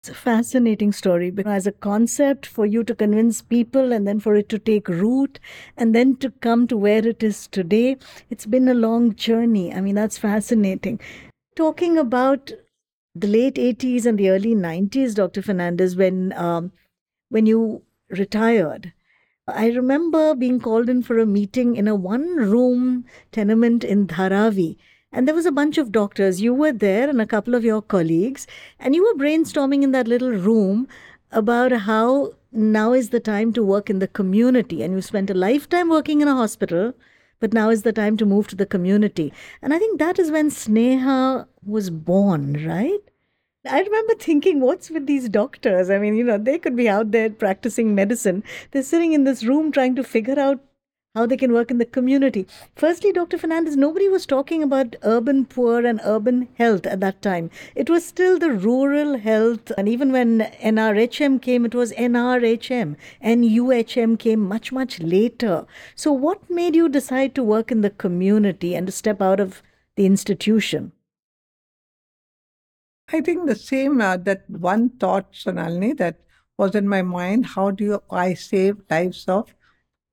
It's 0.00 0.10
a 0.10 0.14
fascinating 0.14 0.92
story 0.92 1.32
because 1.32 1.52
as 1.52 1.66
a 1.66 1.72
concept 1.72 2.46
for 2.46 2.64
you 2.64 2.84
to 2.84 2.94
convince 2.94 3.42
people 3.42 3.92
and 3.92 4.06
then 4.06 4.20
for 4.20 4.36
it 4.36 4.48
to 4.50 4.58
take 4.58 4.88
root 4.88 5.40
and 5.76 5.92
then 5.92 6.14
to 6.18 6.30
come 6.30 6.68
to 6.68 6.76
where 6.76 7.04
it 7.04 7.20
is 7.20 7.48
today, 7.48 7.96
it's 8.30 8.46
been 8.46 8.68
a 8.68 8.74
long 8.74 9.16
journey. 9.16 9.74
I 9.74 9.80
mean, 9.80 9.96
that's 9.96 10.16
fascinating. 10.16 11.00
Talking 11.56 11.98
about 11.98 12.52
the 13.12 13.26
late 13.26 13.56
80s 13.56 14.06
and 14.06 14.16
the 14.16 14.30
early 14.30 14.54
90s, 14.54 15.16
Dr. 15.16 15.42
Fernandez, 15.42 15.96
when 15.96 16.32
um, 16.34 16.70
when 17.28 17.46
you 17.46 17.82
retired, 18.08 18.92
I 19.48 19.66
remember 19.70 20.36
being 20.36 20.60
called 20.60 20.88
in 20.88 21.02
for 21.02 21.18
a 21.18 21.26
meeting 21.26 21.74
in 21.74 21.88
a 21.88 21.96
one 21.96 22.36
room 22.36 23.04
tenement 23.32 23.82
in 23.82 24.06
Dharavi 24.06 24.76
and 25.12 25.26
there 25.26 25.34
was 25.34 25.46
a 25.46 25.52
bunch 25.52 25.78
of 25.78 25.92
doctors. 25.92 26.40
You 26.40 26.54
were 26.54 26.72
there 26.72 27.08
and 27.08 27.20
a 27.20 27.26
couple 27.26 27.54
of 27.54 27.64
your 27.64 27.82
colleagues, 27.82 28.46
and 28.78 28.94
you 28.94 29.02
were 29.02 29.24
brainstorming 29.24 29.82
in 29.82 29.92
that 29.92 30.08
little 30.08 30.32
room 30.32 30.88
about 31.32 31.72
how 31.72 32.32
now 32.52 32.92
is 32.92 33.10
the 33.10 33.20
time 33.20 33.52
to 33.52 33.62
work 33.62 33.90
in 33.90 33.98
the 33.98 34.08
community. 34.08 34.82
And 34.82 34.94
you 34.94 35.02
spent 35.02 35.30
a 35.30 35.34
lifetime 35.34 35.88
working 35.88 36.20
in 36.20 36.28
a 36.28 36.34
hospital, 36.34 36.94
but 37.40 37.52
now 37.52 37.70
is 37.70 37.82
the 37.82 37.92
time 37.92 38.16
to 38.16 38.26
move 38.26 38.48
to 38.48 38.56
the 38.56 38.66
community. 38.66 39.32
And 39.62 39.72
I 39.74 39.78
think 39.78 39.98
that 39.98 40.18
is 40.18 40.30
when 40.30 40.50
Sneha 40.50 41.46
was 41.64 41.90
born, 41.90 42.66
right? 42.66 43.00
I 43.68 43.80
remember 43.80 44.14
thinking, 44.14 44.60
what's 44.60 44.88
with 44.88 45.06
these 45.06 45.28
doctors? 45.28 45.90
I 45.90 45.98
mean, 45.98 46.16
you 46.16 46.24
know, 46.24 46.38
they 46.38 46.58
could 46.58 46.76
be 46.76 46.88
out 46.88 47.10
there 47.10 47.28
practicing 47.28 47.94
medicine. 47.94 48.42
They're 48.70 48.82
sitting 48.82 49.12
in 49.12 49.24
this 49.24 49.44
room 49.44 49.72
trying 49.72 49.94
to 49.96 50.04
figure 50.04 50.38
out 50.38 50.60
how 51.14 51.26
they 51.26 51.36
can 51.36 51.52
work 51.52 51.70
in 51.70 51.78
the 51.78 51.84
community. 51.84 52.46
Firstly, 52.76 53.12
Dr. 53.12 53.38
Fernandez, 53.38 53.76
nobody 53.76 54.08
was 54.08 54.26
talking 54.26 54.62
about 54.62 54.94
urban 55.02 55.46
poor 55.46 55.84
and 55.84 56.00
urban 56.04 56.48
health 56.54 56.86
at 56.86 57.00
that 57.00 57.22
time. 57.22 57.50
It 57.74 57.88
was 57.88 58.04
still 58.04 58.38
the 58.38 58.52
rural 58.52 59.18
health. 59.18 59.72
And 59.78 59.88
even 59.88 60.12
when 60.12 60.40
NRHM 60.62 61.40
came, 61.40 61.64
it 61.64 61.74
was 61.74 61.92
NRHM. 61.92 62.96
NUHM 63.24 64.18
came 64.18 64.40
much, 64.40 64.70
much 64.70 65.00
later. 65.00 65.66
So, 65.94 66.12
what 66.12 66.48
made 66.50 66.76
you 66.76 66.88
decide 66.88 67.34
to 67.34 67.42
work 67.42 67.72
in 67.72 67.80
the 67.80 67.90
community 67.90 68.74
and 68.74 68.86
to 68.86 68.92
step 68.92 69.22
out 69.22 69.40
of 69.40 69.62
the 69.96 70.06
institution? 70.06 70.92
I 73.10 73.22
think 73.22 73.46
the 73.46 73.56
same, 73.56 74.02
uh, 74.02 74.18
that 74.18 74.48
one 74.48 74.90
thought, 74.90 75.32
Sonalini, 75.32 75.96
that 75.96 76.20
was 76.58 76.74
in 76.74 76.86
my 76.86 77.00
mind 77.00 77.46
how 77.46 77.70
do 77.70 77.84
you, 77.84 78.02
I 78.10 78.34
save 78.34 78.82
lives 78.90 79.24
of 79.26 79.54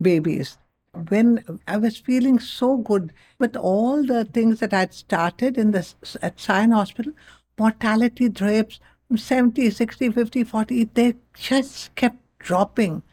babies? 0.01 0.57
When 1.09 1.59
I 1.67 1.77
was 1.77 1.97
feeling 1.97 2.39
so 2.39 2.77
good 2.77 3.13
with 3.39 3.55
all 3.55 4.03
the 4.03 4.25
things 4.25 4.59
that 4.59 4.73
I'd 4.73 4.93
started 4.93 5.57
in 5.57 5.71
the 5.71 5.85
at 6.21 6.39
Sion 6.39 6.71
Hospital, 6.71 7.13
mortality 7.57 8.29
drips 8.29 8.79
70, 9.15 9.69
60, 9.69 10.11
50, 10.11 10.43
40, 10.43 10.83
they 10.93 11.15
just 11.33 11.93
kept 11.95 12.17
dropping. 12.39 13.03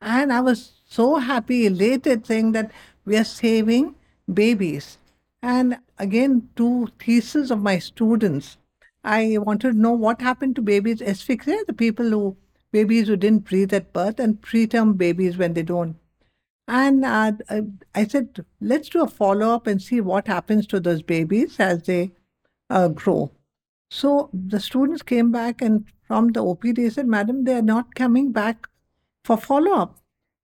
And 0.00 0.32
I 0.32 0.40
was 0.40 0.72
so 0.86 1.16
happy, 1.16 1.66
elated, 1.66 2.26
saying 2.26 2.52
that 2.52 2.70
we 3.04 3.16
are 3.16 3.24
saving 3.24 3.94
babies. 4.32 4.98
And 5.42 5.78
again, 5.98 6.48
two 6.56 6.88
theses 6.98 7.50
of 7.50 7.62
my 7.62 7.78
students. 7.78 8.58
I 9.04 9.38
wanted 9.38 9.72
to 9.72 9.78
know 9.78 9.92
what 9.92 10.20
happened 10.20 10.56
to 10.56 10.62
babies 10.62 11.00
asphyxia, 11.00 11.64
the 11.66 11.72
people 11.72 12.10
who, 12.10 12.36
babies 12.72 13.08
who 13.08 13.16
didn't 13.16 13.44
breathe 13.48 13.72
at 13.72 13.92
birth, 13.92 14.20
and 14.20 14.42
preterm 14.42 14.98
babies 14.98 15.38
when 15.38 15.54
they 15.54 15.62
don't 15.62 15.96
and 16.68 17.02
uh, 17.02 17.32
I 17.94 18.06
said, 18.06 18.44
let's 18.60 18.90
do 18.90 19.02
a 19.02 19.08
follow 19.08 19.54
up 19.54 19.66
and 19.66 19.80
see 19.80 20.02
what 20.02 20.26
happens 20.26 20.66
to 20.66 20.78
those 20.78 21.00
babies 21.00 21.58
as 21.58 21.84
they 21.84 22.12
uh, 22.68 22.88
grow. 22.88 23.32
So 23.90 24.28
the 24.34 24.60
students 24.60 25.02
came 25.02 25.32
back 25.32 25.62
and 25.62 25.86
from 26.06 26.28
the 26.28 26.44
OPD 26.44 26.92
said, 26.92 27.06
Madam, 27.06 27.44
they 27.44 27.54
are 27.54 27.62
not 27.62 27.94
coming 27.94 28.32
back 28.32 28.68
for 29.24 29.38
follow 29.38 29.72
up. 29.72 29.98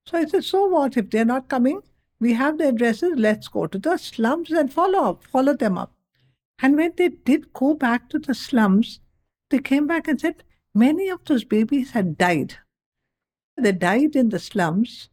So 0.07 0.16
I 0.16 0.25
said, 0.25 0.45
So 0.45 0.66
what? 0.66 0.97
If 0.97 1.11
they're 1.11 1.27
not 1.27 1.51
coming, 1.51 1.83
we 2.20 2.33
have 2.33 2.57
the 2.57 2.68
addresses, 2.68 3.12
let's 3.16 3.49
go 3.49 3.66
to 3.66 3.79
the 3.79 3.99
slums 3.99 4.51
and 4.51 4.72
follow 4.72 5.11
up, 5.11 5.25
follow 5.25 5.55
them 5.55 5.77
up. 5.77 5.93
And 6.62 6.77
when 6.77 6.93
they 6.97 7.11
did 7.11 7.53
go 7.53 7.75
back 7.75 8.09
to 8.11 8.18
the 8.18 8.35
slums, 8.35 9.01
they 9.51 9.59
came 9.59 9.87
back 9.87 10.09
and 10.09 10.18
said, 10.18 10.43
Many 10.75 11.11
of 11.11 11.25
those 11.27 11.45
babies 11.45 11.91
had 11.91 12.16
died. 12.16 12.57
They 13.59 13.72
died 13.72 14.16
in 14.16 14.31
the 14.31 14.39
slums 14.39 15.11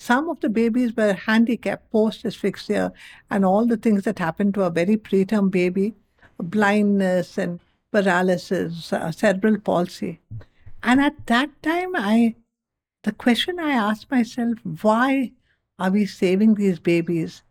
some 0.00 0.28
of 0.28 0.40
the 0.40 0.48
babies 0.48 0.96
were 0.96 1.12
handicapped 1.12 1.90
post 1.90 2.24
asphyxia 2.24 2.92
and 3.30 3.44
all 3.44 3.66
the 3.66 3.76
things 3.76 4.04
that 4.04 4.18
happen 4.18 4.52
to 4.52 4.62
a 4.62 4.70
very 4.70 4.96
preterm 4.96 5.50
baby 5.50 5.94
blindness 6.40 7.38
and 7.38 7.60
paralysis, 7.90 8.92
uh, 8.92 9.10
cerebral 9.10 9.58
palsy. 9.58 10.20
And 10.82 11.00
at 11.00 11.26
that 11.26 11.50
time, 11.62 11.96
I 11.96 12.36
the 13.04 13.12
question 13.12 13.58
I 13.58 13.72
asked 13.72 14.10
myself, 14.10 14.58
why 14.82 15.32
are 15.78 15.90
we 15.90 16.04
saving 16.04 16.54
these 16.54 16.78
babies? 16.78 17.42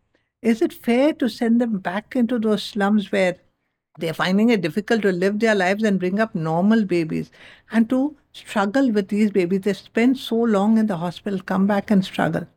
Is 0.42 0.62
it 0.62 0.74
fair 0.74 1.14
to 1.14 1.30
send 1.30 1.60
them 1.62 1.80
back 1.80 2.16
into 2.16 2.38
those 2.38 2.64
slums 2.64 3.12
where 3.12 3.38
they're 3.98 4.14
finding 4.14 4.50
it 4.50 4.62
difficult 4.62 5.02
to 5.02 5.12
live 5.12 5.40
their 5.40 5.56
lives 5.56 5.84
and 5.84 6.00
bring 6.00 6.20
up 6.20 6.36
normal 6.36 6.86
babies 6.86 7.32
and 7.72 7.90
to 7.90 8.16
struggle 8.38 8.92
with 8.92 9.08
these 9.10 9.32
babies. 9.32 9.62
They 9.62 9.74
spend 9.74 10.18
so 10.18 10.36
long 10.36 10.78
in 10.78 10.88
the 10.88 10.98
hospital, 10.98 11.40
come 11.40 11.68
back 11.68 11.92
and 11.92 12.04
struggle. 12.04 12.48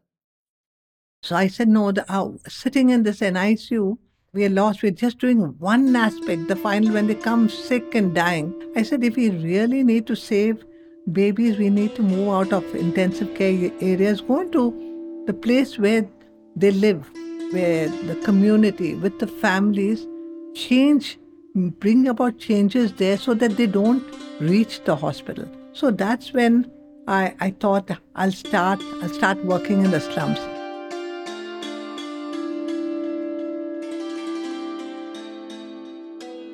So 1.23 1.37
I 1.37 1.49
said, 1.49 1.69
no, 1.69 1.93
the, 1.93 2.11
uh, 2.11 2.31
sitting 2.49 2.91
in 2.91 3.03
this 3.03 3.21
NICU, 3.21 3.99
we 4.33 4.47
are 4.47 4.51
lost. 4.51 4.83
We're 4.83 4.93
just 4.93 5.19
doing 5.19 5.41
one 5.59 5.95
aspect, 5.97 6.49
the 6.49 6.57
final, 6.57 6.95
when 6.95 7.07
they 7.07 7.15
come 7.15 7.49
sick 7.49 7.95
and 7.95 8.15
dying. 8.15 8.55
I 8.77 8.83
said, 8.83 9.05
if 9.05 9.17
we 9.17 9.31
really 9.31 9.83
need 9.85 10.07
to 10.07 10.17
save 10.17 10.65
babies, 11.13 11.59
we 11.59 11.71
need 11.71 11.95
to 11.97 12.03
move 12.03 12.29
out 12.29 12.53
of 12.53 12.75
intensive 12.75 13.35
care 13.35 13.71
areas, 13.81 14.21
go 14.21 14.41
into 14.41 15.25
the 15.27 15.35
place 15.35 15.79
where 15.79 16.09
they 16.57 16.71
live, 16.71 17.11
where 17.53 17.89
the 17.89 18.17
community, 18.25 18.95
with 18.95 19.19
the 19.19 19.27
families, 19.27 20.07
change, 20.55 21.19
bring 21.55 22.07
about 22.09 22.39
changes 22.39 22.93
there 22.95 23.19
so 23.19 23.35
that 23.35 23.57
they 23.57 23.67
don't 23.67 24.03
reach 24.41 24.85
the 24.85 24.97
hospital. 24.97 25.49
So 25.73 25.91
that's 25.91 26.33
when 26.33 26.71
I, 27.07 27.35
I 27.41 27.51
thought 27.51 27.91
I'll 28.15 28.33
start 28.33 28.83
I'll 29.03 29.09
start 29.09 29.45
working 29.45 29.85
in 29.85 29.91
the 29.91 30.01
slums. 30.01 30.39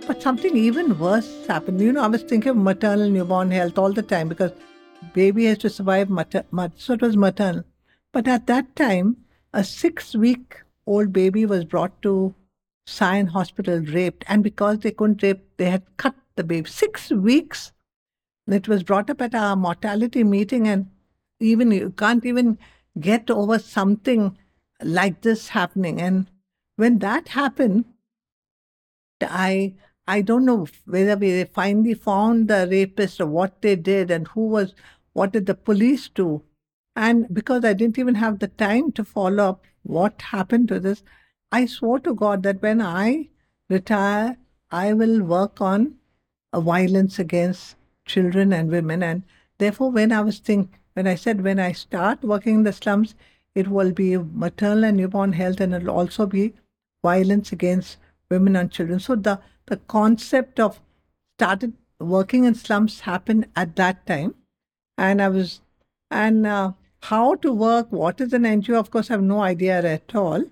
But 0.07 0.23
something 0.23 0.57
even 0.57 0.99
worse 0.99 1.47
happened. 1.47 1.81
You 1.81 1.93
know, 1.93 2.03
I 2.03 2.07
was 2.07 2.23
thinking 2.23 2.51
of 2.51 2.57
maternal 2.57 3.11
newborn 3.11 3.51
health 3.51 3.77
all 3.77 3.93
the 3.93 4.03
time 4.03 4.29
because 4.29 4.53
baby 5.13 5.47
has 5.47 5.59
to 5.59 5.71
survive 5.71 6.09
mater- 6.09 6.45
so 6.77 6.93
it 6.93 7.03
was 7.03 7.17
maternal. 7.17 7.65
But 8.13 8.29
at 8.29 8.47
that 8.47 8.77
time, 8.77 9.17
a 9.53 9.65
six 9.65 10.15
week 10.15 10.63
old 10.87 11.13
baby 11.13 11.45
was 11.45 11.65
brought 11.65 12.01
to 12.03 12.35
Sion 12.87 13.27
Hospital 13.27 13.81
raped. 13.81 14.25
And 14.29 14.45
because 14.45 14.79
they 14.79 14.93
couldn't 14.93 15.23
rape, 15.23 15.43
they 15.57 15.71
had 15.71 15.83
cut 15.97 16.15
the 16.37 16.45
baby. 16.45 16.69
Six 16.69 17.11
weeks. 17.11 17.73
It 18.47 18.69
was 18.69 18.83
brought 18.83 19.11
up 19.11 19.21
at 19.21 19.35
our 19.35 19.57
mortality 19.57 20.23
meeting, 20.23 20.69
and 20.69 20.89
even 21.41 21.71
you 21.73 21.91
can't 21.91 22.25
even 22.25 22.59
get 23.01 23.31
over 23.31 23.59
something 23.59 24.37
like 24.83 25.23
this 25.23 25.49
happening. 25.49 26.01
And 26.01 26.31
when 26.77 26.99
that 27.01 27.29
happened, 27.29 27.85
I 29.21 29.75
I 30.07 30.23
don't 30.23 30.45
know 30.45 30.67
whether 30.85 31.17
we 31.17 31.45
finally 31.45 31.95
found 31.95 32.49
the 32.49 32.69
rapist 32.71 33.21
or 33.21 33.27
what 33.27 33.61
they 33.63 33.75
did 33.75 34.11
and 34.11 34.29
who 34.29 34.47
was 34.47 34.75
what 35.13 35.33
did 35.33 35.47
the 35.47 35.55
police 35.55 36.09
do. 36.09 36.43
And 36.95 37.27
because 37.33 37.65
I 37.65 37.73
didn't 37.73 37.99
even 37.99 38.15
have 38.15 38.39
the 38.39 38.49
time 38.49 38.93
to 38.93 39.05
follow 39.05 39.49
up 39.49 39.65
what 39.83 40.23
happened 40.23 40.69
to 40.69 40.79
this, 40.79 41.03
I 41.51 41.67
swore 41.67 41.99
to 42.01 42.15
God 42.15 42.43
that 42.45 42.63
when 42.63 42.81
I 42.81 43.29
retire, 43.69 44.37
I 44.71 44.93
will 44.93 45.23
work 45.23 45.61
on 45.61 45.97
violence 46.55 47.19
against 47.19 47.77
children 48.07 48.53
and 48.53 48.71
women. 48.71 49.03
And 49.03 49.23
therefore, 49.59 49.91
when 49.91 50.13
I 50.13 50.23
was 50.23 50.39
thinking, 50.39 50.73
when 50.95 51.07
I 51.07 51.15
said 51.15 51.43
when 51.45 51.59
I 51.59 51.73
start 51.73 52.23
working 52.23 52.57
in 52.57 52.63
the 52.63 52.73
slums, 52.73 53.15
it 53.55 53.69
will 53.69 53.93
be 53.93 54.17
maternal 54.17 54.85
and 54.85 54.97
newborn 54.97 55.33
health, 55.35 55.61
and 55.61 55.75
it'll 55.75 55.91
also 55.91 56.27
be 56.27 56.55
violence 57.03 57.53
against 57.53 57.99
women 58.31 58.57
and 58.57 58.71
children. 58.71 59.01
So 59.01 59.15
the 59.15 59.41
the 59.67 59.77
concept 59.77 60.59
of 60.59 60.81
started 61.39 61.75
working 61.99 62.45
in 62.45 62.55
slums 62.55 63.01
happened 63.01 63.47
at 63.55 63.77
that 63.77 64.07
time, 64.07 64.35
and 64.97 65.21
I 65.21 65.29
was 65.29 65.61
and 66.11 66.47
uh, 66.47 66.73
how 67.03 67.35
to 67.37 67.53
work, 67.53 67.91
what 67.91 68.21
is 68.21 68.33
an 68.33 68.43
NGO? 68.43 68.75
Of 68.75 68.91
course, 68.91 69.11
I 69.11 69.15
have 69.15 69.23
no 69.23 69.41
idea 69.41 69.83
at 69.83 70.15
all. 70.15 70.45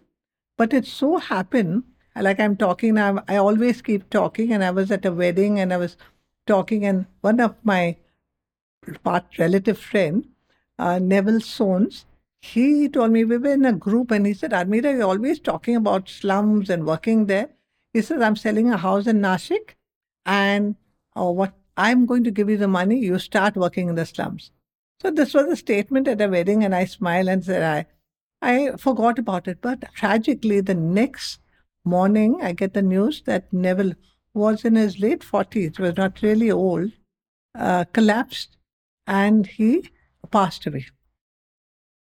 But 0.56 0.72
it 0.72 0.86
so 0.86 1.18
happened, 1.18 1.84
like 2.14 2.38
I'm 2.38 2.56
talking 2.56 2.94
now, 2.94 3.24
I 3.28 3.36
always 3.36 3.82
keep 3.82 4.08
talking, 4.10 4.52
and 4.52 4.62
I 4.64 4.70
was 4.70 4.90
at 4.90 5.04
a 5.04 5.12
wedding 5.12 5.58
and 5.58 5.72
I 5.72 5.76
was 5.78 5.96
talking, 6.46 6.84
and 6.84 7.06
one 7.20 7.40
of 7.40 7.54
my 7.62 7.96
part 9.02 9.24
relative 9.38 9.78
friend, 9.78 10.28
uh, 10.78 10.98
Neville 10.98 11.40
Sones, 11.40 12.04
he 12.42 12.88
told 12.88 13.12
me 13.12 13.24
we 13.24 13.38
were 13.38 13.52
in 13.52 13.64
a 13.64 13.72
group 13.72 14.10
and 14.10 14.26
he 14.26 14.34
said, 14.34 14.52
Armida, 14.52 14.92
you're 14.92 15.04
always 15.04 15.40
talking 15.40 15.76
about 15.76 16.08
slums 16.08 16.68
and 16.68 16.86
working 16.86 17.26
there. 17.26 17.50
He 17.94 18.02
says, 18.02 18.20
I'm 18.20 18.36
selling 18.36 18.70
a 18.70 18.76
house 18.76 19.06
in 19.06 19.20
Nashik 19.20 19.76
and 20.26 20.76
oh, 21.16 21.30
what 21.30 21.54
I'm 21.76 22.04
going 22.04 22.24
to 22.24 22.30
give 22.30 22.50
you 22.50 22.56
the 22.58 22.68
money, 22.68 22.98
you 22.98 23.18
start 23.18 23.56
working 23.56 23.88
in 23.88 23.94
the 23.94 24.04
slums. 24.04 24.50
So 25.00 25.10
this 25.10 25.32
was 25.32 25.46
a 25.46 25.56
statement 25.56 26.06
at 26.06 26.20
a 26.20 26.28
wedding 26.28 26.64
and 26.64 26.74
I 26.74 26.84
smiled 26.84 27.28
and 27.28 27.44
said, 27.44 27.62
I 27.62 27.86
I 28.42 28.76
forgot 28.76 29.18
about 29.18 29.48
it. 29.48 29.58
But 29.62 29.84
tragically, 29.94 30.60
the 30.60 30.74
next 30.74 31.40
morning, 31.82 32.40
I 32.42 32.52
get 32.52 32.74
the 32.74 32.82
news 32.82 33.22
that 33.24 33.50
Neville 33.52 33.94
was 34.34 34.64
in 34.64 34.74
his 34.74 34.98
late 34.98 35.20
40s, 35.20 35.78
was 35.78 35.96
not 35.96 36.20
really 36.20 36.50
old, 36.50 36.90
uh, 37.56 37.84
collapsed, 37.92 38.56
and 39.06 39.46
he 39.46 39.90
passed 40.30 40.66
away. 40.66 40.86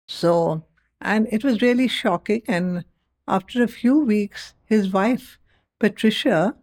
So, 0.07 0.65
and 1.01 1.27
it 1.31 1.43
was 1.43 1.61
really 1.61 1.87
shocking. 1.87 2.41
And 2.47 2.83
after 3.27 3.63
a 3.63 3.67
few 3.67 3.99
weeks, 3.99 4.53
his 4.65 4.91
wife, 4.91 5.37
Patricia, 5.79 6.55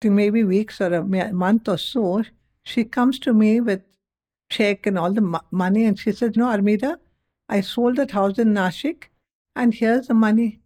to 0.00 0.10
maybe 0.10 0.44
weeks 0.44 0.80
or 0.80 0.92
a 0.94 1.32
month 1.32 1.68
or 1.68 1.78
so, 1.78 2.24
she 2.62 2.84
comes 2.84 3.18
to 3.20 3.32
me 3.32 3.60
with 3.60 3.82
check 4.50 4.86
and 4.86 4.98
all 4.98 5.12
the 5.12 5.40
money, 5.50 5.84
and 5.84 5.98
she 5.98 6.12
says, 6.12 6.36
"No, 6.36 6.46
Armida, 6.46 6.98
I 7.48 7.60
sold 7.60 7.96
that 7.96 8.12
house 8.12 8.38
in 8.38 8.54
Nashik, 8.54 9.04
and 9.56 9.74
here's 9.74 10.08
the 10.08 10.14
money. 10.14 10.60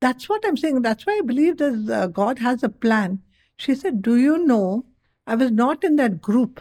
That's 0.00 0.28
what 0.28 0.44
I'm 0.46 0.56
saying. 0.56 0.82
That's 0.82 1.06
why 1.06 1.18
I 1.18 1.26
believe 1.26 1.58
that 1.58 1.90
uh, 1.90 2.06
God 2.06 2.38
has 2.38 2.62
a 2.62 2.68
plan. 2.68 3.22
She 3.58 3.74
said, 3.74 4.02
Do 4.02 4.16
you 4.16 4.38
know? 4.38 4.86
I 5.26 5.34
was 5.34 5.50
not 5.50 5.84
in 5.84 5.96
that 5.96 6.22
group. 6.22 6.60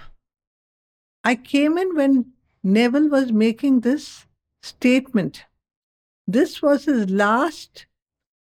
I 1.23 1.35
came 1.35 1.77
in 1.77 1.95
when 1.95 2.33
Neville 2.63 3.09
was 3.09 3.31
making 3.31 3.81
this 3.81 4.25
statement. 4.61 5.45
This 6.27 6.61
was 6.61 6.85
his 6.85 7.09
last 7.09 7.85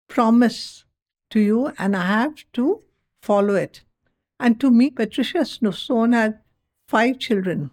promise 0.09 0.83
to 1.29 1.39
you, 1.39 1.71
and 1.77 1.95
I 1.95 2.05
have 2.05 2.35
to 2.53 2.81
follow 3.21 3.55
it. 3.55 3.83
And 4.39 4.59
to 4.59 4.71
me, 4.71 4.89
Patricia 4.89 5.45
Soane 5.45 6.13
had 6.13 6.39
five 6.87 7.19
children. 7.19 7.71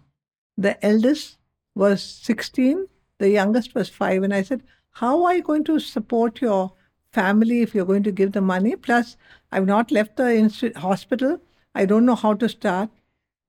The 0.57 0.83
eldest 0.85 1.37
was 1.75 2.01
16, 2.01 2.87
the 3.19 3.29
youngest 3.29 3.75
was 3.75 3.89
five. 3.89 4.23
And 4.23 4.33
I 4.33 4.43
said, 4.43 4.63
How 4.91 5.25
are 5.25 5.35
you 5.35 5.43
going 5.43 5.63
to 5.65 5.79
support 5.79 6.41
your 6.41 6.73
family 7.15 7.61
if 7.61 7.73
you're 7.75 7.91
going 7.93 8.03
to 8.03 8.11
give 8.19 8.31
the 8.33 8.41
money? 8.41 8.75
Plus, 8.75 9.17
I've 9.51 9.65
not 9.65 9.91
left 9.97 10.17
the 10.17 10.73
hospital. 10.75 11.39
I 11.73 11.85
don't 11.85 12.05
know 12.05 12.15
how 12.15 12.33
to 12.43 12.49
start. 12.49 12.89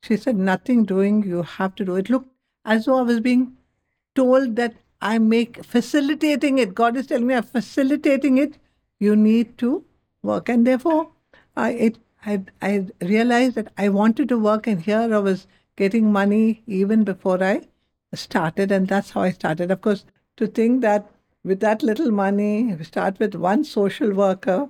She 0.03 0.17
said, 0.17 0.37
Nothing 0.37 0.85
doing. 0.85 1.23
You 1.25 1.43
have 1.43 1.75
to 1.77 1.85
do 1.85 1.97
it. 1.97 2.11
Look, 2.11 2.27
as 2.65 2.85
though 2.87 2.99
I 2.99 3.03
was 3.03 3.21
being 3.21 3.57
told 4.15 4.57
that 4.57 4.75
I 5.01 5.19
make 5.19 5.65
facilitating 5.65 6.59
it. 6.59 6.75
God 6.75 6.97
is 6.97 7.07
telling 7.07 7.27
me 7.27 7.35
I'm 7.35 7.43
facilitating 7.43 8.39
it. 8.39 8.59
You 8.99 9.15
need 9.15 9.59
to 9.59 9.85
work. 10.23 10.49
And 10.49 10.67
therefore, 10.67 11.11
I, 11.57 11.71
it, 11.73 11.99
I, 12.25 12.43
I 12.63 12.87
realized 13.01 13.57
that 13.57 13.73
I 13.77 13.89
wanted 13.89 14.29
to 14.31 14.39
work, 14.39 14.67
and 14.67 14.81
here 14.81 15.15
I 15.15 15.19
was 15.19 15.47
getting 15.77 16.13
money 16.13 16.63
even 16.67 17.05
before 17.05 17.43
I 17.43 17.63
started, 18.15 18.73
and 18.73 18.89
that's 18.89 19.11
how 19.11 19.23
I 19.23 19.31
started. 19.31 19.71
Of 19.71 19.81
course, 19.83 20.05
to 20.39 20.47
think 20.47 20.81
that 20.83 21.11
with 21.47 21.61
that 21.61 21.85
little 21.85 22.11
money, 22.11 22.75
we 22.75 22.83
start 22.83 23.21
with 23.21 23.37
one 23.37 23.63
social 23.63 24.13
worker 24.13 24.69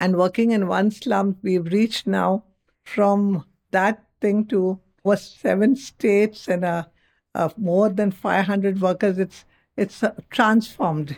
and 0.00 0.16
working 0.16 0.52
in 0.52 0.66
one 0.66 0.90
slum, 0.90 1.36
we've 1.42 1.66
reached 1.66 2.06
now 2.06 2.44
from 2.82 3.44
that 3.70 4.02
thing 4.22 4.46
to 4.46 4.80
was 5.04 5.22
seven 5.22 5.76
states 5.76 6.48
and 6.48 6.64
a, 6.64 6.90
a 7.34 7.52
more 7.58 7.90
than 7.90 8.10
500 8.10 8.80
workers. 8.80 9.18
It's 9.18 9.44
it's 9.76 10.02
uh, 10.02 10.14
transformed. 10.30 11.16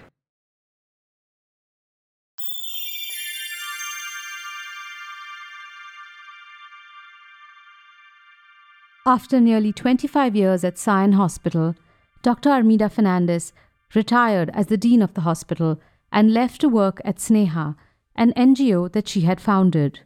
After 9.06 9.40
nearly 9.40 9.72
25 9.72 10.34
years 10.34 10.64
at 10.64 10.78
Sion 10.78 11.12
Hospital, 11.12 11.76
Dr. 12.22 12.50
Armida 12.50 12.88
Fernandez 12.90 13.52
retired 13.94 14.50
as 14.54 14.66
the 14.66 14.76
dean 14.76 15.02
of 15.02 15.14
the 15.14 15.22
hospital 15.22 15.80
and 16.12 16.32
left 16.32 16.60
to 16.60 16.68
work 16.68 17.00
at 17.04 17.16
Sneha, 17.16 17.76
an 18.14 18.32
NGO 18.36 18.90
that 18.92 19.08
she 19.08 19.22
had 19.22 19.40
founded. 19.40 20.00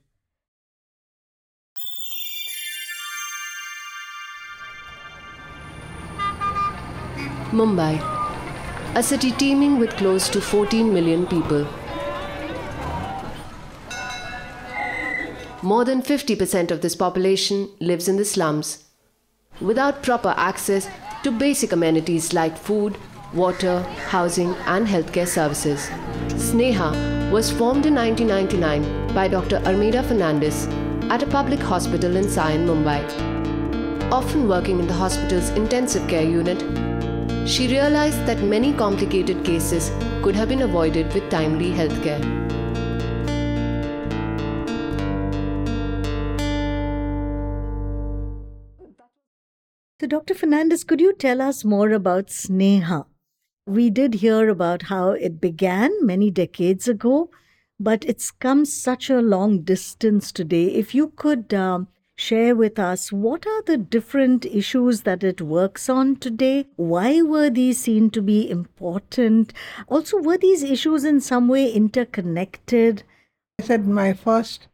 Mumbai, 7.53 7.99
a 8.95 9.03
city 9.03 9.33
teeming 9.33 9.79
with 9.79 9.97
close 9.97 10.29
to 10.29 10.41
14 10.41 10.93
million 10.93 11.27
people. 11.27 11.67
More 15.63 15.85
than 15.85 16.01
50% 16.01 16.71
of 16.71 16.81
this 16.81 16.97
population 16.97 17.69
lives 17.81 18.09
in 18.09 18.17
the 18.17 18.25
slums 18.25 18.85
without 19.61 20.03
proper 20.03 20.33
access 20.37 20.89
to 21.23 21.31
basic 21.31 21.73
amenities 21.73 22.33
like 22.33 22.57
food, 22.57 22.97
water, 23.35 23.81
housing, 24.09 24.55
and 24.67 24.87
healthcare 24.87 25.27
services. 25.27 25.89
Sneha 26.29 27.31
was 27.31 27.51
formed 27.51 27.87
in 27.87 27.95
1999 27.95 29.15
by 29.15 29.29
Dr. 29.29 29.59
Armida 29.65 30.03
Fernandez 30.03 30.67
at 31.11 31.23
a 31.23 31.27
public 31.27 31.61
hospital 31.61 32.17
in 32.17 32.25
Sion, 32.25 32.67
Mumbai. 32.67 33.03
Often 34.11 34.49
working 34.49 34.81
in 34.81 34.87
the 34.87 34.95
hospital's 34.95 35.51
intensive 35.51 36.09
care 36.09 36.25
unit, 36.25 36.61
she 37.49 37.69
realized 37.69 38.27
that 38.27 38.43
many 38.43 38.73
complicated 38.73 39.45
cases 39.45 39.91
could 40.23 40.35
have 40.35 40.49
been 40.49 40.63
avoided 40.63 41.13
with 41.15 41.29
timely 41.31 41.71
healthcare. 41.71 42.41
So, 50.01 50.07
Dr. 50.07 50.35
Fernandez, 50.35 50.83
could 50.83 51.01
you 51.01 51.13
tell 51.13 51.43
us 51.43 51.65
more 51.65 51.91
about 51.91 52.29
Sneha? 52.29 53.10
We 53.71 53.89
did 53.89 54.15
hear 54.15 54.49
about 54.49 54.83
how 54.83 55.11
it 55.11 55.41
began 55.41 55.93
many 56.05 56.29
decades 56.29 56.89
ago, 56.89 57.31
but 57.79 58.05
it's 58.05 58.33
come 58.33 58.65
such 58.65 59.09
a 59.09 59.23
long 59.23 59.61
distance 59.61 60.33
today. 60.33 60.75
If 60.75 60.93
you 60.93 61.13
could 61.15 61.55
um, 61.55 61.87
share 62.17 62.57
with 62.57 62.81
us 62.81 63.13
what 63.13 63.47
are 63.47 63.63
the 63.63 63.77
different 63.77 64.45
issues 64.45 65.03
that 65.03 65.23
it 65.23 65.41
works 65.41 65.89
on 65.89 66.17
today? 66.17 66.67
Why 66.75 67.23
were 67.23 67.49
these 67.49 67.79
seen 67.79 68.11
to 68.11 68.21
be 68.21 68.51
important? 68.51 69.53
Also, 69.87 70.19
were 70.21 70.37
these 70.37 70.65
issues 70.65 71.05
in 71.05 71.21
some 71.21 71.47
way 71.47 71.71
interconnected? 71.71 73.05
I 73.61 73.63
said 73.63 73.87
my 73.87 74.15
first 74.15 74.67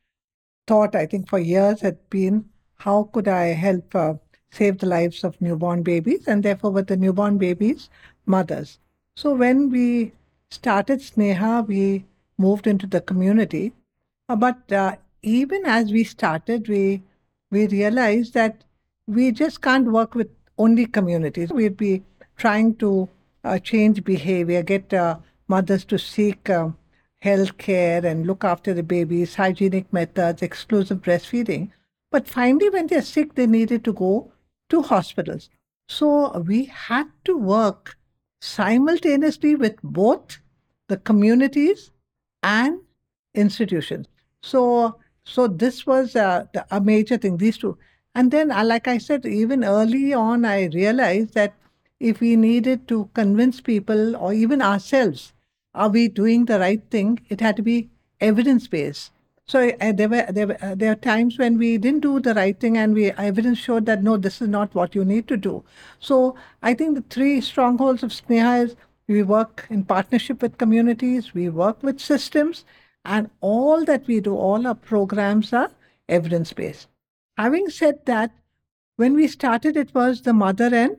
thought, 0.66 0.94
I 0.94 1.04
think, 1.04 1.28
for 1.28 1.38
years 1.38 1.82
had 1.82 1.98
been 2.08 2.46
how 2.76 3.10
could 3.12 3.28
I 3.28 3.48
help 3.48 3.94
uh, 3.94 4.14
save 4.52 4.78
the 4.78 4.86
lives 4.86 5.22
of 5.22 5.38
newborn 5.38 5.82
babies. 5.82 6.26
And 6.26 6.42
therefore, 6.42 6.70
with 6.70 6.86
the 6.86 6.96
newborn 6.96 7.36
babies, 7.36 7.90
mothers. 8.24 8.78
So 9.16 9.34
when 9.34 9.70
we 9.70 10.12
started 10.50 11.00
Sneha, 11.00 11.66
we 11.66 12.04
moved 12.36 12.66
into 12.66 12.86
the 12.86 13.00
community. 13.00 13.72
Uh, 14.28 14.36
but 14.36 14.70
uh, 14.70 14.96
even 15.22 15.64
as 15.64 15.90
we 15.90 16.04
started, 16.04 16.68
we 16.68 17.02
we 17.50 17.66
realized 17.66 18.34
that 18.34 18.64
we 19.06 19.32
just 19.32 19.62
can't 19.62 19.90
work 19.90 20.14
with 20.14 20.28
only 20.58 20.84
communities. 20.84 21.50
We'd 21.50 21.78
be 21.78 22.02
trying 22.36 22.74
to 22.76 23.08
uh, 23.42 23.58
change 23.58 24.04
behavior, 24.04 24.62
get 24.62 24.92
uh, 24.92 25.18
mothers 25.48 25.86
to 25.86 25.98
seek 25.98 26.50
uh, 26.50 26.70
health 27.20 27.56
care 27.56 28.04
and 28.04 28.26
look 28.26 28.44
after 28.44 28.74
the 28.74 28.82
babies, 28.82 29.34
hygienic 29.36 29.90
methods, 29.94 30.42
exclusive 30.42 31.00
breastfeeding. 31.00 31.70
But 32.10 32.28
finally, 32.28 32.68
when 32.68 32.88
they're 32.88 33.00
sick, 33.00 33.34
they 33.34 33.46
needed 33.46 33.82
to 33.84 33.94
go 33.94 34.32
to 34.68 34.82
hospitals. 34.82 35.48
So 35.88 36.38
we 36.40 36.66
had 36.66 37.10
to 37.24 37.38
work 37.38 37.96
simultaneously 38.40 39.54
with 39.54 39.76
both 39.82 40.38
the 40.88 40.96
communities 40.96 41.90
and 42.42 42.80
institutions. 43.34 44.06
So, 44.42 44.98
so 45.24 45.48
this 45.48 45.86
was 45.86 46.16
uh, 46.16 46.44
a 46.70 46.80
major 46.80 47.16
thing. 47.16 47.36
These 47.36 47.58
two, 47.58 47.78
and 48.14 48.30
then, 48.30 48.50
uh, 48.50 48.64
like 48.64 48.88
I 48.88 48.98
said, 48.98 49.26
even 49.26 49.64
early 49.64 50.12
on, 50.14 50.44
I 50.44 50.66
realized 50.66 51.34
that 51.34 51.54
if 52.00 52.20
we 52.20 52.36
needed 52.36 52.88
to 52.88 53.10
convince 53.14 53.60
people 53.60 54.16
or 54.16 54.32
even 54.32 54.62
ourselves, 54.62 55.32
are 55.74 55.88
we 55.88 56.08
doing 56.08 56.44
the 56.44 56.58
right 56.58 56.82
thing? 56.90 57.20
It 57.28 57.40
had 57.40 57.56
to 57.56 57.62
be 57.62 57.90
evidence 58.20 58.66
based. 58.68 59.12
So 59.48 59.70
uh, 59.80 59.92
there 59.92 60.08
were 60.08 60.26
there 60.28 60.48
were, 60.48 60.56
uh, 60.60 60.74
there 60.74 60.90
are 60.90 60.96
times 60.96 61.38
when 61.38 61.56
we 61.56 61.78
didn't 61.78 62.00
do 62.00 62.18
the 62.18 62.34
right 62.34 62.58
thing, 62.58 62.76
and 62.76 62.94
we 62.94 63.12
evidence 63.12 63.58
showed 63.58 63.86
that 63.86 64.02
no, 64.02 64.16
this 64.16 64.42
is 64.42 64.48
not 64.48 64.74
what 64.74 64.96
you 64.96 65.04
need 65.04 65.28
to 65.28 65.36
do. 65.36 65.62
So 66.00 66.34
I 66.62 66.74
think 66.74 66.96
the 66.96 67.04
three 67.14 67.40
strongholds 67.40 68.02
of 68.02 68.10
Sneha 68.10 68.64
is 68.64 68.76
we 69.06 69.22
work 69.22 69.66
in 69.70 69.84
partnership 69.84 70.42
with 70.42 70.58
communities, 70.58 71.32
we 71.32 71.48
work 71.48 71.80
with 71.80 72.00
systems, 72.00 72.64
and 73.04 73.30
all 73.40 73.84
that 73.84 74.08
we 74.08 74.18
do, 74.18 74.34
all 74.34 74.66
our 74.66 74.74
programs 74.74 75.52
are 75.52 75.70
evidence 76.08 76.52
based. 76.52 76.88
Having 77.38 77.70
said 77.70 78.04
that, 78.06 78.32
when 78.96 79.14
we 79.14 79.28
started, 79.28 79.76
it 79.76 79.94
was 79.94 80.22
the 80.22 80.32
mother 80.32 80.74
and 80.74 80.96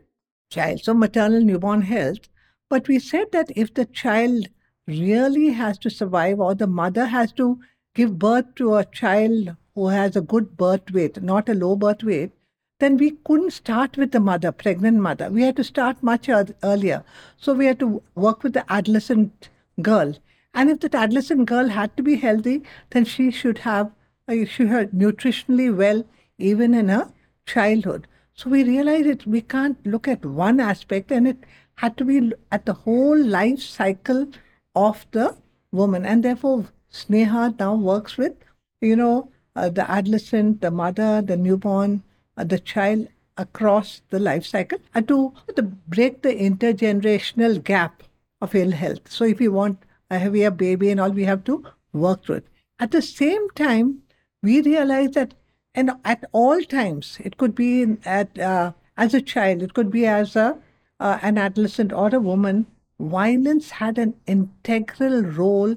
child, 0.49 0.79
so 0.85 0.93
maternal 0.93 1.41
newborn 1.41 1.81
health. 1.81 2.29
But 2.69 2.87
we 2.87 2.99
said 2.99 3.33
that 3.33 3.51
if 3.57 3.73
the 3.73 3.85
child 3.85 4.47
really 4.87 5.49
has 5.49 5.77
to 5.79 5.89
survive, 5.89 6.39
or 6.39 6.55
the 6.55 6.67
mother 6.67 7.07
has 7.07 7.33
to 7.33 7.59
give 7.97 8.19
birth 8.19 8.53
to 8.55 8.75
a 8.75 8.85
child 8.85 9.55
who 9.73 9.87
has 9.87 10.15
a 10.15 10.21
good 10.21 10.55
birth 10.55 10.91
weight, 10.91 11.21
not 11.21 11.49
a 11.49 11.53
low 11.55 11.75
birth 11.75 12.03
weight, 12.03 12.31
then 12.79 12.95
we 12.95 13.09
couldn't 13.25 13.51
start 13.51 13.97
with 13.97 14.11
the 14.11 14.19
mother, 14.19 14.51
pregnant 14.51 14.99
mother. 14.99 15.29
We 15.31 15.41
had 15.41 15.55
to 15.55 15.63
start 15.63 16.03
much 16.03 16.29
earlier. 16.29 17.03
So 17.37 17.53
we 17.53 17.65
had 17.65 17.79
to 17.79 18.03
work 18.13 18.43
with 18.43 18.53
the 18.53 18.71
adolescent 18.71 19.49
girl. 19.81 20.13
And 20.53 20.69
if 20.69 20.79
that 20.81 20.93
adolescent 20.93 21.47
girl 21.47 21.69
had 21.69 21.97
to 21.97 22.03
be 22.03 22.17
healthy, 22.17 22.61
then 22.91 23.05
she 23.05 23.31
should 23.31 23.59
have, 23.59 23.91
uh, 24.27 24.45
she 24.45 24.67
have 24.67 24.91
nutritionally 24.91 25.75
well 25.75 26.05
even 26.37 26.75
in 26.75 26.89
her 26.89 27.11
childhood. 27.47 28.07
So 28.35 28.51
we 28.51 28.63
realized 28.63 29.09
that 29.09 29.25
we 29.25 29.41
can't 29.41 29.83
look 29.87 30.07
at 30.07 30.23
one 30.23 30.59
aspect 30.59 31.11
and 31.11 31.27
it 31.27 31.43
had 31.75 31.97
to 31.97 32.05
be 32.05 32.31
at 32.51 32.67
the 32.67 32.73
whole 32.73 33.17
life 33.17 33.59
cycle 33.59 34.27
of 34.75 35.07
the 35.11 35.35
woman. 35.71 36.05
And 36.05 36.23
therefore, 36.23 36.67
Sneha 36.99 37.57
now 37.59 37.75
works 37.75 38.17
with, 38.17 38.33
you 38.81 38.95
know, 38.95 39.29
uh, 39.55 39.69
the 39.69 39.89
adolescent, 39.89 40.61
the 40.61 40.71
mother, 40.71 41.21
the 41.21 41.37
newborn, 41.37 42.03
uh, 42.37 42.43
the 42.43 42.59
child 42.59 43.07
across 43.37 44.01
the 44.09 44.19
life 44.19 44.45
cycle 44.45 44.79
and 44.93 45.07
to, 45.07 45.33
to 45.55 45.61
break 45.61 46.21
the 46.21 46.33
intergenerational 46.33 47.63
gap 47.63 48.03
of 48.41 48.55
ill 48.55 48.71
health. 48.71 49.11
So 49.11 49.25
if 49.25 49.39
you 49.39 49.51
want 49.51 49.83
a 50.09 50.17
heavier 50.17 50.51
baby 50.51 50.89
and 50.89 50.99
all, 50.99 51.11
we 51.11 51.25
have 51.25 51.43
to 51.45 51.63
work 51.93 52.25
through 52.25 52.35
it. 52.35 52.47
At 52.79 52.91
the 52.91 53.01
same 53.01 53.49
time, 53.51 54.03
we 54.41 54.61
realize 54.61 55.11
that 55.11 55.33
and 55.77 55.91
at 56.03 56.23
all 56.31 56.61
times, 56.63 57.19
it 57.23 57.37
could 57.37 57.53
be 57.53 57.97
at 58.03 58.39
uh, 58.39 58.71
as 58.97 59.13
a 59.13 59.21
child, 59.21 59.61
it 59.61 59.75
could 59.75 59.91
be 59.91 60.07
as 60.07 60.35
a 60.35 60.57
uh, 60.99 61.19
an 61.21 61.37
adolescent 61.37 61.93
or 61.93 62.13
a 62.15 62.19
woman. 62.19 62.65
Violence 62.99 63.69
had 63.69 63.99
an 63.99 64.15
integral 64.25 65.21
role 65.21 65.75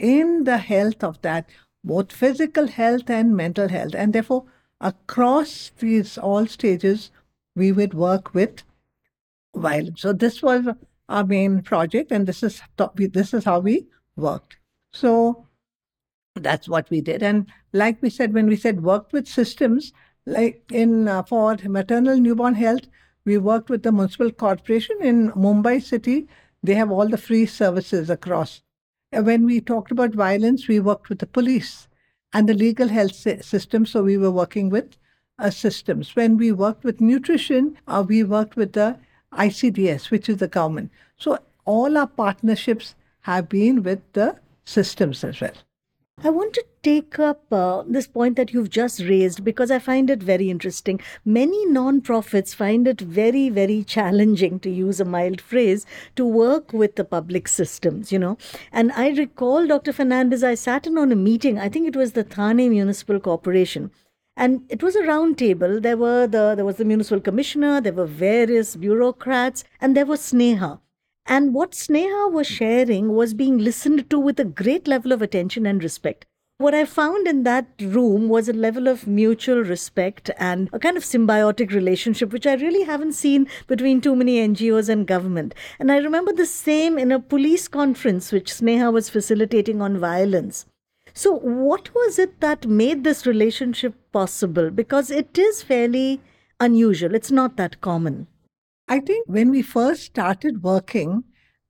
in 0.00 0.44
the 0.44 0.58
health 0.58 1.04
of 1.04 1.20
that, 1.22 1.48
both 1.84 2.10
physical 2.10 2.66
health 2.66 3.08
and 3.08 3.36
mental 3.36 3.68
health. 3.68 3.94
And 3.94 4.12
therefore, 4.12 4.44
across 4.80 5.70
these 5.78 6.16
all 6.16 6.46
stages, 6.46 7.10
we 7.54 7.70
would 7.70 7.94
work 7.94 8.34
with 8.34 8.62
violence. 9.54 10.00
So 10.00 10.12
this 10.12 10.42
was 10.42 10.66
our 11.08 11.24
main 11.24 11.62
project, 11.62 12.10
and 12.12 12.26
this 12.26 12.42
is 12.42 12.62
this 12.96 13.34
is 13.34 13.44
how 13.44 13.60
we 13.60 13.86
worked. 14.16 14.56
So 14.92 15.46
that's 16.34 16.68
what 16.68 16.88
we 16.90 17.00
did. 17.00 17.22
And 17.22 17.46
like 17.72 18.00
we 18.00 18.10
said, 18.10 18.32
when 18.32 18.46
we 18.46 18.56
said 18.56 18.82
worked 18.82 19.12
with 19.12 19.28
systems, 19.28 19.92
like 20.26 20.62
in 20.70 21.08
uh, 21.08 21.24
for 21.24 21.56
maternal 21.64 22.16
newborn 22.16 22.54
health, 22.54 22.86
we 23.24 23.36
worked 23.38 23.68
with 23.68 23.82
the 23.82 23.92
municipal 23.92 24.30
corporation 24.30 24.96
in 25.02 25.32
Mumbai 25.32 25.82
city. 25.82 26.28
They 26.62 26.74
have 26.74 26.90
all 26.90 27.08
the 27.08 27.18
free 27.18 27.46
services 27.46 28.08
across 28.10 28.62
when 29.12 29.44
we 29.44 29.60
talked 29.60 29.90
about 29.90 30.14
violence, 30.14 30.68
we 30.68 30.80
worked 30.80 31.08
with 31.08 31.18
the 31.18 31.26
police 31.26 31.88
and 32.32 32.48
the 32.48 32.54
legal 32.54 32.88
health 32.88 33.14
system. 33.14 33.84
So 33.86 34.02
we 34.02 34.16
were 34.16 34.30
working 34.30 34.70
with 34.70 34.96
uh, 35.38 35.50
systems. 35.50 36.14
When 36.14 36.36
we 36.36 36.52
worked 36.52 36.84
with 36.84 37.00
nutrition, 37.00 37.76
uh, 37.88 38.04
we 38.06 38.22
worked 38.22 38.56
with 38.56 38.72
the 38.72 38.96
ICDS, 39.32 40.10
which 40.10 40.28
is 40.28 40.36
the 40.36 40.48
government. 40.48 40.90
So 41.16 41.38
all 41.64 41.96
our 41.96 42.06
partnerships 42.06 42.94
have 43.22 43.48
been 43.48 43.82
with 43.82 44.00
the 44.12 44.36
systems 44.64 45.24
as 45.24 45.40
well. 45.40 45.54
I 46.22 46.28
want 46.28 46.52
to 46.52 46.64
take 46.82 47.18
up 47.18 47.50
uh, 47.50 47.82
this 47.86 48.06
point 48.06 48.36
that 48.36 48.52
you've 48.52 48.68
just 48.68 49.00
raised 49.00 49.42
because 49.42 49.70
I 49.70 49.78
find 49.78 50.10
it 50.10 50.22
very 50.22 50.50
interesting. 50.50 51.00
Many 51.24 51.64
non-profits 51.64 52.52
find 52.52 52.86
it 52.86 53.00
very, 53.00 53.48
very 53.48 53.82
challenging, 53.84 54.60
to 54.60 54.68
use 54.68 55.00
a 55.00 55.06
mild 55.06 55.40
phrase, 55.40 55.86
to 56.16 56.26
work 56.26 56.74
with 56.74 56.96
the 56.96 57.04
public 57.04 57.48
systems, 57.48 58.12
you 58.12 58.18
know. 58.18 58.36
And 58.70 58.92
I 58.92 59.08
recall, 59.08 59.66
Dr. 59.66 59.94
Fernandez, 59.94 60.44
I 60.44 60.56
sat 60.56 60.86
in 60.86 60.98
on 60.98 61.10
a 61.10 61.16
meeting, 61.16 61.58
I 61.58 61.70
think 61.70 61.88
it 61.88 61.96
was 61.96 62.12
the 62.12 62.22
Thane 62.24 62.68
Municipal 62.68 63.18
Corporation. 63.18 63.90
And 64.36 64.64
it 64.68 64.82
was 64.82 64.96
a 64.96 65.06
round 65.06 65.38
table. 65.38 65.80
There 65.80 65.96
were 65.96 66.26
the 66.26 66.54
there 66.54 66.66
was 66.66 66.76
the 66.76 66.84
municipal 66.84 67.20
commissioner, 67.20 67.80
there 67.80 67.94
were 67.94 68.06
various 68.06 68.76
bureaucrats, 68.76 69.64
and 69.80 69.96
there 69.96 70.06
was 70.06 70.20
Sneha. 70.20 70.80
And 71.30 71.54
what 71.54 71.70
Sneha 71.70 72.32
was 72.32 72.48
sharing 72.48 73.14
was 73.14 73.34
being 73.34 73.56
listened 73.56 74.10
to 74.10 74.18
with 74.18 74.40
a 74.40 74.44
great 74.44 74.88
level 74.88 75.12
of 75.12 75.22
attention 75.22 75.64
and 75.64 75.80
respect. 75.80 76.26
What 76.58 76.74
I 76.74 76.84
found 76.84 77.28
in 77.28 77.44
that 77.44 77.68
room 77.80 78.28
was 78.28 78.48
a 78.48 78.52
level 78.52 78.88
of 78.88 79.06
mutual 79.06 79.60
respect 79.60 80.32
and 80.38 80.68
a 80.72 80.80
kind 80.80 80.96
of 80.96 81.04
symbiotic 81.04 81.70
relationship, 81.70 82.32
which 82.32 82.48
I 82.48 82.54
really 82.54 82.82
haven't 82.82 83.12
seen 83.12 83.46
between 83.68 84.00
too 84.00 84.16
many 84.16 84.38
NGOs 84.38 84.88
and 84.88 85.06
government. 85.06 85.54
And 85.78 85.92
I 85.92 85.98
remember 85.98 86.32
the 86.32 86.46
same 86.46 86.98
in 86.98 87.12
a 87.12 87.20
police 87.20 87.68
conference, 87.68 88.32
which 88.32 88.50
Sneha 88.52 88.92
was 88.92 89.08
facilitating 89.08 89.80
on 89.80 89.98
violence. 89.98 90.66
So, 91.14 91.32
what 91.32 91.94
was 91.94 92.18
it 92.18 92.40
that 92.40 92.66
made 92.66 93.04
this 93.04 93.24
relationship 93.24 93.94
possible? 94.10 94.70
Because 94.70 95.12
it 95.12 95.38
is 95.38 95.62
fairly 95.62 96.20
unusual, 96.58 97.14
it's 97.14 97.30
not 97.30 97.56
that 97.56 97.80
common. 97.80 98.26
I 98.90 98.98
think 98.98 99.28
when 99.28 99.50
we 99.52 99.62
first 99.62 100.02
started 100.02 100.64
working, 100.64 101.22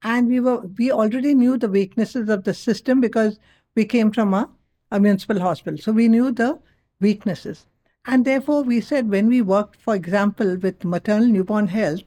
and 0.02 0.26
we 0.26 0.40
were 0.40 0.60
we 0.78 0.90
already 0.90 1.34
knew 1.34 1.58
the 1.58 1.68
weaknesses 1.68 2.30
of 2.30 2.44
the 2.44 2.54
system 2.54 2.98
because 2.98 3.38
we 3.76 3.84
came 3.84 4.10
from 4.10 4.32
a, 4.32 4.48
a 4.90 4.98
municipal 4.98 5.38
hospital, 5.38 5.78
so 5.78 5.92
we 5.92 6.08
knew 6.08 6.32
the 6.32 6.58
weaknesses, 6.98 7.66
and 8.06 8.24
therefore 8.24 8.62
we 8.62 8.80
said 8.80 9.10
when 9.10 9.28
we 9.28 9.42
worked, 9.42 9.76
for 9.82 9.94
example, 9.94 10.56
with 10.56 10.82
maternal 10.82 11.28
newborn 11.28 11.68
health, 11.68 12.00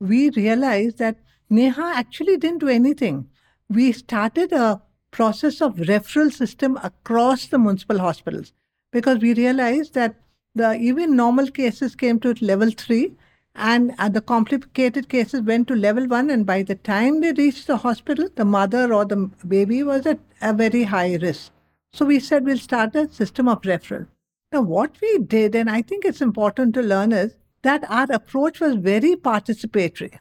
we 0.00 0.30
realized 0.30 0.98
that 0.98 1.20
Sneha 1.48 1.94
actually 1.94 2.36
didn't 2.36 2.58
do 2.58 2.68
anything. 2.68 3.28
We 3.68 3.92
started 3.92 4.52
a 4.52 4.82
process 5.12 5.60
of 5.60 5.76
referral 5.76 6.32
system 6.32 6.76
across 6.82 7.46
the 7.46 7.58
municipal 7.60 8.00
hospitals 8.00 8.52
because 8.90 9.18
we 9.18 9.32
realized 9.34 9.94
that 9.94 10.16
the 10.56 10.74
even 10.74 11.14
normal 11.14 11.52
cases 11.52 11.94
came 11.94 12.18
to 12.18 12.34
level 12.40 12.72
three 12.72 13.12
and 13.54 13.94
uh, 13.98 14.08
the 14.08 14.20
complicated 14.20 15.08
cases 15.08 15.42
went 15.42 15.68
to 15.68 15.74
level 15.74 16.06
one. 16.06 16.30
And 16.30 16.46
by 16.46 16.62
the 16.62 16.76
time 16.76 17.20
they 17.20 17.32
reached 17.32 17.66
the 17.66 17.78
hospital, 17.78 18.28
the 18.34 18.44
mother 18.44 18.92
or 18.94 19.04
the 19.04 19.30
baby 19.46 19.82
was 19.82 20.06
at 20.06 20.20
a 20.40 20.52
very 20.52 20.84
high 20.84 21.16
risk. 21.16 21.52
So 21.92 22.04
we 22.04 22.20
said 22.20 22.44
we'll 22.44 22.58
start 22.58 22.94
a 22.94 23.08
system 23.12 23.48
of 23.48 23.62
referral. 23.62 24.06
Now, 24.52 24.62
what 24.62 25.00
we 25.00 25.18
did, 25.18 25.54
and 25.54 25.70
I 25.70 25.82
think 25.82 26.04
it's 26.04 26.20
important 26.20 26.74
to 26.74 26.82
learn, 26.82 27.12
is 27.12 27.34
that 27.62 27.88
our 27.90 28.06
approach 28.10 28.60
was 28.60 28.76
very 28.76 29.14
participatory. 29.16 30.18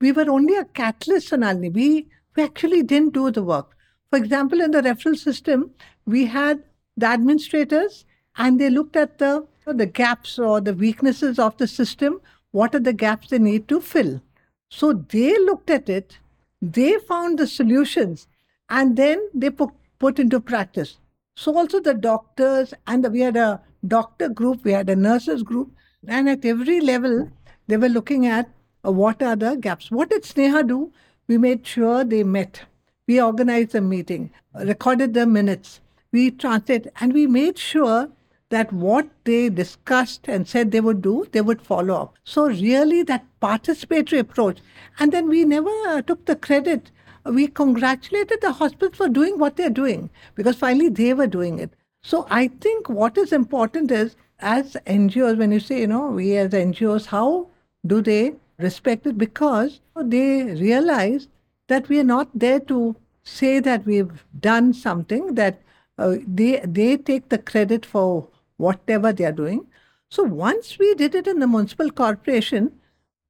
We 0.00 0.12
were 0.12 0.30
only 0.30 0.56
a 0.56 0.64
catalyst, 0.64 1.30
Sonalini. 1.30 1.72
We, 1.72 2.08
we 2.36 2.42
actually 2.42 2.82
didn't 2.82 3.12
do 3.12 3.30
the 3.30 3.42
work. 3.42 3.76
For 4.08 4.18
example, 4.18 4.60
in 4.60 4.70
the 4.70 4.80
referral 4.80 5.16
system, 5.16 5.70
we 6.06 6.26
had 6.26 6.62
the 6.96 7.06
administrators 7.06 8.04
and 8.36 8.60
they 8.60 8.70
looked 8.70 8.96
at 8.96 9.18
the, 9.18 9.46
the 9.66 9.86
gaps 9.86 10.38
or 10.38 10.60
the 10.60 10.74
weaknesses 10.74 11.38
of 11.38 11.56
the 11.58 11.68
system 11.68 12.20
what 12.52 12.74
are 12.74 12.80
the 12.80 12.92
gaps 12.92 13.28
they 13.28 13.38
need 13.38 13.68
to 13.68 13.80
fill. 13.80 14.20
So 14.68 14.92
they 14.92 15.38
looked 15.38 15.70
at 15.70 15.88
it, 15.88 16.18
they 16.62 16.98
found 16.98 17.38
the 17.38 17.46
solutions, 17.46 18.26
and 18.68 18.96
then 18.96 19.20
they 19.34 19.50
put, 19.50 19.70
put 19.98 20.18
into 20.18 20.40
practice. 20.40 20.98
So 21.36 21.56
also 21.56 21.80
the 21.80 21.94
doctors, 21.94 22.74
and 22.86 23.06
we 23.12 23.20
had 23.20 23.36
a 23.36 23.60
doctor 23.86 24.28
group, 24.28 24.64
we 24.64 24.72
had 24.72 24.90
a 24.90 24.96
nurses 24.96 25.42
group, 25.42 25.72
and 26.06 26.28
at 26.28 26.44
every 26.44 26.80
level, 26.80 27.30
they 27.66 27.76
were 27.76 27.88
looking 27.88 28.26
at 28.26 28.50
uh, 28.84 28.92
what 28.92 29.22
are 29.22 29.36
the 29.36 29.56
gaps. 29.56 29.90
What 29.90 30.10
did 30.10 30.22
Sneha 30.22 30.66
do? 30.66 30.92
We 31.28 31.38
made 31.38 31.66
sure 31.66 32.04
they 32.04 32.24
met. 32.24 32.62
We 33.06 33.20
organized 33.20 33.74
a 33.74 33.80
meeting, 33.80 34.30
recorded 34.54 35.14
the 35.14 35.26
minutes, 35.26 35.80
we 36.12 36.30
translated, 36.30 36.92
and 37.00 37.12
we 37.12 37.26
made 37.26 37.58
sure 37.58 38.10
that 38.50 38.72
what 38.72 39.08
they 39.24 39.48
discussed 39.48 40.28
and 40.28 40.46
said 40.46 40.70
they 40.70 40.80
would 40.80 41.00
do, 41.00 41.26
they 41.32 41.40
would 41.40 41.62
follow 41.62 41.94
up. 41.94 42.14
So, 42.24 42.48
really, 42.48 43.02
that 43.04 43.24
participatory 43.40 44.18
approach. 44.18 44.58
And 44.98 45.12
then 45.12 45.28
we 45.28 45.44
never 45.44 46.02
took 46.02 46.26
the 46.26 46.36
credit. 46.36 46.90
We 47.24 47.46
congratulated 47.46 48.40
the 48.40 48.52
hospitals 48.52 48.96
for 48.96 49.08
doing 49.08 49.38
what 49.38 49.56
they're 49.56 49.70
doing 49.70 50.10
because 50.34 50.56
finally 50.56 50.88
they 50.88 51.14
were 51.14 51.26
doing 51.26 51.58
it. 51.58 51.72
So, 52.02 52.26
I 52.28 52.48
think 52.48 52.88
what 52.88 53.16
is 53.16 53.32
important 53.32 53.90
is 53.90 54.16
as 54.40 54.76
NGOs, 54.86 55.38
when 55.38 55.52
you 55.52 55.60
say, 55.60 55.80
you 55.80 55.86
know, 55.86 56.06
we 56.08 56.36
as 56.36 56.50
NGOs, 56.50 57.06
how 57.06 57.48
do 57.86 58.02
they 58.02 58.34
respect 58.58 59.06
it? 59.06 59.16
Because 59.16 59.80
they 59.96 60.44
realize 60.44 61.28
that 61.68 61.88
we 61.88 62.00
are 62.00 62.04
not 62.04 62.28
there 62.34 62.60
to 62.60 62.96
say 63.22 63.60
that 63.60 63.86
we've 63.86 64.24
done 64.40 64.72
something, 64.72 65.34
that 65.34 65.60
uh, 65.98 66.16
they, 66.26 66.60
they 66.64 66.96
take 66.96 67.28
the 67.28 67.38
credit 67.38 67.84
for 67.84 68.26
whatever 68.60 69.12
they 69.12 69.24
are 69.24 69.32
doing. 69.32 69.66
So 70.10 70.22
once 70.22 70.78
we 70.78 70.94
did 70.94 71.14
it 71.14 71.26
in 71.26 71.38
the 71.38 71.46
municipal 71.46 71.90
corporation, 71.90 72.72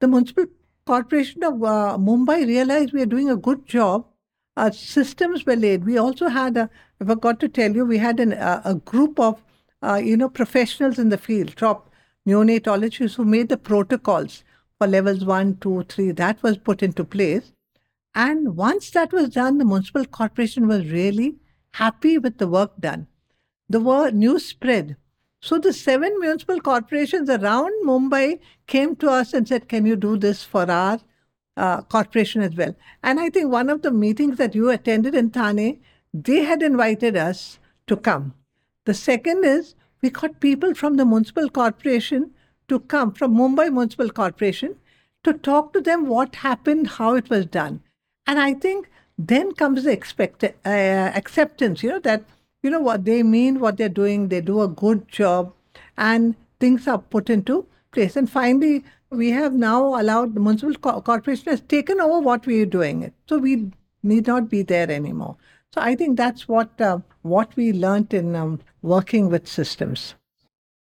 the 0.00 0.08
municipal 0.08 0.46
corporation 0.86 1.44
of 1.44 1.62
uh, 1.62 1.98
Mumbai 1.98 2.46
realized 2.46 2.92
we 2.92 3.02
are 3.02 3.06
doing 3.06 3.30
a 3.30 3.36
good 3.36 3.66
job. 3.66 4.06
Our 4.56 4.72
systems 4.72 5.46
were 5.46 5.56
laid. 5.56 5.84
We 5.84 5.98
also 5.98 6.28
had 6.28 6.56
a, 6.56 6.70
I 7.00 7.04
forgot 7.04 7.40
to 7.40 7.48
tell 7.48 7.74
you, 7.74 7.84
we 7.84 7.98
had 7.98 8.20
an, 8.20 8.32
uh, 8.32 8.62
a 8.64 8.74
group 8.74 9.20
of, 9.20 9.42
uh, 9.82 10.00
you 10.02 10.16
know, 10.16 10.28
professionals 10.28 10.98
in 10.98 11.10
the 11.10 11.18
field, 11.18 11.56
top 11.56 11.90
neonatologists 12.28 13.14
who 13.16 13.24
made 13.24 13.48
the 13.48 13.56
protocols 13.56 14.42
for 14.78 14.86
levels 14.86 15.24
one, 15.24 15.56
two, 15.58 15.84
three. 15.88 16.10
That 16.12 16.42
was 16.42 16.58
put 16.58 16.82
into 16.82 17.04
place. 17.04 17.52
And 18.14 18.56
once 18.56 18.90
that 18.90 19.12
was 19.12 19.30
done, 19.30 19.58
the 19.58 19.64
municipal 19.64 20.04
corporation 20.04 20.66
was 20.66 20.90
really 20.90 21.36
happy 21.74 22.18
with 22.18 22.38
the 22.38 22.48
work 22.48 22.72
done. 22.80 23.06
The 23.68 23.80
word 23.80 24.14
news 24.14 24.46
spread. 24.46 24.96
So 25.42 25.58
the 25.58 25.72
seven 25.72 26.18
municipal 26.20 26.60
corporations 26.60 27.30
around 27.30 27.72
Mumbai 27.84 28.40
came 28.66 28.94
to 28.96 29.10
us 29.10 29.32
and 29.32 29.48
said, 29.48 29.68
"Can 29.68 29.86
you 29.86 29.96
do 29.96 30.16
this 30.16 30.42
for 30.44 30.70
our 30.70 30.98
uh, 31.56 31.82
corporation 31.82 32.42
as 32.42 32.54
well?" 32.54 32.74
And 33.02 33.18
I 33.20 33.30
think 33.30 33.50
one 33.50 33.70
of 33.70 33.80
the 33.82 33.90
meetings 33.90 34.36
that 34.36 34.54
you 34.54 34.68
attended 34.70 35.14
in 35.14 35.30
Thane, 35.30 35.80
they 36.12 36.42
had 36.44 36.62
invited 36.62 37.16
us 37.16 37.58
to 37.86 37.96
come. 37.96 38.34
The 38.84 38.94
second 38.94 39.44
is 39.44 39.74
we 40.02 40.10
got 40.10 40.40
people 40.40 40.74
from 40.74 40.96
the 40.96 41.06
municipal 41.06 41.48
corporation 41.48 42.30
to 42.68 42.80
come 42.80 43.12
from 43.12 43.34
Mumbai 43.34 43.72
Municipal 43.72 44.10
Corporation 44.10 44.76
to 45.24 45.32
talk 45.32 45.72
to 45.72 45.80
them 45.80 46.06
what 46.06 46.36
happened, 46.36 46.86
how 46.98 47.14
it 47.14 47.30
was 47.30 47.46
done, 47.46 47.82
and 48.26 48.38
I 48.38 48.52
think 48.54 48.90
then 49.18 49.52
comes 49.52 49.84
the 49.84 49.92
expect, 49.92 50.44
uh, 50.44 50.68
acceptance. 50.68 51.82
You 51.82 51.90
know 51.90 51.98
that 52.00 52.24
you 52.62 52.70
know 52.70 52.80
what 52.80 53.04
they 53.04 53.22
mean, 53.22 53.60
what 53.60 53.76
they're 53.76 53.88
doing, 53.88 54.28
they 54.28 54.40
do 54.40 54.60
a 54.62 54.68
good 54.68 55.08
job, 55.08 55.52
and 55.96 56.34
things 56.58 56.86
are 56.86 56.98
put 56.98 57.30
into 57.30 57.66
place. 57.90 58.16
And 58.16 58.30
finally, 58.30 58.84
we 59.10 59.30
have 59.30 59.54
now 59.54 60.00
allowed 60.00 60.34
the 60.34 60.40
municipal 60.40 60.74
co- 60.74 61.00
corporation 61.00 61.50
has 61.50 61.60
taken 61.62 62.00
over 62.00 62.20
what 62.20 62.46
we 62.46 62.62
are 62.62 62.66
doing. 62.66 63.12
So 63.28 63.38
we 63.38 63.72
need 64.02 64.26
not 64.26 64.48
be 64.48 64.62
there 64.62 64.90
anymore. 64.90 65.36
So 65.72 65.80
I 65.80 65.94
think 65.94 66.16
that's 66.16 66.48
what 66.48 66.80
uh, 66.80 66.98
what 67.22 67.54
we 67.56 67.72
learned 67.72 68.12
in 68.14 68.34
um, 68.34 68.60
working 68.82 69.28
with 69.30 69.46
systems. 69.46 70.14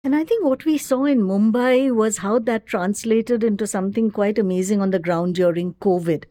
And 0.04 0.16
I 0.16 0.26
think 0.26 0.44
what 0.44 0.66
we 0.66 0.78
saw 0.78 1.06
in 1.06 1.22
Mumbai 1.22 1.96
was 1.96 2.18
how 2.18 2.40
that 2.40 2.66
translated 2.66 3.44
into 3.44 3.66
something 3.66 4.12
quite 4.12 4.38
amazing 4.38 4.82
on 4.82 4.92
the 4.92 5.00
ground 5.00 5.36
during 5.36 5.76
COVID. 5.76 6.26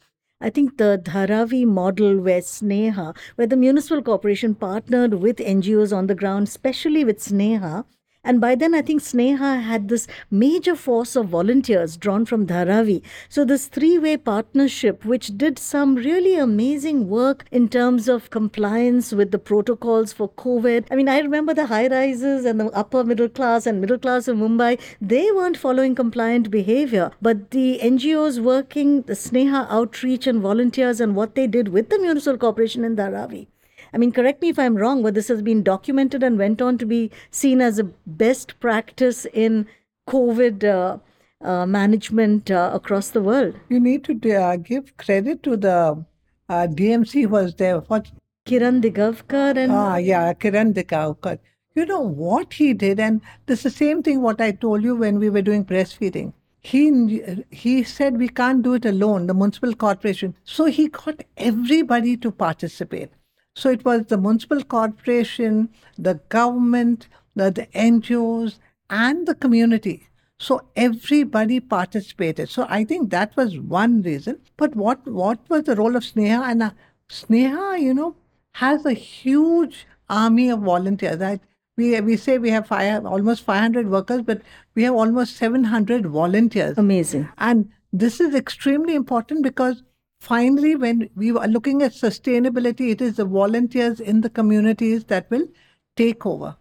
I 0.44 0.50
think 0.50 0.76
the 0.76 1.00
Dharavi 1.00 1.64
model 1.64 2.18
where 2.18 2.40
Sneha, 2.40 3.16
where 3.36 3.46
the 3.46 3.56
municipal 3.56 4.02
corporation 4.02 4.56
partnered 4.56 5.14
with 5.14 5.36
NGOs 5.36 5.96
on 5.96 6.08
the 6.08 6.16
ground, 6.16 6.48
especially 6.48 7.04
with 7.04 7.20
Sneha, 7.20 7.84
and 8.24 8.40
by 8.40 8.54
then, 8.54 8.72
I 8.72 8.82
think 8.82 9.02
Sneha 9.02 9.62
had 9.62 9.88
this 9.88 10.06
major 10.30 10.76
force 10.76 11.16
of 11.16 11.26
volunteers 11.26 11.96
drawn 11.96 12.24
from 12.24 12.46
Dharavi. 12.46 13.02
So, 13.28 13.44
this 13.44 13.66
three 13.66 13.98
way 13.98 14.16
partnership, 14.16 15.04
which 15.04 15.36
did 15.36 15.58
some 15.58 15.96
really 15.96 16.36
amazing 16.36 17.08
work 17.08 17.44
in 17.50 17.68
terms 17.68 18.08
of 18.08 18.30
compliance 18.30 19.10
with 19.10 19.32
the 19.32 19.40
protocols 19.40 20.12
for 20.12 20.28
COVID. 20.28 20.86
I 20.90 20.94
mean, 20.94 21.08
I 21.08 21.18
remember 21.18 21.52
the 21.52 21.66
high 21.66 21.88
rises 21.88 22.44
and 22.44 22.60
the 22.60 22.66
upper 22.66 23.02
middle 23.02 23.28
class 23.28 23.66
and 23.66 23.80
middle 23.80 23.98
class 23.98 24.28
of 24.28 24.36
Mumbai, 24.36 24.80
they 25.00 25.32
weren't 25.32 25.56
following 25.56 25.96
compliant 25.96 26.48
behavior. 26.48 27.10
But 27.20 27.50
the 27.50 27.80
NGOs 27.82 28.40
working, 28.40 29.02
the 29.02 29.14
Sneha 29.14 29.66
outreach 29.68 30.28
and 30.28 30.40
volunteers, 30.40 31.00
and 31.00 31.16
what 31.16 31.34
they 31.34 31.48
did 31.48 31.68
with 31.68 31.90
the 31.90 31.98
municipal 31.98 32.38
corporation 32.38 32.84
in 32.84 32.94
Dharavi 32.94 33.48
I 33.94 33.98
mean, 33.98 34.12
correct 34.12 34.40
me 34.40 34.48
if 34.48 34.58
I'm 34.58 34.76
wrong, 34.76 35.02
but 35.02 35.14
this 35.14 35.28
has 35.28 35.42
been 35.42 35.62
documented 35.62 36.22
and 36.22 36.38
went 36.38 36.62
on 36.62 36.78
to 36.78 36.86
be 36.86 37.10
seen 37.30 37.60
as 37.60 37.78
a 37.78 37.84
best 38.06 38.58
practice 38.58 39.26
in 39.32 39.66
COVID 40.08 40.64
uh, 40.64 40.98
uh, 41.46 41.66
management 41.66 42.50
uh, 42.50 42.70
across 42.72 43.10
the 43.10 43.22
world. 43.22 43.54
You 43.68 43.80
need 43.80 44.04
to 44.04 44.34
uh, 44.34 44.56
give 44.56 44.96
credit 44.96 45.42
to 45.42 45.56
the 45.56 46.04
uh, 46.48 46.66
DMC 46.68 47.26
was 47.26 47.54
there. 47.54 47.80
What? 47.80 48.10
Kiran 48.46 48.82
Dighavkar 48.82 49.56
and 49.56 49.72
ah 49.72 49.96
yeah, 49.96 50.32
Kiran 50.32 50.72
Dighavkar. 50.74 51.38
You 51.74 51.86
know 51.86 52.00
what 52.00 52.52
he 52.54 52.74
did, 52.74 52.98
and 52.98 53.20
this 53.46 53.60
is 53.60 53.64
the 53.64 53.70
same 53.70 54.02
thing 54.02 54.20
what 54.20 54.40
I 54.40 54.50
told 54.50 54.82
you 54.82 54.96
when 54.96 55.18
we 55.18 55.30
were 55.30 55.42
doing 55.42 55.64
breastfeeding. 55.64 56.32
He 56.60 57.22
he 57.50 57.82
said 57.84 58.18
we 58.18 58.28
can't 58.28 58.62
do 58.62 58.74
it 58.74 58.84
alone, 58.84 59.26
the 59.26 59.34
municipal 59.34 59.74
corporation. 59.74 60.34
So 60.44 60.66
he 60.66 60.88
got 60.88 61.22
everybody 61.36 62.16
to 62.18 62.30
participate. 62.30 63.10
So 63.54 63.70
it 63.70 63.84
was 63.84 64.06
the 64.06 64.18
municipal 64.18 64.62
corporation, 64.64 65.68
the 65.98 66.14
government, 66.28 67.08
the, 67.34 67.50
the 67.50 67.66
NGOs, 67.74 68.58
and 68.88 69.26
the 69.26 69.34
community. 69.34 70.08
So 70.38 70.62
everybody 70.74 71.60
participated. 71.60 72.48
So 72.48 72.66
I 72.68 72.84
think 72.84 73.10
that 73.10 73.36
was 73.36 73.58
one 73.58 74.02
reason. 74.02 74.40
But 74.56 74.74
what 74.74 75.06
what 75.06 75.38
was 75.48 75.64
the 75.64 75.76
role 75.76 75.94
of 75.94 76.02
Sneha? 76.02 76.50
And 76.50 76.62
uh, 76.64 76.70
Sneha, 77.08 77.80
you 77.80 77.94
know, 77.94 78.16
has 78.54 78.84
a 78.84 78.92
huge 78.92 79.86
army 80.08 80.48
of 80.50 80.60
volunteers. 80.60 81.22
I, 81.22 81.38
we 81.76 82.00
we 82.00 82.16
say 82.16 82.38
we 82.38 82.50
have 82.50 82.66
five, 82.66 83.06
almost 83.06 83.44
500 83.44 83.88
workers, 83.88 84.22
but 84.22 84.42
we 84.74 84.82
have 84.82 84.94
almost 84.94 85.36
700 85.36 86.06
volunteers. 86.06 86.76
Amazing. 86.76 87.28
And 87.38 87.70
this 87.92 88.20
is 88.20 88.34
extremely 88.34 88.94
important 88.94 89.42
because 89.42 89.82
finally, 90.22 90.76
when 90.76 91.10
we 91.16 91.30
are 91.32 91.48
looking 91.48 91.82
at 91.82 91.92
sustainability, 91.92 92.90
it 92.90 93.00
is 93.00 93.16
the 93.16 93.24
volunteers 93.24 93.98
in 93.98 94.20
the 94.20 94.30
communities 94.30 95.04
that 95.04 95.28
will 95.30 95.48
take 95.96 96.24
over. 96.24 96.56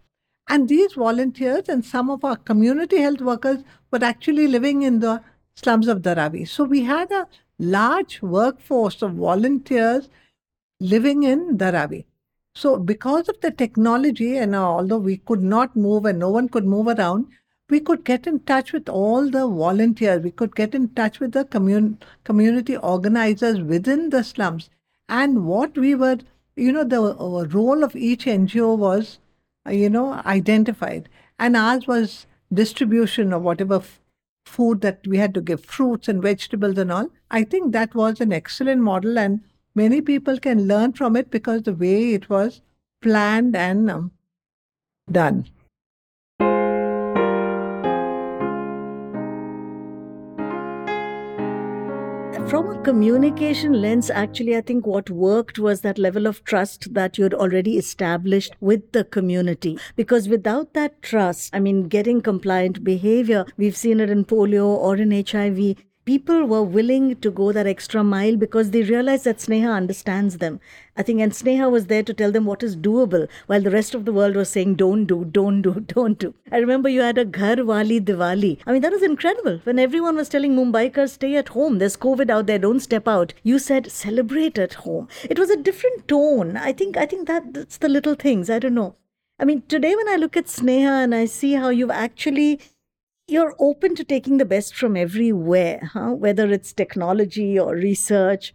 And 0.48 0.68
these 0.68 0.94
volunteers 0.94 1.68
and 1.68 1.84
some 1.84 2.10
of 2.10 2.24
our 2.24 2.36
community 2.36 3.00
health 3.00 3.20
workers 3.20 3.62
were 3.92 4.02
actually 4.02 4.48
living 4.48 4.82
in 4.82 4.98
the 4.98 5.22
slums 5.54 5.86
of 5.86 6.02
Dharavi. 6.02 6.48
So 6.48 6.64
we 6.64 6.82
had 6.82 7.12
a 7.12 7.28
large 7.58 8.20
workforce 8.20 9.00
of 9.00 9.12
volunteers 9.12 10.08
living 10.80 11.22
in 11.22 11.56
Dharavi. 11.56 12.04
So 12.56 12.78
because 12.78 13.28
of 13.28 13.40
the 13.40 13.52
technology, 13.52 14.36
and 14.38 14.56
uh, 14.56 14.64
although 14.64 14.98
we 14.98 15.18
could 15.18 15.42
not 15.42 15.76
move 15.76 16.04
and 16.04 16.18
no 16.18 16.30
one 16.30 16.48
could 16.48 16.66
move 16.66 16.88
around, 16.88 17.28
we 17.72 17.80
could 17.80 18.04
get 18.04 18.26
in 18.26 18.38
touch 18.40 18.72
with 18.74 18.88
all 18.88 19.30
the 19.30 19.46
volunteers. 19.48 20.22
We 20.22 20.30
could 20.30 20.54
get 20.54 20.74
in 20.74 20.88
touch 20.90 21.20
with 21.20 21.32
the 21.32 21.44
commun- 21.46 21.98
community 22.22 22.76
organizers 22.76 23.60
within 23.60 24.10
the 24.10 24.22
slums. 24.22 24.68
And 25.08 25.46
what 25.46 25.78
we 25.78 25.94
were, 25.94 26.18
you 26.54 26.72
know, 26.72 26.84
the 26.84 27.00
uh, 27.02 27.46
role 27.58 27.82
of 27.82 27.96
each 27.96 28.26
NGO 28.26 28.76
was, 28.76 29.18
uh, 29.66 29.70
you 29.70 29.88
know, 29.88 30.12
identified. 30.26 31.08
And 31.38 31.56
ours 31.56 31.86
was 31.86 32.26
distribution 32.52 33.32
of 33.32 33.42
whatever 33.42 33.76
f- 33.76 34.00
food 34.44 34.82
that 34.82 35.06
we 35.06 35.16
had 35.16 35.32
to 35.34 35.40
give, 35.40 35.64
fruits 35.64 36.08
and 36.08 36.20
vegetables 36.20 36.76
and 36.76 36.92
all. 36.92 37.08
I 37.30 37.42
think 37.44 37.72
that 37.72 37.94
was 37.94 38.20
an 38.20 38.34
excellent 38.34 38.82
model. 38.82 39.18
And 39.18 39.40
many 39.74 40.02
people 40.02 40.38
can 40.38 40.68
learn 40.68 40.92
from 40.92 41.16
it 41.16 41.30
because 41.30 41.62
the 41.62 41.74
way 41.74 42.12
it 42.12 42.28
was 42.28 42.60
planned 43.00 43.56
and 43.56 43.90
um, 43.90 44.12
done. 45.10 45.46
From 52.52 52.68
a 52.68 52.82
communication 52.82 53.80
lens, 53.80 54.10
actually, 54.10 54.54
I 54.54 54.60
think 54.60 54.86
what 54.86 55.08
worked 55.08 55.58
was 55.58 55.80
that 55.80 55.96
level 55.96 56.26
of 56.26 56.44
trust 56.44 56.92
that 56.92 57.16
you'd 57.16 57.32
already 57.32 57.78
established 57.78 58.54
with 58.60 58.92
the 58.92 59.04
community. 59.04 59.78
Because 59.96 60.28
without 60.28 60.74
that 60.74 61.00
trust, 61.00 61.48
I 61.54 61.60
mean, 61.60 61.88
getting 61.88 62.20
compliant 62.20 62.84
behavior, 62.84 63.46
we've 63.56 63.74
seen 63.74 64.00
it 64.00 64.10
in 64.10 64.26
polio 64.26 64.66
or 64.66 64.96
in 64.96 65.12
HIV, 65.12 65.76
people 66.04 66.44
were 66.46 66.62
willing 66.62 67.14
to 67.16 67.30
go 67.30 67.52
that 67.52 67.66
extra 67.66 68.02
mile 68.02 68.36
because 68.36 68.70
they 68.70 68.82
realized 68.82 69.24
that 69.24 69.38
Sneha 69.38 69.74
understands 69.74 70.38
them. 70.38 70.60
I 70.96 71.02
think, 71.02 71.20
and 71.20 71.32
Sneha 71.32 71.70
was 71.70 71.86
there 71.86 72.02
to 72.02 72.12
tell 72.12 72.32
them 72.32 72.44
what 72.44 72.62
is 72.62 72.76
doable 72.76 73.28
while 73.46 73.62
the 73.62 73.70
rest 73.70 73.94
of 73.94 74.04
the 74.04 74.12
world 74.12 74.34
was 74.34 74.48
saying, 74.48 74.74
don't 74.74 75.06
do, 75.06 75.24
don't 75.24 75.62
do, 75.62 75.80
don't 75.86 76.18
do. 76.18 76.34
I 76.50 76.58
remember 76.58 76.88
you 76.88 77.00
had 77.00 77.18
a 77.18 77.24
Ghar 77.24 77.64
Wali 77.64 78.00
Diwali. 78.00 78.58
I 78.66 78.72
mean, 78.72 78.82
that 78.82 78.92
was 78.92 79.02
incredible. 79.02 79.60
When 79.64 79.78
everyone 79.78 80.16
was 80.16 80.28
telling 80.28 80.56
Mumbaikars, 80.56 81.10
stay 81.10 81.36
at 81.36 81.48
home, 81.48 81.78
there's 81.78 81.96
COVID 81.96 82.30
out 82.30 82.46
there, 82.46 82.58
don't 82.58 82.80
step 82.80 83.06
out. 83.06 83.32
You 83.42 83.58
said, 83.58 83.90
celebrate 83.90 84.58
at 84.58 84.74
home. 84.74 85.08
It 85.24 85.38
was 85.38 85.50
a 85.50 85.56
different 85.56 86.08
tone. 86.08 86.56
I 86.56 86.72
think, 86.72 86.96
I 86.96 87.06
think 87.06 87.28
that, 87.28 87.54
that's 87.54 87.78
the 87.78 87.88
little 87.88 88.14
things. 88.14 88.50
I 88.50 88.58
don't 88.58 88.74
know. 88.74 88.96
I 89.38 89.44
mean, 89.44 89.62
today 89.62 89.96
when 89.96 90.08
I 90.08 90.16
look 90.16 90.36
at 90.36 90.46
Sneha 90.46 91.02
and 91.04 91.14
I 91.14 91.24
see 91.24 91.54
how 91.54 91.70
you've 91.70 91.90
actually 91.90 92.60
you're 93.28 93.54
open 93.58 93.94
to 93.94 94.04
taking 94.04 94.38
the 94.38 94.44
best 94.44 94.74
from 94.74 94.96
everywhere, 94.96 95.90
huh? 95.92 96.10
whether 96.10 96.50
it's 96.50 96.72
technology 96.72 97.58
or 97.58 97.74
research. 97.74 98.54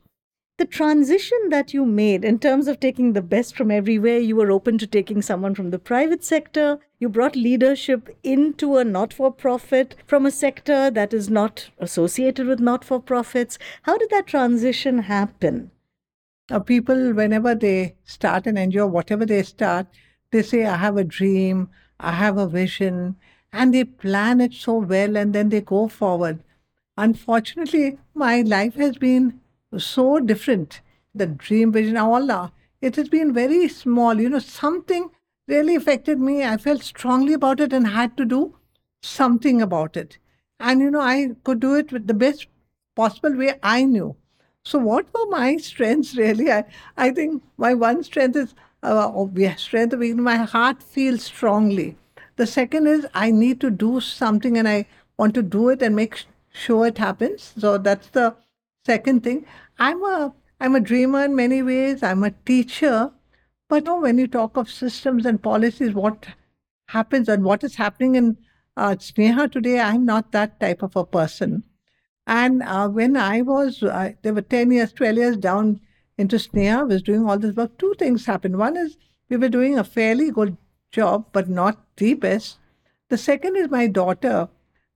The 0.57 0.65
transition 0.65 1.37
that 1.49 1.73
you 1.73 1.85
made 1.85 2.25
in 2.25 2.39
terms 2.39 2.67
of 2.67 2.79
taking 2.79 3.13
the 3.13 3.21
best 3.21 3.55
from 3.55 3.69
everywhere, 3.69 4.17
you 4.17 4.35
were 4.35 4.51
open 4.51 4.79
to 4.79 4.87
taking 4.87 5.21
someone 5.21 5.53
from 5.53 5.69
the 5.69 5.77
private 5.77 6.23
sector. 6.23 6.79
You 6.99 7.09
brought 7.09 7.35
leadership 7.35 8.17
into 8.23 8.77
a 8.77 8.83
not 8.83 9.13
for 9.13 9.31
profit 9.31 9.95
from 10.07 10.25
a 10.25 10.31
sector 10.31 10.89
that 10.89 11.13
is 11.13 11.29
not 11.29 11.69
associated 11.77 12.47
with 12.47 12.59
not 12.59 12.83
for 12.83 12.99
profits. 12.99 13.59
How 13.83 13.99
did 13.99 14.09
that 14.09 14.25
transition 14.25 14.99
happen? 14.99 15.69
Uh, 16.49 16.59
people, 16.59 17.13
whenever 17.13 17.53
they 17.53 17.95
start 18.03 18.47
an 18.47 18.55
NGO, 18.55 18.89
whatever 18.89 19.25
they 19.27 19.43
start, 19.43 19.85
they 20.31 20.41
say, 20.41 20.65
I 20.65 20.77
have 20.77 20.97
a 20.97 21.03
dream, 21.03 21.69
I 21.99 22.13
have 22.13 22.37
a 22.37 22.47
vision, 22.47 23.15
and 23.51 23.73
they 23.73 23.83
plan 23.83 24.41
it 24.41 24.53
so 24.53 24.77
well 24.77 25.15
and 25.17 25.33
then 25.33 25.49
they 25.49 25.61
go 25.61 25.87
forward. 25.87 26.43
Unfortunately, 26.97 27.97
my 28.13 28.41
life 28.41 28.75
has 28.75 28.97
been 28.97 29.39
so 29.77 30.19
different. 30.19 30.81
The 31.13 31.27
dream 31.27 31.71
vision, 31.71 31.97
Allah, 31.97 32.51
it 32.81 32.95
has 32.95 33.09
been 33.09 33.33
very 33.33 33.67
small. 33.67 34.19
You 34.19 34.29
know, 34.29 34.39
something 34.39 35.09
really 35.47 35.75
affected 35.75 36.19
me. 36.19 36.43
I 36.43 36.57
felt 36.57 36.83
strongly 36.83 37.33
about 37.33 37.59
it 37.59 37.73
and 37.73 37.87
had 37.87 38.17
to 38.17 38.25
do 38.25 38.55
something 39.01 39.61
about 39.61 39.95
it. 39.97 40.17
And, 40.59 40.81
you 40.81 40.89
know, 40.91 41.01
I 41.01 41.31
could 41.43 41.59
do 41.59 41.75
it 41.75 41.91
with 41.91 42.07
the 42.07 42.13
best 42.13 42.47
possible 42.95 43.35
way 43.35 43.59
I 43.61 43.83
knew. 43.83 44.15
So, 44.63 44.79
what 44.79 45.07
were 45.13 45.27
my 45.29 45.57
strengths 45.57 46.15
really? 46.17 46.51
I, 46.51 46.65
I 46.97 47.11
think 47.11 47.43
my 47.57 47.73
one 47.73 48.03
strength 48.03 48.35
is 48.35 48.53
uh, 48.83 49.11
obvious 49.15 49.61
strength 49.61 49.93
of 49.93 50.01
my 50.17 50.35
heart 50.37 50.83
feels 50.83 51.23
strongly. 51.23 51.95
The 52.37 52.47
second 52.47 52.87
is 52.87 53.05
I 53.13 53.31
need 53.31 53.59
to 53.61 53.69
do 53.69 53.99
something 53.99 54.57
and 54.57 54.67
I 54.67 54.85
want 55.17 55.33
to 55.33 55.43
do 55.43 55.69
it 55.69 55.81
and 55.81 55.95
make 55.95 56.23
sure 56.49 56.87
it 56.87 56.97
happens. 56.99 57.53
So 57.57 57.77
that's 57.77 58.09
the 58.09 58.35
second 58.85 59.23
thing. 59.23 59.45
I'm 59.79 60.03
a 60.03 60.33
I'm 60.59 60.75
a 60.75 60.79
dreamer 60.79 61.25
in 61.25 61.35
many 61.35 61.61
ways. 61.61 62.01
I'm 62.01 62.23
a 62.23 62.31
teacher. 62.31 63.11
But 63.69 63.83
you 63.83 63.91
know, 63.91 63.99
when 64.01 64.17
you 64.17 64.27
talk 64.27 64.57
of 64.57 64.69
systems 64.69 65.25
and 65.25 65.41
policies, 65.41 65.93
what 65.93 66.27
happens 66.89 67.27
and 67.27 67.43
what 67.43 67.63
is 67.63 67.75
happening 67.75 68.15
in 68.15 68.37
uh, 68.75 68.95
Sneha 68.95 69.51
today, 69.51 69.79
I'm 69.79 70.05
not 70.05 70.31
that 70.31 70.59
type 70.59 70.83
of 70.83 70.95
a 70.95 71.05
person. 71.05 71.63
And 72.25 72.63
uh, 72.63 72.87
when 72.87 73.17
I 73.17 73.41
was, 73.41 73.83
uh, 73.83 74.11
there 74.21 74.33
were 74.33 74.41
10 74.41 74.71
years, 74.71 74.93
12 74.93 75.17
years 75.17 75.37
down 75.37 75.81
into 76.17 76.37
Sneha, 76.37 76.79
I 76.79 76.83
was 76.83 77.01
doing 77.01 77.27
all 77.27 77.37
this 77.37 77.55
work. 77.55 77.77
Two 77.77 77.93
things 77.99 78.25
happened. 78.25 78.57
One 78.57 78.77
is 78.77 78.97
we 79.29 79.37
were 79.37 79.49
doing 79.49 79.77
a 79.77 79.83
fairly 79.83 80.31
good 80.31 80.57
job, 80.91 81.27
but 81.31 81.49
not 81.49 81.86
the 81.97 82.13
best. 82.13 82.57
The 83.09 83.17
second 83.17 83.55
is 83.55 83.69
my 83.69 83.87
daughter, 83.87 84.49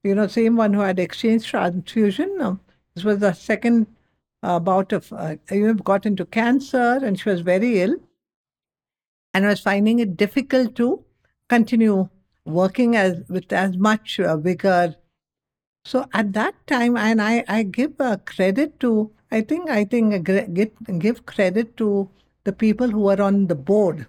you 0.03 0.15
know, 0.15 0.27
same 0.27 0.55
one 0.55 0.73
who 0.73 0.81
had 0.81 0.99
exchange 0.99 1.45
transfusion. 1.47 2.59
This 2.95 3.03
was 3.03 3.19
the 3.19 3.33
second 3.33 3.87
uh, 4.43 4.59
bout 4.59 4.91
of, 4.91 5.11
uh, 5.13 5.35
you 5.49 5.67
know, 5.67 5.73
got 5.75 6.05
into 6.05 6.25
cancer 6.25 6.99
and 7.01 7.19
she 7.19 7.29
was 7.29 7.41
very 7.41 7.81
ill. 7.81 7.95
And 9.33 9.45
was 9.45 9.61
finding 9.61 9.99
it 9.99 10.17
difficult 10.17 10.75
to 10.75 11.05
continue 11.47 12.09
working 12.43 12.97
as 12.97 13.23
with 13.29 13.53
as 13.53 13.77
much 13.77 14.19
uh, 14.19 14.35
vigor. 14.35 14.95
So 15.85 16.05
at 16.13 16.33
that 16.33 16.55
time, 16.67 16.97
and 16.97 17.21
I, 17.21 17.45
I 17.47 17.63
give 17.63 17.99
uh, 17.99 18.17
credit 18.25 18.79
to, 18.81 19.11
I 19.31 19.41
think, 19.41 19.69
I 19.69 19.85
think, 19.85 20.25
give, 20.25 20.71
give 20.99 21.25
credit 21.25 21.77
to 21.77 22.09
the 22.43 22.51
people 22.51 22.89
who 22.89 23.01
were 23.01 23.21
on 23.21 23.47
the 23.47 23.55
board 23.55 24.07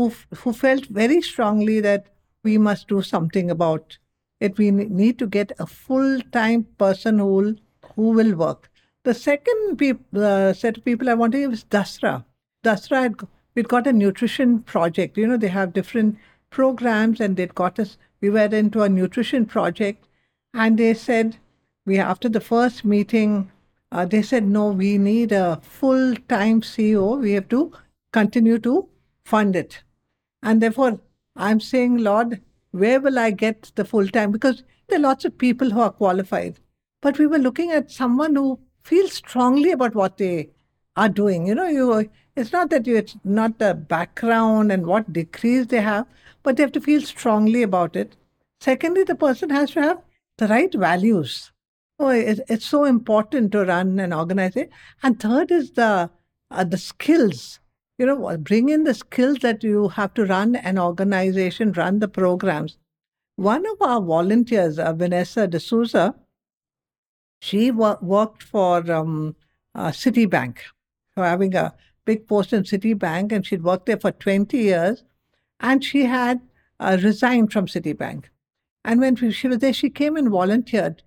who, 0.00 0.12
who 0.34 0.52
felt 0.52 0.86
very 0.86 1.20
strongly 1.20 1.80
that 1.80 2.06
we 2.42 2.58
must 2.58 2.88
do 2.88 3.02
something 3.02 3.50
about 3.50 3.98
it. 4.40 4.58
We 4.58 4.70
need 4.70 5.18
to 5.18 5.26
get 5.26 5.52
a 5.58 5.66
full 5.66 6.20
time 6.32 6.64
person 6.78 7.18
who 7.18 7.26
will, 7.26 7.54
who 7.94 8.10
will 8.10 8.34
work. 8.34 8.70
The 9.04 9.14
second 9.14 9.76
peop- 9.78 10.14
uh, 10.14 10.52
set 10.52 10.78
of 10.78 10.84
people 10.84 11.08
I 11.08 11.14
want 11.14 11.32
to 11.32 11.50
is 11.50 11.64
Dasra. 11.64 12.24
Dasra 12.64 13.02
had 13.02 13.14
we'd 13.54 13.68
got 13.68 13.86
a 13.86 13.92
nutrition 13.92 14.60
project. 14.60 15.16
You 15.16 15.26
know, 15.26 15.36
they 15.36 15.48
have 15.48 15.72
different 15.72 16.18
programs, 16.50 17.20
and 17.20 17.36
they'd 17.36 17.54
got 17.54 17.78
us. 17.78 17.96
We 18.20 18.30
were 18.30 18.54
into 18.62 18.82
a 18.82 18.88
nutrition 18.88 19.46
project, 19.46 20.06
and 20.52 20.78
they 20.78 20.94
said 20.94 21.38
we 21.86 21.98
after 21.98 22.28
the 22.28 22.40
first 22.40 22.84
meeting, 22.84 23.50
uh, 23.90 24.04
they 24.04 24.22
said 24.22 24.46
no, 24.46 24.68
we 24.68 24.98
need 24.98 25.32
a 25.32 25.60
full 25.62 26.14
time 26.28 26.60
CEO. 26.60 27.20
We 27.20 27.32
have 27.32 27.48
to 27.48 27.72
continue 28.12 28.58
to 28.58 28.88
fund 29.24 29.56
it. 29.56 29.82
And 30.42 30.60
therefore, 30.60 31.00
I'm 31.36 31.60
saying, 31.60 31.98
Lord, 31.98 32.40
where 32.72 33.00
will 33.00 33.18
I 33.18 33.30
get 33.30 33.72
the 33.74 33.84
full 33.84 34.08
time? 34.08 34.32
Because 34.32 34.62
there 34.88 34.98
are 34.98 35.02
lots 35.02 35.24
of 35.24 35.38
people 35.38 35.70
who 35.70 35.80
are 35.80 35.90
qualified. 35.90 36.58
But 37.00 37.18
we 37.18 37.26
were 37.26 37.38
looking 37.38 37.70
at 37.70 37.90
someone 37.90 38.36
who 38.36 38.60
feels 38.84 39.14
strongly 39.14 39.70
about 39.70 39.94
what 39.94 40.18
they 40.18 40.50
are 40.96 41.08
doing. 41.08 41.46
You 41.46 41.54
know, 41.54 41.66
you 41.66 42.10
it's 42.36 42.52
not 42.52 42.70
that 42.70 42.86
you 42.86 42.96
it's 42.96 43.16
not 43.24 43.58
the 43.58 43.74
background 43.74 44.72
and 44.72 44.86
what 44.86 45.12
degrees 45.12 45.66
they 45.68 45.80
have, 45.80 46.06
but 46.42 46.56
they 46.56 46.62
have 46.62 46.72
to 46.72 46.80
feel 46.80 47.02
strongly 47.02 47.62
about 47.62 47.96
it. 47.96 48.16
Secondly, 48.60 49.04
the 49.04 49.14
person 49.14 49.50
has 49.50 49.70
to 49.72 49.82
have 49.82 50.02
the 50.38 50.48
right 50.48 50.72
values. 50.74 51.52
Oh, 51.98 52.08
it, 52.08 52.40
it's 52.48 52.66
so 52.66 52.84
important 52.84 53.52
to 53.52 53.64
run 53.64 53.98
an 53.98 54.12
organization. 54.12 54.70
And 55.02 55.20
third 55.20 55.50
is 55.50 55.72
the 55.72 56.10
uh, 56.50 56.64
the 56.64 56.78
skills 56.78 57.59
you 58.00 58.06
know, 58.06 58.34
bring 58.38 58.70
in 58.70 58.84
the 58.84 58.94
skills 58.94 59.40
that 59.40 59.62
you 59.62 59.88
have 59.88 60.14
to 60.14 60.24
run 60.24 60.56
an 60.56 60.78
organization, 60.78 61.70
run 61.72 61.98
the 61.98 62.08
programs. 62.08 62.78
One 63.36 63.66
of 63.66 63.82
our 63.82 64.00
volunteers, 64.00 64.78
uh, 64.78 64.94
Vanessa 64.94 65.46
D'Souza, 65.46 66.14
she 67.42 67.70
wo- 67.70 67.98
worked 68.00 68.42
for 68.42 68.90
um, 68.90 69.36
uh, 69.74 69.88
Citibank, 69.88 70.56
having 71.14 71.54
a 71.54 71.74
big 72.06 72.26
post 72.26 72.54
in 72.54 72.62
Citibank, 72.62 73.32
and 73.32 73.44
she'd 73.46 73.62
worked 73.62 73.84
there 73.84 74.00
for 74.00 74.12
20 74.12 74.56
years, 74.56 75.04
and 75.60 75.84
she 75.84 76.06
had 76.06 76.40
uh, 76.80 76.96
resigned 77.02 77.52
from 77.52 77.66
Citibank. 77.66 78.24
And 78.82 79.00
when 79.00 79.14
she 79.30 79.46
was 79.46 79.58
there, 79.58 79.74
she 79.74 79.90
came 79.90 80.16
and 80.16 80.30
volunteered. 80.30 81.02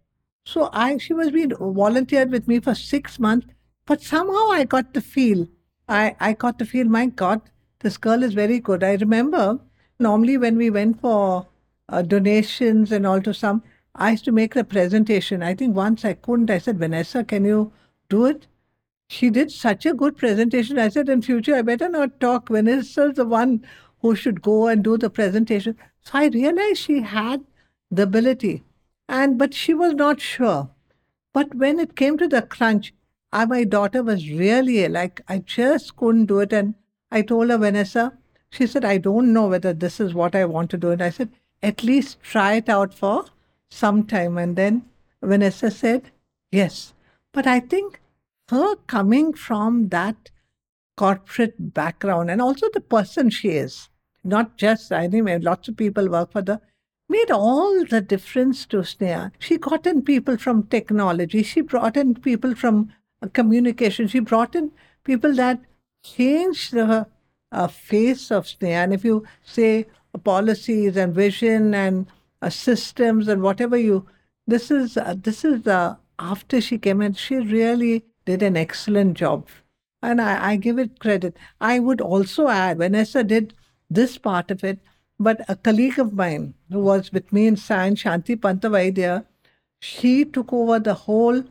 So 0.45 0.69
I, 0.71 0.99
she 0.99 1.15
was 1.15 1.31
being 1.31 1.53
volunteered 1.59 2.29
with 2.29 2.47
me 2.47 2.59
for 2.59 2.75
six 2.75 3.19
months, 3.19 3.47
but 3.87 4.03
somehow 4.03 4.51
I 4.51 4.65
got 4.65 4.93
the 4.93 5.01
feel 5.01 5.47
I, 5.87 6.15
I 6.19 6.33
got 6.33 6.59
to 6.59 6.65
feel, 6.65 6.85
my 6.85 7.07
God, 7.07 7.41
this 7.79 7.97
girl 7.97 8.23
is 8.23 8.33
very 8.33 8.59
good. 8.59 8.83
I 8.83 8.95
remember 8.95 9.59
normally 9.99 10.37
when 10.37 10.57
we 10.57 10.69
went 10.69 11.01
for 11.01 11.47
uh, 11.89 12.01
donations 12.01 12.91
and 12.91 13.05
all 13.05 13.21
to 13.21 13.33
some, 13.33 13.63
I 13.95 14.11
used 14.11 14.25
to 14.25 14.31
make 14.31 14.53
the 14.53 14.63
presentation. 14.63 15.43
I 15.43 15.53
think 15.53 15.75
once 15.75 16.03
I 16.03 16.13
couldn't. 16.13 16.49
I 16.49 16.57
said, 16.57 16.79
Vanessa, 16.79 17.23
can 17.23 17.45
you 17.45 17.71
do 18.09 18.25
it? 18.25 18.47
She 19.09 19.29
did 19.29 19.51
such 19.51 19.85
a 19.85 19.93
good 19.93 20.17
presentation. 20.17 20.79
I 20.79 20.89
said, 20.89 21.09
in 21.09 21.21
future, 21.21 21.55
I 21.55 21.61
better 21.61 21.89
not 21.89 22.19
talk. 22.19 22.49
Vanessa's 22.49 23.15
the 23.15 23.25
one 23.25 23.65
who 24.01 24.15
should 24.15 24.41
go 24.41 24.67
and 24.67 24.83
do 24.83 24.97
the 24.97 25.09
presentation. 25.09 25.77
So 26.01 26.11
I 26.13 26.27
realized 26.27 26.79
she 26.79 27.01
had 27.01 27.43
the 27.91 28.03
ability. 28.03 28.63
And 29.07 29.37
but 29.37 29.53
she 29.53 29.73
was 29.73 29.93
not 29.93 30.19
sure. 30.19 30.69
But 31.33 31.53
when 31.53 31.79
it 31.79 31.95
came 31.95 32.17
to 32.17 32.27
the 32.27 32.41
crunch, 32.41 32.93
I, 33.33 33.45
my 33.45 33.63
daughter 33.63 34.03
was 34.03 34.29
really 34.29 34.87
like, 34.87 35.21
I 35.27 35.39
just 35.39 35.95
couldn't 35.95 36.27
do 36.27 36.39
it. 36.39 36.53
And 36.53 36.75
I 37.11 37.23
told 37.23 37.49
her, 37.49 37.57
Vanessa, 37.57 38.13
she 38.51 38.67
said, 38.67 38.85
I 38.85 38.99
don't 38.99 39.33
know 39.33 39.47
whether 39.47 39.73
this 39.73 39.99
is 39.99 40.13
what 40.13 40.35
I 40.35 40.45
want 40.45 40.69
to 40.69 40.77
do. 40.77 40.91
And 40.91 41.01
I 41.01 41.09
said, 41.09 41.29
at 41.63 41.83
least 41.83 42.21
try 42.21 42.53
it 42.53 42.69
out 42.69 42.93
for 42.93 43.25
some 43.71 44.05
time. 44.05 44.37
And 44.37 44.55
then 44.55 44.83
Vanessa 45.21 45.71
said, 45.71 46.11
yes. 46.51 46.93
But 47.31 47.47
I 47.47 47.59
think 47.59 47.99
her 48.49 48.75
coming 48.85 49.33
from 49.33 49.89
that 49.89 50.29
corporate 50.95 51.73
background 51.73 52.29
and 52.29 52.39
also 52.39 52.67
the 52.71 52.81
person 52.81 53.31
she 53.31 53.49
is, 53.49 53.89
not 54.23 54.57
just, 54.57 54.91
I 54.91 55.07
mean, 55.07 55.41
lots 55.41 55.67
of 55.67 55.75
people 55.75 56.07
work 56.07 56.31
for 56.31 56.43
the, 56.43 56.61
made 57.09 57.31
all 57.31 57.83
the 57.83 57.99
difference 57.99 58.67
to 58.67 58.77
Sneha. 58.77 59.31
She 59.39 59.57
got 59.57 59.87
in 59.87 60.03
people 60.03 60.37
from 60.37 60.67
technology. 60.67 61.41
She 61.41 61.61
brought 61.61 61.97
in 61.97 62.13
people 62.13 62.53
from 62.53 62.93
communication. 63.29 64.07
She 64.07 64.19
brought 64.19 64.55
in 64.55 64.71
people 65.03 65.33
that 65.35 65.59
changed 66.03 66.73
the 66.73 67.07
uh, 67.51 67.67
face 67.67 68.31
of 68.31 68.45
Sneha. 68.45 68.83
And 68.83 68.93
if 68.93 69.05
you 69.05 69.25
say 69.43 69.87
policies 70.23 70.97
and 70.97 71.13
vision 71.13 71.73
and 71.73 72.07
uh, 72.41 72.49
systems 72.49 73.27
and 73.27 73.41
whatever 73.41 73.77
you, 73.77 74.07
this 74.45 74.69
is 74.71 74.97
uh, 74.97 75.15
this 75.17 75.45
is 75.45 75.63
the 75.63 75.97
after 76.19 76.61
she 76.61 76.77
came 76.77 77.01
in, 77.01 77.13
she 77.13 77.35
really 77.35 78.03
did 78.25 78.43
an 78.43 78.57
excellent 78.57 79.15
job. 79.17 79.47
And 80.01 80.21
I, 80.21 80.51
I 80.51 80.55
give 80.57 80.77
it 80.77 80.99
credit. 80.99 81.37
I 81.61 81.79
would 81.79 82.01
also 82.01 82.47
add, 82.49 82.77
Vanessa 82.77 83.23
did 83.23 83.53
this 83.89 84.17
part 84.17 84.51
of 84.51 84.63
it, 84.63 84.79
but 85.19 85.45
a 85.47 85.55
colleague 85.55 85.99
of 85.99 86.13
mine 86.13 86.53
who 86.69 86.79
was 86.79 87.11
with 87.11 87.31
me 87.31 87.47
in 87.47 87.55
Sion, 87.55 87.95
Shanti 87.95 88.35
Pantvaidya, 88.35 89.25
she 89.79 90.25
took 90.25 90.51
over 90.51 90.79
the 90.79 90.93
whole 90.93 91.43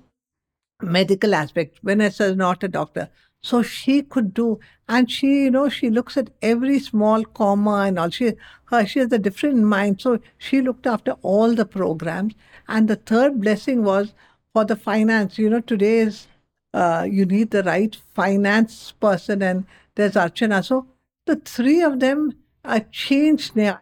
medical 0.83 1.35
aspect. 1.35 1.79
Vanessa 1.83 2.25
is 2.25 2.37
not 2.37 2.63
a 2.63 2.69
doctor. 2.69 3.09
So 3.45 3.63
she 3.63 4.03
could 4.03 4.35
do, 4.35 4.61
and 4.89 5.11
she, 5.11 5.45
you 5.45 5.51
know, 5.51 5.69
she 5.69 5.91
looks 5.91 6.17
at 6.17 6.31
every 6.43 6.79
small 6.79 7.25
comma 7.25 7.85
and 7.87 7.99
all. 7.99 8.11
She, 8.11 8.35
her, 8.67 8.87
she 8.87 9.01
has 9.01 9.11
a 9.13 9.19
different 9.19 9.65
mind. 9.65 10.01
So 10.01 10.21
she 10.39 10.61
looked 10.61 10.87
after 10.87 11.17
all 11.23 11.55
the 11.55 11.65
programs. 11.65 12.35
And 12.69 12.87
the 12.87 12.97
third 12.97 13.41
blessing 13.41 13.83
was 13.83 14.15
for 14.53 14.65
the 14.65 14.77
finance. 14.77 15.39
You 15.39 15.51
know, 15.51 15.61
today 15.61 15.99
is 15.99 16.29
uh, 16.73 17.07
you 17.11 17.27
need 17.27 17.51
the 17.51 17.65
right 17.65 17.97
finance 18.15 18.93
person, 18.93 19.43
and 19.43 19.67
there's 19.97 20.15
Archana. 20.15 20.65
So 20.65 20.87
the 21.27 21.37
three 21.37 21.83
of 21.83 21.99
them 21.99 22.35
are 22.65 22.81
changed 22.93 23.57
now. 23.57 23.81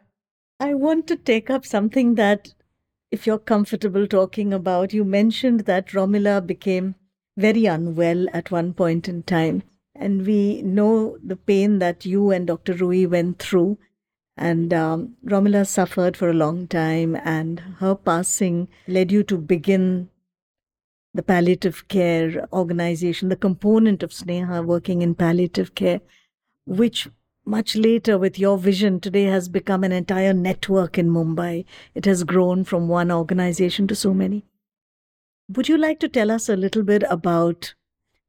I 0.58 0.74
want 0.74 1.06
to 1.08 1.16
take 1.16 1.50
up 1.50 1.66
something 1.66 2.14
that, 2.14 2.54
if 3.10 3.26
you're 3.26 3.38
comfortable 3.38 4.06
talking 4.06 4.52
about, 4.52 4.92
you 4.92 5.04
mentioned 5.04 5.60
that 5.60 5.88
Romila 5.88 6.46
became 6.46 6.94
very 7.36 7.66
unwell 7.66 8.26
at 8.32 8.50
one 8.50 8.72
point 8.72 9.08
in 9.08 9.22
time. 9.24 9.62
And 9.94 10.26
we 10.26 10.62
know 10.62 11.18
the 11.22 11.36
pain 11.36 11.80
that 11.80 12.06
you 12.06 12.30
and 12.30 12.46
Dr. 12.46 12.74
Rui 12.74 13.06
went 13.06 13.38
through. 13.38 13.78
And 14.36 14.72
um, 14.72 15.16
Romila 15.24 15.66
suffered 15.66 16.16
for 16.16 16.30
a 16.30 16.34
long 16.34 16.66
time, 16.66 17.14
and 17.16 17.60
her 17.78 17.94
passing 17.94 18.68
led 18.86 19.12
you 19.12 19.22
to 19.24 19.36
begin 19.36 20.08
the 21.12 21.22
palliative 21.22 21.88
care 21.88 22.48
organization, 22.52 23.28
the 23.28 23.36
component 23.36 24.02
of 24.02 24.10
Sneha 24.10 24.64
working 24.64 25.02
in 25.02 25.14
palliative 25.14 25.74
care, 25.74 26.00
which 26.64 27.08
much 27.50 27.74
later, 27.74 28.16
with 28.16 28.38
your 28.38 28.56
vision, 28.56 29.00
today 29.00 29.24
has 29.24 29.48
become 29.48 29.82
an 29.82 29.92
entire 29.92 30.32
network 30.32 30.96
in 30.96 31.10
Mumbai. 31.10 31.64
It 31.94 32.04
has 32.04 32.22
grown 32.22 32.64
from 32.64 32.86
one 32.88 33.10
organization 33.10 33.88
to 33.88 33.94
so 33.96 34.14
many. 34.14 34.44
Would 35.48 35.68
you 35.68 35.76
like 35.76 35.98
to 36.00 36.08
tell 36.08 36.30
us 36.30 36.48
a 36.48 36.56
little 36.56 36.84
bit 36.84 37.02
about 37.10 37.74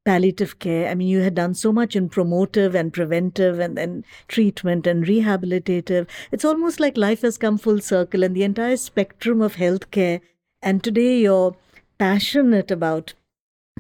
palliative 0.03 0.57
care? 0.57 0.89
I 0.89 0.95
mean, 0.95 1.07
you 1.07 1.19
had 1.19 1.35
done 1.35 1.53
so 1.53 1.71
much 1.71 1.95
in 1.95 2.09
promotive 2.09 2.73
and 2.73 2.91
preventive 2.91 3.59
and 3.59 3.77
then 3.77 4.03
treatment 4.27 4.87
and 4.87 5.05
rehabilitative. 5.05 6.07
It's 6.31 6.43
almost 6.43 6.79
like 6.79 6.97
life 6.97 7.21
has 7.21 7.37
come 7.37 7.59
full 7.59 7.79
circle 7.79 8.23
and 8.23 8.35
the 8.35 8.43
entire 8.43 8.77
spectrum 8.77 9.39
of 9.39 9.57
healthcare. 9.57 10.19
And 10.63 10.83
today 10.83 11.19
you're 11.19 11.55
passionate 11.99 12.71
about 12.71 13.13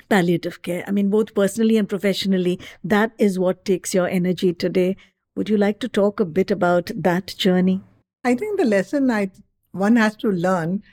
palliative 0.07 0.61
care. 0.61 0.83
I 0.87 0.91
mean, 0.91 1.09
both 1.09 1.33
personally 1.33 1.77
and 1.77 1.89
professionally, 1.89 2.59
that 2.83 3.11
is 3.17 3.39
what 3.39 3.65
takes 3.65 3.93
your 3.93 4.07
energy 4.07 4.53
today. 4.53 4.97
Would 5.35 5.49
you 5.49 5.57
like 5.57 5.79
to 5.79 5.87
talk 5.87 6.19
a 6.19 6.25
bit 6.25 6.51
about 6.51 6.91
that 6.95 7.27
journey? 7.37 7.81
I 8.23 8.35
think 8.35 8.59
the 8.59 8.65
lesson 8.65 9.09
I 9.09 9.31
one 9.71 9.95
has 9.95 10.15
to 10.17 10.29
learn, 10.29 10.83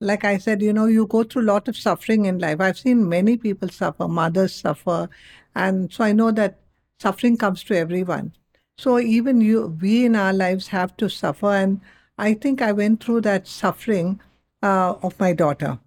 like 0.00 0.24
I 0.24 0.38
said, 0.38 0.62
you 0.62 0.72
know, 0.72 0.86
you 0.86 1.06
go 1.06 1.24
through 1.24 1.42
a 1.42 1.50
lot 1.52 1.66
of 1.68 1.76
suffering 1.76 2.26
in 2.26 2.38
life. 2.38 2.60
I've 2.60 2.78
seen 2.78 3.08
many 3.08 3.36
people 3.36 3.68
suffer, 3.68 4.06
mothers 4.06 4.54
suffer, 4.54 5.08
and 5.54 5.92
so 5.92 6.04
I 6.04 6.12
know 6.12 6.30
that 6.30 6.60
suffering 7.00 7.36
comes 7.36 7.64
to 7.64 7.76
everyone. 7.76 8.32
So 8.78 8.98
even 8.98 9.40
you, 9.40 9.76
we 9.80 10.04
in 10.04 10.16
our 10.16 10.32
lives 10.32 10.68
have 10.68 10.96
to 10.98 11.10
suffer, 11.10 11.52
and 11.52 11.80
I 12.16 12.34
think 12.34 12.62
I 12.62 12.72
went 12.72 13.02
through 13.02 13.22
that 13.22 13.48
suffering 13.48 14.20
uh, 14.62 14.94
of 15.02 15.18
my 15.18 15.32
daughter, 15.32 15.80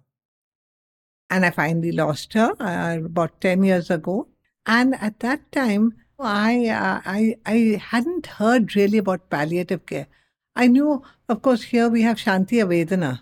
and 1.30 1.46
I 1.46 1.50
finally 1.50 1.92
lost 1.92 2.34
her 2.34 2.52
uh, 2.60 2.98
about 3.04 3.40
ten 3.40 3.64
years 3.64 3.90
ago. 3.90 4.28
And 4.66 4.94
at 5.00 5.20
that 5.20 5.50
time, 5.50 5.94
I, 6.18 6.68
uh, 6.68 7.00
I, 7.04 7.36
I 7.44 7.82
hadn't 7.90 8.26
heard 8.26 8.74
really 8.74 8.98
about 8.98 9.28
palliative 9.28 9.84
care. 9.86 10.06
I 10.54 10.66
knew, 10.66 11.02
of 11.28 11.42
course, 11.42 11.64
here 11.64 11.88
we 11.88 12.02
have 12.02 12.16
Shanti 12.16 12.64
Avedna, 12.64 13.20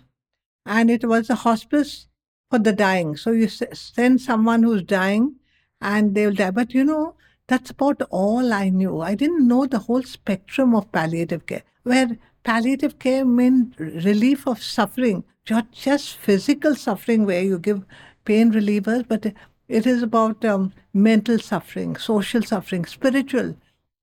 and 0.65 0.89
it 0.89 1.03
was 1.03 1.29
a 1.29 1.35
hospice 1.35 2.07
for 2.49 2.59
the 2.59 2.71
dying. 2.71 3.17
So 3.17 3.31
you 3.31 3.49
send 3.49 4.21
someone 4.21 4.63
who's 4.63 4.83
dying, 4.83 5.35
and 5.81 6.15
they'll 6.15 6.33
die. 6.33 6.51
But 6.51 6.73
you 6.73 6.85
know, 6.85 7.15
that's 7.47 7.71
about 7.71 8.01
all 8.09 8.53
I 8.53 8.69
knew. 8.69 9.01
I 9.01 9.15
didn't 9.15 9.47
know 9.47 9.65
the 9.65 9.79
whole 9.79 10.03
spectrum 10.03 10.73
of 10.73 10.91
palliative 10.93 11.45
care, 11.45 11.63
where 11.83 12.17
palliative 12.43 12.97
care 12.99 13.25
meant 13.25 13.77
relief 13.77 14.47
of 14.47 14.63
suffering, 14.63 15.25
not 15.49 15.71
just 15.71 16.15
physical 16.15 16.75
suffering 16.75 17.25
where 17.25 17.43
you 17.43 17.59
give 17.59 17.83
pain 18.23 18.53
relievers, 18.53 19.05
but 19.05 19.33
it 19.67 19.87
is 19.87 20.03
about 20.03 20.43
um, 20.45 20.73
mental 20.93 21.39
suffering, 21.39 21.95
social 21.95 22.41
suffering, 22.41 22.85
spiritual. 22.85 23.55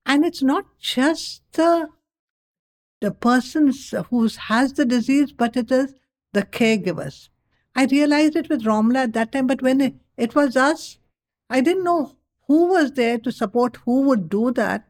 And 0.04 0.24
it's 0.24 0.42
not 0.42 0.64
just 0.78 1.42
the, 1.52 1.88
the 3.00 3.12
person 3.12 3.72
who 4.10 4.28
has 4.48 4.72
the 4.72 4.84
disease, 4.84 5.32
but 5.32 5.56
it 5.56 5.70
is 5.70 5.94
the 6.32 6.42
caregivers. 6.42 7.28
I 7.74 7.84
realized 7.86 8.36
it 8.36 8.48
with 8.48 8.64
Romila 8.64 9.04
at 9.04 9.12
that 9.14 9.32
time, 9.32 9.46
but 9.46 9.62
when 9.62 9.80
it, 9.80 9.94
it 10.16 10.34
was 10.34 10.56
us, 10.56 10.98
I 11.48 11.60
didn't 11.60 11.84
know 11.84 12.16
who 12.48 12.68
was 12.68 12.92
there 12.92 13.18
to 13.18 13.32
support 13.32 13.78
who 13.84 14.02
would 14.02 14.28
do 14.28 14.50
that. 14.52 14.88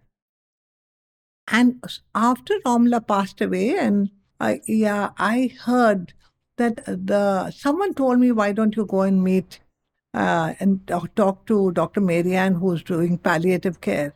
And 1.49 1.85
after 2.14 2.55
Romila 2.64 3.07
passed 3.07 3.41
away, 3.41 3.77
and 3.77 4.11
I, 4.41 4.61
yeah, 4.66 5.11
I 5.18 5.53
heard 5.64 6.14
that 6.57 6.85
the 6.87 7.51
someone 7.51 7.95
told 7.95 8.20
me, 8.20 8.33
"Why 8.33 8.53
don't 8.53 8.77
you 8.77 8.87
go 8.87 9.03
and 9.03 9.23
meet 9.23 9.61
uh, 10.15 10.55
and 10.61 10.87
talk 11.17 11.47
to 11.47 11.73
Dr. 11.73 12.01
Marianne, 12.01 12.55
who's 12.55 12.83
doing 12.83 13.19
palliative 13.19 13.81
care. 13.81 14.15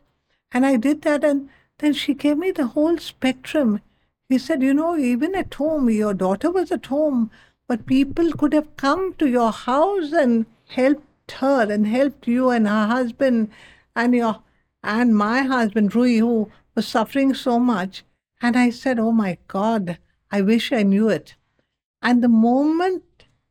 And 0.51 0.65
I 0.65 0.77
did 0.77 1.01
that, 1.03 1.23
and 1.23 1.49
then 1.79 1.93
she 1.93 2.13
gave 2.13 2.37
me 2.37 2.51
the 2.51 2.67
whole 2.67 2.97
spectrum. 2.97 3.81
He 4.29 4.37
said, 4.37 4.61
You 4.61 4.73
know, 4.73 4.97
even 4.97 5.35
at 5.35 5.53
home, 5.53 5.89
your 5.89 6.13
daughter 6.13 6.51
was 6.51 6.71
at 6.71 6.87
home, 6.87 7.31
but 7.67 7.85
people 7.85 8.31
could 8.33 8.53
have 8.53 8.75
come 8.77 9.13
to 9.15 9.27
your 9.27 9.51
house 9.51 10.11
and 10.13 10.45
helped 10.67 11.31
her 11.31 11.71
and 11.71 11.87
helped 11.87 12.27
you 12.27 12.49
and 12.49 12.67
her 12.67 12.87
husband 12.87 13.49
and 13.95 14.15
your 14.15 14.41
and 14.83 15.15
my 15.15 15.41
husband 15.41 15.93
Rui, 15.95 16.17
who 16.17 16.49
was 16.75 16.87
suffering 16.87 17.33
so 17.33 17.59
much. 17.59 18.03
And 18.41 18.55
I 18.55 18.69
said, 18.69 18.99
Oh 18.99 19.11
my 19.11 19.37
God, 19.47 19.97
I 20.31 20.41
wish 20.41 20.71
I 20.71 20.83
knew 20.83 21.09
it. 21.09 21.35
And 22.01 22.23
the 22.23 22.29
moment 22.29 23.03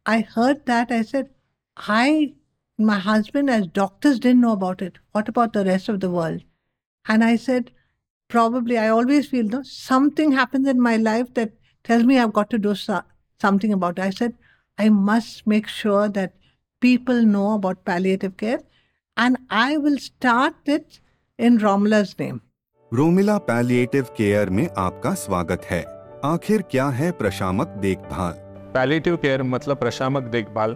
I 0.06 0.20
heard 0.20 0.64
that, 0.66 0.90
I 0.90 1.02
said, 1.02 1.28
I, 1.77 2.33
my 2.77 2.99
husband, 2.99 3.49
as 3.49 3.67
doctors, 3.67 4.19
didn't 4.19 4.41
know 4.41 4.51
about 4.53 4.81
it. 4.81 4.99
What 5.11 5.29
about 5.29 5.53
the 5.53 5.65
rest 5.65 5.89
of 5.89 5.99
the 5.99 6.09
world? 6.09 6.41
And 7.07 7.23
I 7.23 7.35
said, 7.35 7.71
probably, 8.29 8.77
I 8.77 8.89
always 8.89 9.27
feel 9.27 9.45
no, 9.45 9.63
something 9.63 10.31
happens 10.31 10.67
in 10.67 10.81
my 10.81 10.97
life 10.97 11.33
that 11.33 11.53
tells 11.83 12.03
me 12.03 12.19
I've 12.19 12.33
got 12.33 12.49
to 12.51 12.57
do 12.59 12.75
so, 12.75 13.01
something 13.41 13.73
about 13.73 13.99
it. 13.99 14.03
I 14.03 14.09
said, 14.11 14.35
I 14.77 14.89
must 14.89 15.47
make 15.47 15.67
sure 15.67 16.07
that 16.09 16.33
people 16.81 17.23
know 17.23 17.53
about 17.53 17.83
palliative 17.85 18.37
care 18.37 18.61
and 19.17 19.37
I 19.49 19.77
will 19.77 19.97
start 19.97 20.55
it 20.65 20.99
in 21.39 21.57
Romila's 21.57 22.17
name. 22.19 22.41
Romila 22.93 23.37
palliative 23.47 24.07
care 24.17 24.49
में 24.49 24.67
आपका 24.77 25.13
स्वागत 25.15 25.65
है 25.65 25.81
आखिर 26.25 26.61
क्या 26.71 26.87
है 26.97 27.11
प्रशामक 27.19 27.67
देखभाल 27.81 28.33
palliative 28.73 29.15
care 29.17 29.43
मतलब 29.43 29.77
प्रशामक 29.79 30.23
देखभाल 30.33 30.75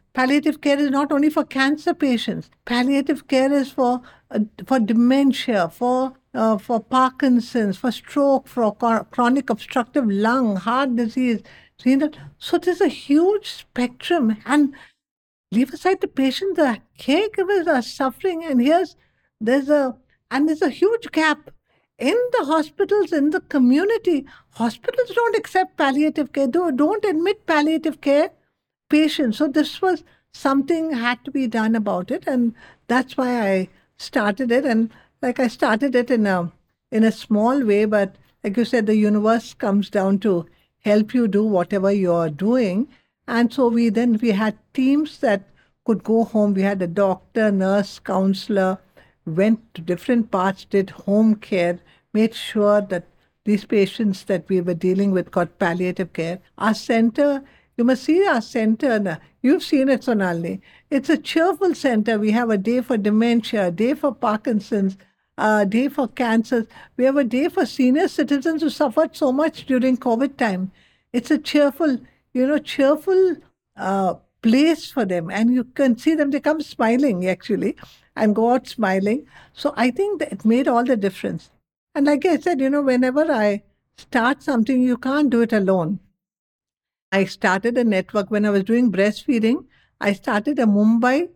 palliative 0.13 0.61
care 0.61 0.79
is 0.79 0.89
not 0.89 1.11
only 1.11 1.29
for 1.29 1.43
cancer 1.43 1.93
patients. 1.93 2.49
Palliative 2.65 3.27
care 3.27 3.51
is 3.51 3.71
for 3.71 4.01
uh, 4.29 4.39
for 4.65 4.79
dementia, 4.79 5.69
for 5.69 6.13
uh, 6.33 6.57
for 6.57 6.79
Parkinson's, 6.79 7.77
for 7.77 7.91
stroke, 7.91 8.47
for 8.47 8.73
chronic 9.11 9.49
obstructive 9.49 10.09
lung, 10.09 10.55
heart 10.55 10.95
disease. 10.95 11.41
So 12.37 12.57
there's 12.57 12.81
a 12.81 12.87
huge 12.87 13.47
spectrum, 13.49 14.37
and 14.45 14.75
leave 15.51 15.73
aside 15.73 16.01
the 16.01 16.07
patient, 16.07 16.55
the 16.55 16.79
caregivers 16.99 17.67
are 17.67 17.81
suffering, 17.81 18.43
and 18.43 18.61
here's 18.61 18.95
there's 19.39 19.69
a 19.69 19.95
and 20.29 20.47
there's 20.47 20.61
a 20.61 20.69
huge 20.69 21.11
gap 21.11 21.49
in 21.97 22.17
the 22.31 22.45
hospitals, 22.45 23.11
in 23.11 23.29
the 23.29 23.41
community, 23.41 24.25
hospitals 24.51 25.11
don't 25.13 25.35
accept 25.35 25.77
palliative 25.77 26.33
care, 26.33 26.47
they 26.47 26.71
don't 26.71 27.05
admit 27.05 27.45
palliative 27.45 28.01
care 28.01 28.31
patients. 28.91 29.37
So 29.37 29.47
this 29.47 29.81
was 29.81 30.03
something 30.31 30.93
had 30.93 31.23
to 31.25 31.31
be 31.31 31.47
done 31.47 31.75
about 31.75 32.11
it, 32.11 32.27
and 32.27 32.53
that's 32.87 33.17
why 33.17 33.41
I 33.41 33.69
started 33.97 34.51
it. 34.51 34.65
And 34.65 34.89
like 35.21 35.39
I 35.39 35.47
started 35.47 35.95
it 35.95 36.11
in 36.11 36.27
a 36.27 36.51
in 36.91 37.03
a 37.03 37.11
small 37.11 37.63
way, 37.63 37.85
but 37.85 38.15
like 38.43 38.57
you 38.57 38.65
said, 38.65 38.85
the 38.85 38.97
universe 38.97 39.53
comes 39.53 39.89
down 39.89 40.19
to 40.19 40.45
help 40.79 41.13
you 41.13 41.27
do 41.27 41.43
whatever 41.43 41.91
you're 41.91 42.29
doing. 42.29 42.87
And 43.27 43.53
so 43.53 43.67
we 43.69 43.89
then 43.89 44.17
we 44.21 44.31
had 44.31 44.57
teams 44.73 45.19
that 45.19 45.47
could 45.85 46.03
go 46.03 46.23
home. 46.23 46.53
We 46.53 46.63
had 46.63 46.81
a 46.81 46.87
doctor, 46.87 47.51
nurse, 47.51 47.99
counselor, 47.99 48.79
went 49.25 49.73
to 49.75 49.81
different 49.81 50.31
parts, 50.31 50.65
did 50.65 50.89
home 50.89 51.35
care, 51.35 51.79
made 52.13 52.35
sure 52.35 52.81
that 52.81 53.05
these 53.45 53.65
patients 53.65 54.23
that 54.25 54.47
we 54.49 54.61
were 54.61 54.73
dealing 54.73 55.11
with 55.11 55.31
got 55.31 55.57
palliative 55.59 56.13
care. 56.13 56.39
Our 56.57 56.73
center, 56.73 57.43
you 57.81 57.85
must 57.85 58.03
see 58.03 58.23
our 58.27 58.41
center. 58.41 58.99
Now. 58.99 59.17
You've 59.41 59.63
seen 59.63 59.89
it, 59.89 60.03
Sonali. 60.03 60.61
It's 60.91 61.09
a 61.09 61.17
cheerful 61.17 61.73
center. 61.73 62.19
We 62.19 62.29
have 62.29 62.51
a 62.51 62.57
day 62.57 62.81
for 62.81 62.95
dementia, 62.95 63.69
a 63.69 63.71
day 63.71 63.95
for 63.95 64.13
Parkinson's, 64.13 64.97
a 65.35 65.65
day 65.65 65.87
for 65.87 66.07
cancers. 66.07 66.67
We 66.95 67.05
have 67.05 67.17
a 67.17 67.23
day 67.23 67.49
for 67.49 67.65
senior 67.65 68.07
citizens 68.07 68.61
who 68.61 68.69
suffered 68.69 69.15
so 69.15 69.31
much 69.31 69.65
during 69.65 69.97
COVID 69.97 70.37
time. 70.37 70.71
It's 71.11 71.31
a 71.31 71.39
cheerful, 71.39 71.97
you 72.33 72.45
know, 72.45 72.59
cheerful 72.59 73.37
uh, 73.77 74.13
place 74.43 74.91
for 74.91 75.03
them. 75.03 75.31
And 75.31 75.51
you 75.51 75.63
can 75.63 75.97
see 75.97 76.13
them, 76.13 76.29
they 76.29 76.39
come 76.39 76.61
smiling 76.61 77.27
actually 77.27 77.77
and 78.15 78.35
go 78.35 78.53
out 78.53 78.67
smiling. 78.67 79.25
So 79.53 79.73
I 79.75 79.89
think 79.89 80.19
that 80.19 80.31
it 80.31 80.45
made 80.45 80.67
all 80.67 80.85
the 80.85 80.97
difference. 80.97 81.49
And 81.95 82.05
like 82.05 82.27
I 82.27 82.37
said, 82.37 82.61
you 82.61 82.69
know, 82.69 82.83
whenever 82.83 83.31
I 83.31 83.63
start 83.97 84.43
something, 84.43 84.83
you 84.83 84.99
can't 84.99 85.31
do 85.31 85.41
it 85.41 85.51
alone. 85.51 85.99
I 87.11 87.25
started 87.25 87.77
a 87.77 87.83
network 87.83 88.31
when 88.31 88.45
I 88.45 88.49
was 88.49 88.63
doing 88.63 88.91
breastfeeding. 88.91 89.65
I 89.99 90.13
started 90.13 90.59
a 90.59 90.65
Mumbai 90.65 91.29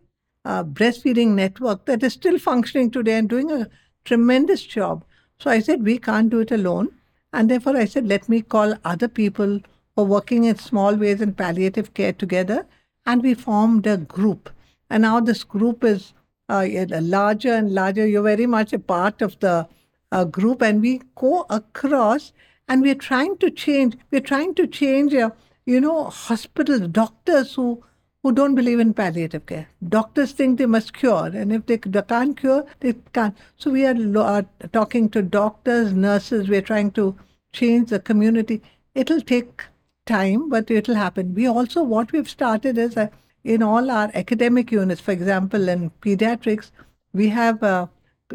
uh, 0.45 0.63
breastfeeding 0.63 1.29
network 1.29 1.85
that 1.85 2.03
is 2.03 2.13
still 2.13 2.39
functioning 2.39 2.91
today 2.91 3.15
and 3.15 3.29
doing 3.29 3.51
a 3.51 3.67
tremendous 4.05 4.63
job. 4.63 5.03
So 5.39 5.49
I 5.49 5.59
said, 5.59 5.83
we 5.83 5.97
can't 5.97 6.29
do 6.29 6.39
it 6.39 6.51
alone. 6.51 6.89
And 7.33 7.49
therefore, 7.51 7.75
I 7.75 7.85
said, 7.85 8.07
let 8.07 8.29
me 8.29 8.41
call 8.41 8.75
other 8.85 9.07
people 9.07 9.59
who 9.95 10.01
are 10.01 10.05
working 10.05 10.45
in 10.45 10.57
small 10.57 10.95
ways 10.95 11.21
in 11.21 11.33
palliative 11.33 11.93
care 11.93 12.13
together. 12.13 12.65
And 13.05 13.21
we 13.21 13.33
formed 13.33 13.85
a 13.85 13.97
group. 13.97 14.49
And 14.89 15.01
now 15.01 15.19
this 15.19 15.43
group 15.43 15.83
is 15.83 16.13
uh, 16.47 16.67
larger 17.01 17.53
and 17.53 17.73
larger. 17.73 18.07
You're 18.07 18.23
very 18.23 18.45
much 18.45 18.71
a 18.71 18.79
part 18.79 19.21
of 19.21 19.37
the 19.39 19.67
uh, 20.11 20.23
group, 20.23 20.61
and 20.61 20.81
we 20.81 21.01
go 21.15 21.45
across 21.49 22.31
and 22.67 22.81
we're 22.81 22.95
trying 22.95 23.37
to 23.37 23.51
change. 23.51 23.97
We're 24.11 24.21
trying 24.21 24.55
to 24.55 24.67
change, 24.67 25.13
uh, 25.13 25.31
you 25.65 25.81
know, 25.81 26.05
hospitals, 26.05 26.87
doctors 26.87 27.55
who 27.55 27.83
who 28.23 28.31
don't 28.31 28.55
believe 28.55 28.79
in 28.79 28.91
palliative 28.91 29.45
care. 29.45 29.67
Doctors 29.87 30.31
think 30.31 30.57
they 30.57 30.65
must 30.65 30.93
cure, 30.93 31.27
and 31.27 31.53
if 31.53 31.67
they, 31.67 31.77
they 31.77 32.01
can't 32.01 32.35
cure, 32.35 32.65
they 32.79 32.93
can't. 33.13 33.37
So 33.55 33.69
we 33.69 33.85
are 33.85 33.95
uh, 34.17 34.41
talking 34.73 35.09
to 35.09 35.21
doctors, 35.21 35.93
nurses. 35.93 36.49
We're 36.49 36.63
trying 36.63 36.89
to 36.93 37.15
change 37.53 37.91
the 37.91 37.99
community. 37.99 38.63
It'll 38.95 39.21
take 39.21 39.65
time, 40.07 40.49
but 40.49 40.71
it'll 40.71 40.95
happen. 40.95 41.35
We 41.35 41.47
also 41.47 41.83
what 41.83 42.11
we've 42.11 42.29
started 42.29 42.79
is 42.79 42.97
uh, 42.97 43.09
in 43.43 43.61
all 43.61 43.91
our 43.91 44.09
academic 44.15 44.71
units, 44.71 45.01
for 45.01 45.11
example, 45.11 45.69
in 45.69 45.91
pediatrics, 46.01 46.71
we 47.13 47.29
have 47.29 47.61
uh, 47.61 47.85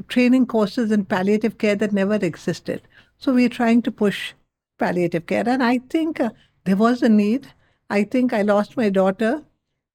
training 0.06 0.46
courses 0.46 0.92
in 0.92 1.04
palliative 1.04 1.58
care 1.58 1.74
that 1.74 1.92
never 1.92 2.14
existed. 2.14 2.82
So 3.18 3.34
we're 3.34 3.48
trying 3.48 3.82
to 3.82 3.90
push 3.90 4.34
palliative 4.78 5.26
care, 5.26 5.48
and 5.48 5.64
I 5.64 5.78
think 5.78 6.20
uh, 6.20 6.30
there 6.64 6.76
was 6.76 7.02
a 7.02 7.08
need. 7.08 7.48
I 7.88 8.04
think 8.04 8.32
I 8.32 8.42
lost 8.42 8.76
my 8.76 8.90
daughter 8.90 9.42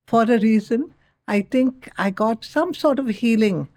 for 0.07 0.23
a 0.23 0.39
reason. 0.39 0.93
I 1.27 1.41
think 1.41 1.89
I 1.97 2.09
got 2.09 2.45
some 2.45 2.73
sort 2.73 2.99
of 2.99 3.07
healing 3.07 3.69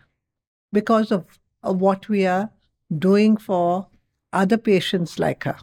because 0.73 1.11
of, 1.11 1.39
of 1.63 1.81
what 1.81 2.09
we 2.09 2.27
are 2.27 2.51
doing 2.97 3.37
for 3.37 3.87
other 4.33 4.59
patients 4.59 5.19
like 5.19 5.45
her. 5.45 5.57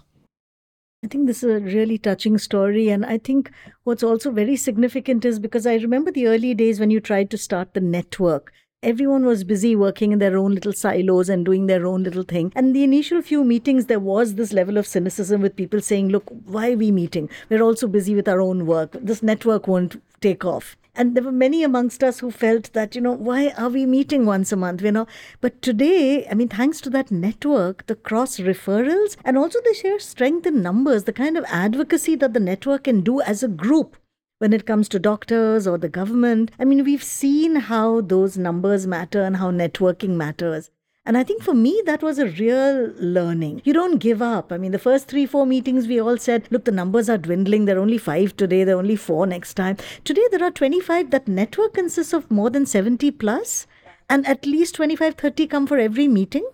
I 1.04 1.08
think 1.08 1.28
this 1.28 1.44
is 1.44 1.52
a 1.52 1.60
really 1.60 2.00
touching 2.00 2.40
story. 2.40 2.90
And 2.90 3.06
I 3.06 3.20
think 3.20 3.52
what's 3.84 4.02
also 4.02 4.32
very 4.32 4.56
significant 4.56 5.24
is 5.24 5.38
because 5.38 5.68
I 5.68 5.76
remember 5.76 6.12
the 6.12 6.28
early 6.28 6.56
days 6.56 6.80
when 6.80 6.90
you 6.90 7.00
tried 7.00 7.30
to 7.32 7.38
start 7.38 7.74
the 7.74 7.82
network 7.82 8.52
everyone 8.86 9.26
was 9.26 9.44
busy 9.44 9.76
working 9.76 10.12
in 10.12 10.20
their 10.20 10.38
own 10.38 10.54
little 10.54 10.72
silos 10.72 11.28
and 11.28 11.44
doing 11.44 11.66
their 11.66 11.88
own 11.88 12.04
little 12.04 12.22
thing. 12.22 12.54
And 12.56 12.76
the 12.76 12.84
initial 12.84 13.20
few 13.24 13.44
meetings, 13.44 13.88
there 13.88 14.00
was 14.00 14.36
this 14.36 14.54
level 14.54 14.78
of 14.78 14.86
cynicism 14.86 15.42
with 15.42 15.56
people 15.56 15.82
saying, 15.82 16.10
look, 16.10 16.26
why 16.46 16.74
are 16.74 16.78
we 16.78 16.92
meeting? 16.92 17.28
We're 17.50 17.64
also 17.64 17.88
busy 17.88 18.14
with 18.14 18.28
our 18.28 18.40
own 18.40 18.68
work. 18.68 18.96
This 19.02 19.24
network 19.24 19.68
won't 19.68 20.00
take 20.22 20.46
off. 20.46 20.78
And 20.96 21.16
there 21.16 21.24
were 21.24 21.32
many 21.32 21.64
amongst 21.64 22.04
us 22.04 22.20
who 22.20 22.30
felt 22.30 22.72
that, 22.74 22.94
you 22.94 23.02
know, 23.02 23.12
why 23.12 23.54
are 23.58 23.70
we 23.70 23.88
meeting 23.88 24.28
once 24.28 24.52
a 24.52 24.56
month? 24.56 24.84
You 24.84 24.92
know, 24.92 25.08
but 25.42 25.64
today, 25.64 26.28
I 26.30 26.36
mean, 26.36 26.48
thanks 26.48 26.80
to 26.82 26.92
that 26.92 27.10
network, 27.10 27.88
the 27.88 27.96
cross 27.96 28.38
referrals, 28.38 29.18
and 29.26 29.36
also 29.36 29.60
the 29.66 29.74
sheer 29.74 30.00
strength 30.00 30.46
in 30.46 30.62
numbers, 30.62 31.06
the 31.06 31.12
kind 31.12 31.38
of 31.38 31.46
advocacy 31.50 32.16
that 32.18 32.34
the 32.34 32.40
network 32.40 32.84
can 32.84 33.02
do 33.02 33.20
as 33.22 33.42
a 33.42 33.48
group 33.48 33.98
when 34.40 34.54
it 34.54 34.66
comes 34.66 34.90
to 34.90 35.00
doctors 35.00 35.68
or 35.68 35.78
the 35.78 35.90
government. 35.90 36.52
I 36.60 36.66
mean, 36.66 36.84
we've 36.84 37.04
seen 37.04 37.56
how 37.56 38.02
those 38.02 38.38
numbers 38.38 38.86
matter 38.86 39.22
and 39.22 39.38
how 39.38 39.52
networking 39.52 40.12
matters. 40.12 40.70
And 41.08 41.18
I 41.18 41.24
think 41.24 41.44
for 41.44 41.54
me, 41.54 41.84
that 41.86 42.02
was 42.02 42.18
a 42.18 42.26
real 42.26 42.92
learning. 42.98 43.62
You 43.64 43.74
don't 43.74 44.00
give 44.00 44.24
up. 44.24 44.52
I 44.52 44.58
mean, 44.58 44.72
the 44.72 44.80
first 44.80 45.08
three, 45.08 45.28
four 45.28 45.46
meetings, 45.46 45.88
we 45.88 46.02
all 46.02 46.18
said, 46.18 46.48
look, 46.50 46.66
the 46.66 46.72
numbers 46.72 47.10
are 47.10 47.18
dwindling. 47.18 47.66
There 47.66 47.78
are 47.78 47.82
only 47.82 48.00
five 48.00 48.36
today, 48.36 48.64
there 48.64 48.76
are 48.76 48.80
only 48.80 48.96
four 48.96 49.28
next 49.28 49.54
time. 49.54 49.78
Today, 50.04 50.24
there 50.32 50.44
are 50.44 50.50
25. 50.50 51.12
That 51.12 51.28
network 51.28 51.76
consists 51.76 52.12
of 52.12 52.32
more 52.32 52.50
than 52.50 52.66
70 52.66 53.12
plus, 53.12 53.68
and 54.10 54.26
at 54.26 54.48
least 54.48 54.76
25, 54.76 55.14
30 55.14 55.46
come 55.48 55.68
for 55.68 55.78
every 55.78 56.08
meeting. 56.08 56.50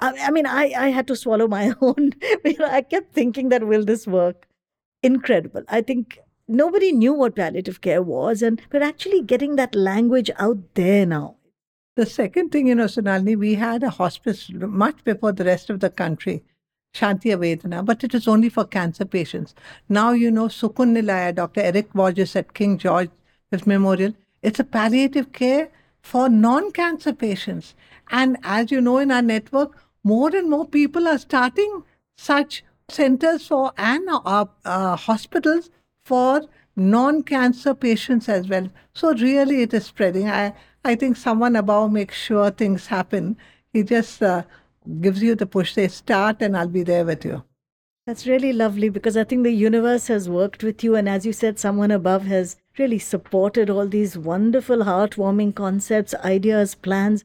I, 0.00 0.14
I 0.18 0.30
mean, 0.30 0.46
I, 0.46 0.72
I 0.76 0.88
had 0.88 1.06
to 1.08 1.16
swallow 1.16 1.46
my 1.46 1.74
own. 1.82 2.12
I 2.66 2.80
kept 2.80 3.12
thinking 3.12 3.50
that, 3.50 3.66
will 3.66 3.84
this 3.84 4.06
work? 4.06 4.48
Incredible. 5.02 5.62
I 5.68 5.82
think 5.82 6.18
nobody 6.48 6.92
knew 6.92 7.12
what 7.12 7.36
palliative 7.36 7.80
care 7.80 8.02
was, 8.02 8.42
and 8.42 8.60
we're 8.72 8.82
actually 8.82 9.22
getting 9.22 9.56
that 9.56 9.74
language 9.74 10.30
out 10.38 10.58
there 10.74 11.06
now. 11.06 11.36
The 11.96 12.06
second 12.06 12.50
thing, 12.50 12.66
you 12.66 12.74
know, 12.74 12.86
Sonali, 12.88 13.36
we 13.36 13.54
had 13.54 13.82
a 13.82 13.90
hospice 13.90 14.50
much 14.52 15.04
before 15.04 15.32
the 15.32 15.44
rest 15.44 15.70
of 15.70 15.80
the 15.80 15.90
country, 15.90 16.42
Shanti 16.94 17.30
Avedna, 17.36 17.84
but 17.84 18.02
it 18.02 18.12
was 18.12 18.26
only 18.26 18.48
for 18.48 18.64
cancer 18.64 19.04
patients. 19.04 19.54
Now, 19.88 20.10
you 20.10 20.30
know, 20.30 20.46
Sukoon 20.46 20.96
Nilaya, 20.96 21.34
Dr. 21.34 21.60
Eric 21.60 21.92
Borges 21.92 22.34
at 22.34 22.54
King 22.54 22.78
George 22.78 23.10
Memorial, 23.64 24.12
it's 24.42 24.58
a 24.58 24.64
palliative 24.64 25.32
care 25.32 25.70
for 26.02 26.28
non 26.28 26.72
cancer 26.72 27.12
patients. 27.12 27.74
And 28.10 28.36
as 28.42 28.70
you 28.70 28.80
know, 28.80 28.98
in 28.98 29.10
our 29.10 29.22
network, 29.22 29.78
more 30.02 30.34
and 30.34 30.50
more 30.50 30.66
people 30.66 31.08
are 31.08 31.18
starting 31.18 31.84
such 32.18 32.64
centers 32.88 33.46
for 33.46 33.72
and 33.78 34.06
uh, 34.10 34.96
hospitals 34.96 35.70
for 36.04 36.42
non-cancer 36.76 37.74
patients 37.74 38.28
as 38.28 38.48
well. 38.48 38.68
So 38.92 39.14
really 39.14 39.62
it 39.62 39.72
is 39.72 39.86
spreading. 39.86 40.28
I, 40.28 40.54
I 40.84 40.94
think 40.96 41.16
someone 41.16 41.56
above 41.56 41.92
makes 41.92 42.16
sure 42.16 42.50
things 42.50 42.86
happen. 42.88 43.36
He 43.72 43.82
just 43.82 44.22
uh, 44.22 44.42
gives 45.00 45.22
you 45.22 45.34
the 45.34 45.46
push. 45.46 45.72
Say, 45.72 45.88
start 45.88 46.42
and 46.42 46.56
I'll 46.56 46.68
be 46.68 46.82
there 46.82 47.04
with 47.04 47.24
you. 47.24 47.44
That's 48.06 48.26
really 48.26 48.52
lovely 48.52 48.90
because 48.90 49.16
I 49.16 49.24
think 49.24 49.44
the 49.44 49.50
universe 49.50 50.08
has 50.08 50.28
worked 50.28 50.62
with 50.62 50.84
you. 50.84 50.94
And 50.94 51.08
as 51.08 51.24
you 51.24 51.32
said, 51.32 51.58
someone 51.58 51.90
above 51.90 52.24
has 52.24 52.56
really 52.78 52.98
supported 52.98 53.70
all 53.70 53.86
these 53.86 54.18
wonderful, 54.18 54.78
heartwarming 54.78 55.54
concepts, 55.54 56.14
ideas, 56.16 56.74
plans 56.74 57.24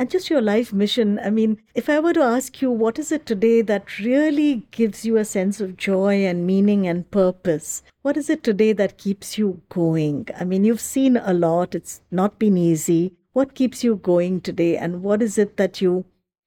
and 0.00 0.10
just 0.10 0.30
your 0.30 0.40
life 0.40 0.72
mission. 0.72 1.18
I 1.22 1.28
mean, 1.28 1.60
if 1.74 1.90
I 1.90 2.00
were 2.00 2.14
to 2.14 2.22
ask 2.22 2.62
you, 2.62 2.70
what 2.70 2.98
is 2.98 3.12
it 3.12 3.26
today 3.26 3.60
that 3.60 3.98
really 3.98 4.66
gives 4.70 5.04
you 5.04 5.18
a 5.18 5.26
sense 5.26 5.60
of 5.60 5.76
joy 5.76 6.24
and 6.24 6.46
meaning 6.46 6.88
and 6.88 7.10
purpose? 7.10 7.82
What 8.00 8.16
is 8.16 8.30
it 8.30 8.42
today 8.42 8.72
that 8.72 8.96
keeps 8.96 9.36
you 9.36 9.60
going? 9.68 10.26
I 10.34 10.44
mean, 10.44 10.64
you've 10.64 10.80
seen 10.80 11.18
a 11.18 11.34
lot, 11.34 11.74
it's 11.74 12.00
not 12.10 12.38
been 12.38 12.56
easy. 12.56 13.12
What 13.34 13.54
keeps 13.54 13.84
you 13.84 13.96
going 13.96 14.40
today? 14.40 14.78
And 14.78 15.02
what 15.02 15.20
is 15.20 15.36
it 15.36 15.58
that 15.58 15.82
you, 15.82 16.06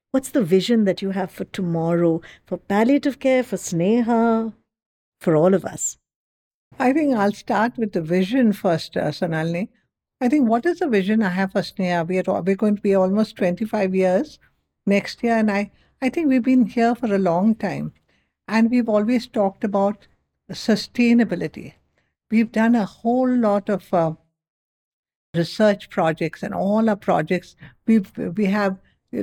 what's 0.10 0.32
the 0.32 0.44
vision 0.44 0.86
that 0.86 1.04
you 1.04 1.12
have 1.12 1.30
for 1.30 1.44
tomorrow, 1.44 2.22
for 2.48 2.58
palliative 2.58 3.20
care, 3.20 3.44
for 3.44 3.58
Sneha, 3.58 4.52
for 5.20 5.36
all 5.36 5.54
of 5.54 5.64
us? 5.64 6.00
I 6.80 6.92
think 6.92 7.16
I'll 7.16 7.34
start 7.34 7.78
with 7.78 7.92
the 7.92 8.02
vision 8.02 8.52
first, 8.52 8.98
uh, 8.98 9.12
Sonali. 9.12 9.70
I 10.24 10.30
think 10.30 10.48
what 10.48 10.66
is 10.66 10.80
the 10.80 10.88
vision 10.88 11.22
I 11.22 11.32
have 11.32 11.52
for 11.52 11.60
Sneha? 11.60 12.08
We 12.08 12.18
are, 12.18 12.42
we're 12.42 12.56
going 12.56 12.78
to 12.78 12.82
be 12.82 12.96
almost 12.96 13.36
25 13.36 13.94
years 13.94 14.40
next 14.86 15.22
year, 15.22 15.36
and 15.38 15.52
I, 15.52 15.70
I 16.02 16.08
think 16.08 16.30
we've 16.30 16.42
been 16.42 16.66
here 16.66 16.96
for 16.96 17.14
a 17.14 17.20
long 17.20 17.56
time. 17.56 17.92
And 18.48 18.72
we've 18.72 18.88
always 18.88 19.28
talked 19.28 19.66
about 19.66 20.08
sustainability. 20.50 21.74
We've 22.32 22.54
done 22.54 22.74
a 22.74 22.86
whole 22.86 23.36
lot 23.36 23.68
of 23.68 23.94
uh, 23.94 24.14
research 25.36 25.90
projects, 25.90 26.42
and 26.42 26.54
all 26.54 26.90
our 26.90 26.96
projects, 26.96 27.58
we 27.86 28.00
we 28.00 28.46
have 28.46 28.78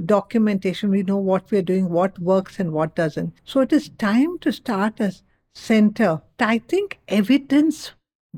documentation. 0.04 0.90
We 0.90 1.02
know 1.02 1.16
what 1.16 1.50
we're 1.50 1.62
doing, 1.62 1.88
what 1.88 2.18
works 2.18 2.60
and 2.60 2.72
what 2.72 2.94
doesn't. 2.94 3.32
So 3.44 3.60
it 3.60 3.72
is 3.72 3.88
time 3.88 4.38
to 4.40 4.52
start 4.52 5.00
a 5.00 5.14
center. 5.54 6.20
I 6.38 6.58
think 6.58 6.98
evidence 7.08 7.92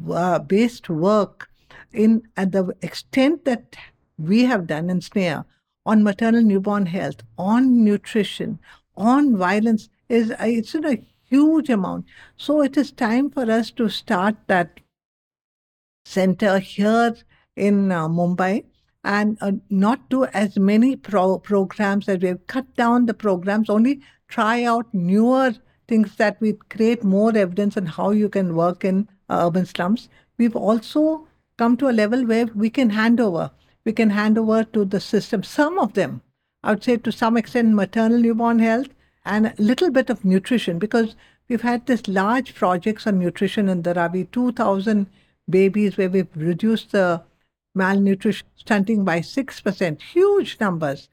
uh, 0.08 0.38
based 0.38 0.88
work 0.88 1.48
in 1.92 2.22
at 2.36 2.52
the 2.52 2.74
extent 2.82 3.44
that 3.44 3.76
we 4.18 4.44
have 4.44 4.66
done 4.66 4.90
in 4.90 5.00
SNEHA 5.00 5.44
on 5.84 6.02
maternal 6.02 6.42
newborn 6.42 6.86
health, 6.86 7.22
on 7.38 7.84
nutrition, 7.84 8.58
on 8.96 9.36
violence 9.36 9.88
is 10.08 10.32
it's 10.38 10.74
in 10.74 10.84
a 10.84 11.02
huge 11.28 11.70
amount. 11.70 12.06
So 12.36 12.62
it 12.62 12.76
is 12.76 12.92
time 12.92 13.30
for 13.30 13.50
us 13.50 13.70
to 13.72 13.88
start 13.88 14.36
that 14.46 14.80
center 16.04 16.58
here 16.58 17.16
in 17.56 17.90
uh, 17.90 18.08
Mumbai 18.08 18.64
and 19.04 19.38
uh, 19.40 19.52
not 19.70 20.08
do 20.08 20.24
as 20.26 20.58
many 20.58 20.94
pro- 20.96 21.38
programs 21.38 22.08
as 22.08 22.20
we've 22.20 22.46
cut 22.46 22.74
down 22.76 23.06
the 23.06 23.14
programs, 23.14 23.68
only 23.68 24.00
try 24.28 24.64
out 24.64 24.86
newer 24.92 25.54
things 25.88 26.16
that 26.16 26.40
we 26.40 26.52
create 26.70 27.02
more 27.02 27.36
evidence 27.36 27.76
on 27.76 27.86
how 27.86 28.10
you 28.10 28.28
can 28.28 28.54
work 28.54 28.84
in 28.84 29.08
uh, 29.28 29.46
urban 29.46 29.66
slums. 29.66 30.08
We've 30.38 30.56
also 30.56 31.26
come 31.56 31.76
to 31.76 31.88
a 31.88 31.98
level 32.02 32.24
where 32.26 32.46
we 32.46 32.70
can 32.70 32.90
hand 32.90 33.20
over. 33.20 33.50
We 33.84 33.92
can 33.92 34.10
hand 34.10 34.38
over 34.38 34.64
to 34.64 34.84
the 34.84 35.00
system. 35.00 35.42
Some 35.42 35.78
of 35.78 35.94
them, 35.94 36.22
I 36.62 36.70
would 36.70 36.84
say 36.84 36.96
to 36.96 37.12
some 37.12 37.36
extent, 37.36 37.74
maternal 37.74 38.18
newborn 38.18 38.58
health 38.58 38.88
and 39.24 39.46
a 39.46 39.54
little 39.58 39.90
bit 39.90 40.10
of 40.10 40.24
nutrition 40.24 40.78
because 40.78 41.16
we've 41.48 41.62
had 41.62 41.86
this 41.86 42.08
large 42.08 42.54
projects 42.54 43.06
on 43.06 43.18
nutrition 43.18 43.68
in 43.68 43.82
Dharavi, 43.82 44.30
2,000 44.30 45.06
babies 45.48 45.96
where 45.96 46.08
we've 46.08 46.28
reduced 46.36 46.92
the 46.92 47.22
malnutrition 47.74 48.46
stunting 48.56 49.04
by 49.04 49.20
6%, 49.20 50.00
huge 50.00 50.58
numbers. 50.60 51.08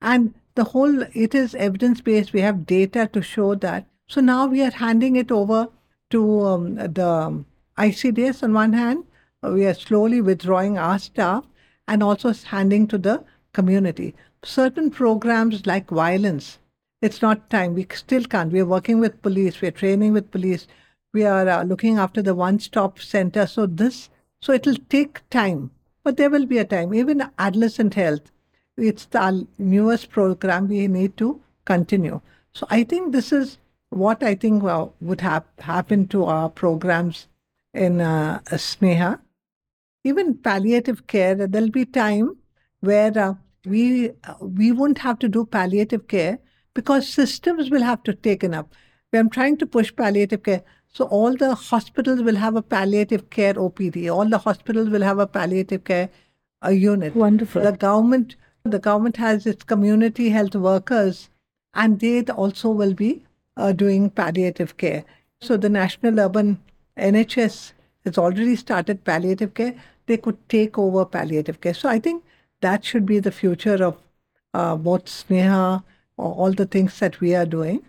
And 0.00 0.34
the 0.54 0.64
whole, 0.64 1.02
it 1.12 1.34
is 1.34 1.54
evidence 1.54 2.00
based. 2.00 2.32
We 2.32 2.40
have 2.40 2.66
data 2.66 3.08
to 3.12 3.22
show 3.22 3.54
that. 3.56 3.86
So 4.08 4.20
now 4.20 4.46
we 4.46 4.62
are 4.62 4.70
handing 4.70 5.16
it 5.16 5.30
over 5.30 5.68
to 6.10 6.40
um, 6.42 6.74
the 6.76 7.44
ICDS 7.78 8.42
on 8.42 8.52
one 8.52 8.72
hand. 8.72 9.04
We 9.52 9.66
are 9.66 9.74
slowly 9.74 10.20
withdrawing 10.20 10.78
our 10.78 10.98
staff 10.98 11.44
and 11.86 12.02
also 12.02 12.32
handing 12.32 12.86
to 12.88 12.98
the 12.98 13.24
community. 13.52 14.14
Certain 14.42 14.90
programs 14.90 15.66
like 15.66 15.88
violence, 15.90 16.58
it's 17.00 17.22
not 17.22 17.50
time. 17.50 17.74
We 17.74 17.86
still 17.94 18.24
can't. 18.24 18.52
We 18.52 18.60
are 18.60 18.66
working 18.66 19.00
with 19.00 19.22
police. 19.22 19.60
We 19.60 19.68
are 19.68 19.72
training 19.72 20.12
with 20.12 20.30
police. 20.30 20.66
We 21.12 21.24
are 21.24 21.48
uh, 21.48 21.62
looking 21.64 21.98
after 21.98 22.22
the 22.22 22.34
one-stop 22.34 22.98
center. 22.98 23.46
So 23.46 23.66
this, 23.66 24.10
so 24.40 24.52
it'll 24.52 24.76
take 24.88 25.28
time, 25.30 25.70
but 26.04 26.16
there 26.16 26.30
will 26.30 26.46
be 26.46 26.58
a 26.58 26.64
time. 26.64 26.92
Even 26.92 27.30
adolescent 27.38 27.94
health, 27.94 28.30
it's 28.76 29.06
the 29.06 29.46
newest 29.58 30.10
program 30.10 30.68
we 30.68 30.86
need 30.88 31.16
to 31.16 31.40
continue. 31.64 32.20
So 32.52 32.66
I 32.70 32.84
think 32.84 33.12
this 33.12 33.32
is 33.32 33.58
what 33.90 34.22
I 34.22 34.34
think 34.34 34.62
well, 34.62 34.94
would 35.00 35.20
have 35.20 35.44
happen 35.58 36.08
to 36.08 36.24
our 36.24 36.50
programs 36.50 37.28
in 37.72 38.00
uh, 38.00 38.40
Sneha. 38.50 39.20
Even 40.10 40.34
palliative 40.48 41.06
care, 41.06 41.34
there'll 41.34 41.70
be 41.76 41.84
time 41.84 42.36
where 42.80 43.18
uh, 43.26 43.34
we 43.74 44.10
uh, 44.10 44.34
we 44.40 44.72
won't 44.80 44.98
have 45.06 45.18
to 45.24 45.28
do 45.36 45.44
palliative 45.58 46.06
care 46.14 46.38
because 46.74 47.08
systems 47.20 47.70
will 47.76 47.86
have 47.92 48.02
to 48.08 48.14
taken 48.28 48.54
up. 48.60 48.74
I'm 49.20 49.30
trying 49.30 49.56
to 49.58 49.66
push 49.66 49.94
palliative 49.96 50.42
care. 50.42 50.62
So 50.92 51.06
all 51.06 51.36
the 51.36 51.54
hospitals 51.54 52.22
will 52.22 52.36
have 52.36 52.56
a 52.56 52.62
palliative 52.62 53.28
care 53.30 53.54
OPD. 53.54 54.10
All 54.14 54.28
the 54.36 54.38
hospitals 54.38 54.88
will 54.88 55.02
have 55.02 55.18
a 55.18 55.26
palliative 55.26 55.84
care 55.84 56.08
a 56.62 56.72
unit. 56.72 57.14
Wonderful. 57.14 57.62
The 57.62 57.72
government, 57.72 58.36
the 58.64 58.78
government 58.78 59.16
has 59.16 59.46
its 59.46 59.64
community 59.64 60.30
health 60.30 60.54
workers, 60.54 61.28
and 61.74 62.00
they 62.00 62.22
also 62.22 62.70
will 62.70 62.94
be 62.94 63.24
uh, 63.56 63.72
doing 63.72 64.10
palliative 64.10 64.76
care. 64.76 65.04
So 65.40 65.56
the 65.56 65.68
National 65.68 66.20
Urban 66.20 66.58
NHS 66.96 67.72
has 68.04 68.18
already 68.18 68.56
started 68.56 69.04
palliative 69.04 69.54
care. 69.54 69.74
They 70.06 70.16
could 70.16 70.48
take 70.48 70.78
over 70.78 71.04
palliative 71.04 71.60
care. 71.60 71.74
So 71.74 71.88
I 71.88 71.98
think 71.98 72.24
that 72.60 72.84
should 72.84 73.06
be 73.06 73.18
the 73.18 73.32
future 73.32 73.82
of 73.84 73.96
uh, 74.54 74.76
both 74.76 75.06
Sneha 75.06 75.82
or 76.16 76.34
all 76.34 76.52
the 76.52 76.66
things 76.66 76.98
that 77.00 77.20
we 77.20 77.34
are 77.34 77.46
doing. 77.46 77.82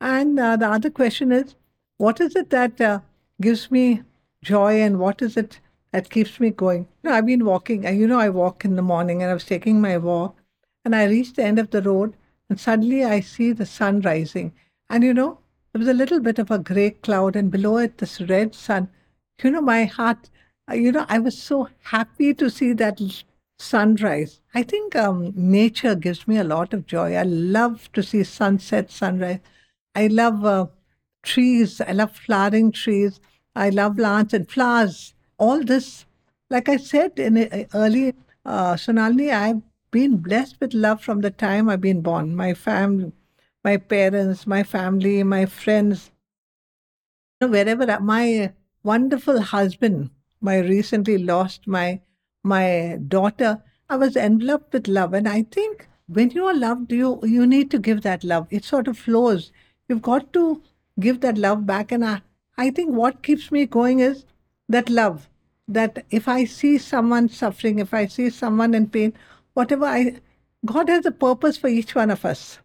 And 0.00 0.38
uh, 0.38 0.56
the 0.56 0.68
other 0.68 0.90
question 0.90 1.32
is, 1.32 1.54
what 1.96 2.20
is 2.20 2.36
it 2.36 2.50
that 2.50 2.80
uh, 2.80 3.00
gives 3.40 3.70
me 3.70 4.02
joy 4.42 4.80
and 4.82 4.98
what 4.98 5.22
is 5.22 5.36
it 5.36 5.60
that 5.92 6.10
keeps 6.10 6.38
me 6.38 6.50
going? 6.50 6.86
You 7.02 7.10
know, 7.10 7.16
I've 7.16 7.26
been 7.26 7.44
walking, 7.44 7.86
and 7.86 7.98
you 7.98 8.06
know, 8.06 8.18
I 8.18 8.28
walk 8.28 8.64
in 8.64 8.76
the 8.76 8.82
morning 8.82 9.22
and 9.22 9.30
I 9.30 9.34
was 9.34 9.44
taking 9.44 9.80
my 9.80 9.96
walk 9.96 10.36
and 10.84 10.94
I 10.94 11.04
reached 11.04 11.36
the 11.36 11.44
end 11.44 11.58
of 11.58 11.70
the 11.70 11.82
road 11.82 12.14
and 12.48 12.60
suddenly 12.60 13.04
I 13.04 13.20
see 13.20 13.52
the 13.52 13.66
sun 13.66 14.00
rising. 14.02 14.52
And 14.90 15.02
you 15.02 15.14
know, 15.14 15.38
there 15.72 15.80
was 15.80 15.88
a 15.88 15.94
little 15.94 16.20
bit 16.20 16.38
of 16.38 16.50
a 16.50 16.58
gray 16.58 16.90
cloud 16.90 17.36
and 17.36 17.50
below 17.50 17.78
it, 17.78 17.98
this 17.98 18.20
red 18.20 18.54
sun. 18.54 18.88
You 19.42 19.50
know, 19.50 19.60
my 19.60 19.84
heart, 19.84 20.30
you 20.72 20.92
know, 20.92 21.04
I 21.08 21.18
was 21.18 21.40
so 21.40 21.68
happy 21.82 22.32
to 22.34 22.48
see 22.50 22.72
that 22.74 23.00
sunrise. 23.58 24.40
I 24.54 24.62
think 24.62 24.96
um, 24.96 25.32
nature 25.36 25.94
gives 25.94 26.26
me 26.26 26.38
a 26.38 26.44
lot 26.44 26.72
of 26.72 26.86
joy. 26.86 27.14
I 27.14 27.22
love 27.22 27.92
to 27.92 28.02
see 28.02 28.24
sunset, 28.24 28.90
sunrise. 28.90 29.40
I 29.94 30.06
love 30.06 30.44
uh, 30.44 30.66
trees. 31.22 31.80
I 31.80 31.92
love 31.92 32.16
flowering 32.16 32.72
trees. 32.72 33.20
I 33.54 33.70
love 33.70 33.96
plants 33.96 34.32
and 34.32 34.50
flowers. 34.50 35.14
All 35.38 35.62
this, 35.62 36.06
like 36.50 36.68
I 36.68 36.76
said 36.78 37.18
in 37.18 37.36
a, 37.36 37.66
early, 37.74 38.14
uh, 38.44 38.76
Sonali, 38.76 39.30
I've 39.30 39.62
been 39.90 40.16
blessed 40.16 40.56
with 40.60 40.74
love 40.74 41.02
from 41.02 41.20
the 41.20 41.30
time 41.30 41.68
I've 41.68 41.80
been 41.80 42.00
born. 42.00 42.34
My 42.34 42.54
family, 42.54 43.12
my 43.62 43.76
parents, 43.76 44.46
my 44.46 44.62
family, 44.62 45.22
my 45.22 45.46
friends. 45.46 46.10
You 47.40 47.48
know, 47.48 47.52
Wherever 47.52 48.00
my 48.00 48.52
wonderful 48.82 49.40
husband, 49.40 50.10
my 50.44 50.58
recently 50.58 51.16
lost, 51.18 51.66
my 51.66 52.00
my 52.42 52.98
daughter, 53.08 53.62
I 53.88 53.96
was 53.96 54.16
enveloped 54.16 54.74
with 54.74 54.86
love. 54.86 55.14
And 55.14 55.26
I 55.26 55.42
think 55.44 55.88
when 56.06 56.30
you 56.30 56.44
are 56.46 56.54
loved, 56.54 56.92
you 56.92 57.18
you 57.22 57.46
need 57.46 57.70
to 57.70 57.78
give 57.78 58.02
that 58.02 58.24
love. 58.24 58.46
It 58.50 58.64
sort 58.64 58.88
of 58.88 58.98
flows. 58.98 59.52
You've 59.88 60.02
got 60.02 60.32
to 60.34 60.62
give 61.00 61.20
that 61.22 61.38
love 61.38 61.66
back. 61.66 61.92
And 61.92 62.04
I, 62.04 62.20
I 62.58 62.70
think 62.70 62.94
what 62.94 63.22
keeps 63.22 63.50
me 63.50 63.64
going 63.66 64.00
is 64.00 64.24
that 64.68 64.90
love. 64.90 65.28
That 65.66 66.04
if 66.10 66.28
I 66.28 66.44
see 66.44 66.76
someone 66.76 67.30
suffering, 67.30 67.78
if 67.78 67.94
I 67.94 68.06
see 68.06 68.28
someone 68.28 68.74
in 68.74 68.88
pain, 68.88 69.14
whatever 69.54 69.86
I 69.86 70.20
God 70.66 70.90
has 70.90 71.06
a 71.06 71.10
purpose 71.10 71.56
for 71.56 71.68
each 71.68 71.94
one 71.94 72.10
of 72.10 72.24
us. 72.24 72.58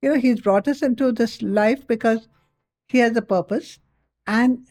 You 0.00 0.10
know, 0.10 0.20
He's 0.20 0.40
brought 0.40 0.68
us 0.68 0.82
into 0.82 1.10
this 1.10 1.42
life 1.42 1.86
because 1.88 2.28
He 2.88 2.98
has 2.98 3.16
a 3.16 3.22
purpose. 3.22 3.78
And 4.28 4.66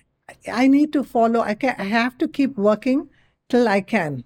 I 0.51 0.67
need 0.67 0.93
to 0.93 1.03
follow. 1.03 1.41
I 1.41 1.53
can 1.55 1.75
I 1.77 1.83
have 1.83 2.17
to 2.19 2.27
keep 2.27 2.57
working 2.57 3.09
till 3.49 3.67
I 3.67 3.81
can. 3.81 4.23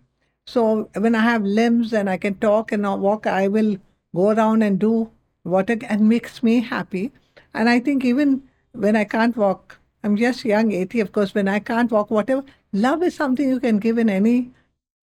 So 0.47 0.89
when 0.95 1.15
I 1.15 1.21
have 1.21 1.43
limbs 1.43 1.93
and 1.93 2.09
I 2.09 2.17
can 2.17 2.35
talk 2.35 2.71
and 2.71 2.83
walk, 3.01 3.27
I 3.27 3.47
will 3.47 3.77
go 4.15 4.29
around 4.31 4.63
and 4.63 4.79
do 4.79 5.11
what 5.43 5.69
it 5.69 5.83
and 5.83 6.09
makes 6.09 6.41
me 6.41 6.61
happy. 6.61 7.11
And 7.53 7.69
I 7.69 7.79
think 7.79 8.05
even 8.05 8.43
when 8.73 8.95
I 8.95 9.03
can't 9.03 9.35
walk, 9.37 9.79
I'm 10.03 10.15
just 10.15 10.45
young, 10.45 10.71
80, 10.71 11.01
of 11.01 11.11
course, 11.11 11.35
when 11.35 11.47
I 11.47 11.59
can't 11.59 11.91
walk, 11.91 12.09
whatever, 12.09 12.43
love 12.71 13.03
is 13.03 13.15
something 13.15 13.49
you 13.49 13.59
can 13.59 13.79
give 13.79 13.97
in 13.97 14.09
any 14.09 14.51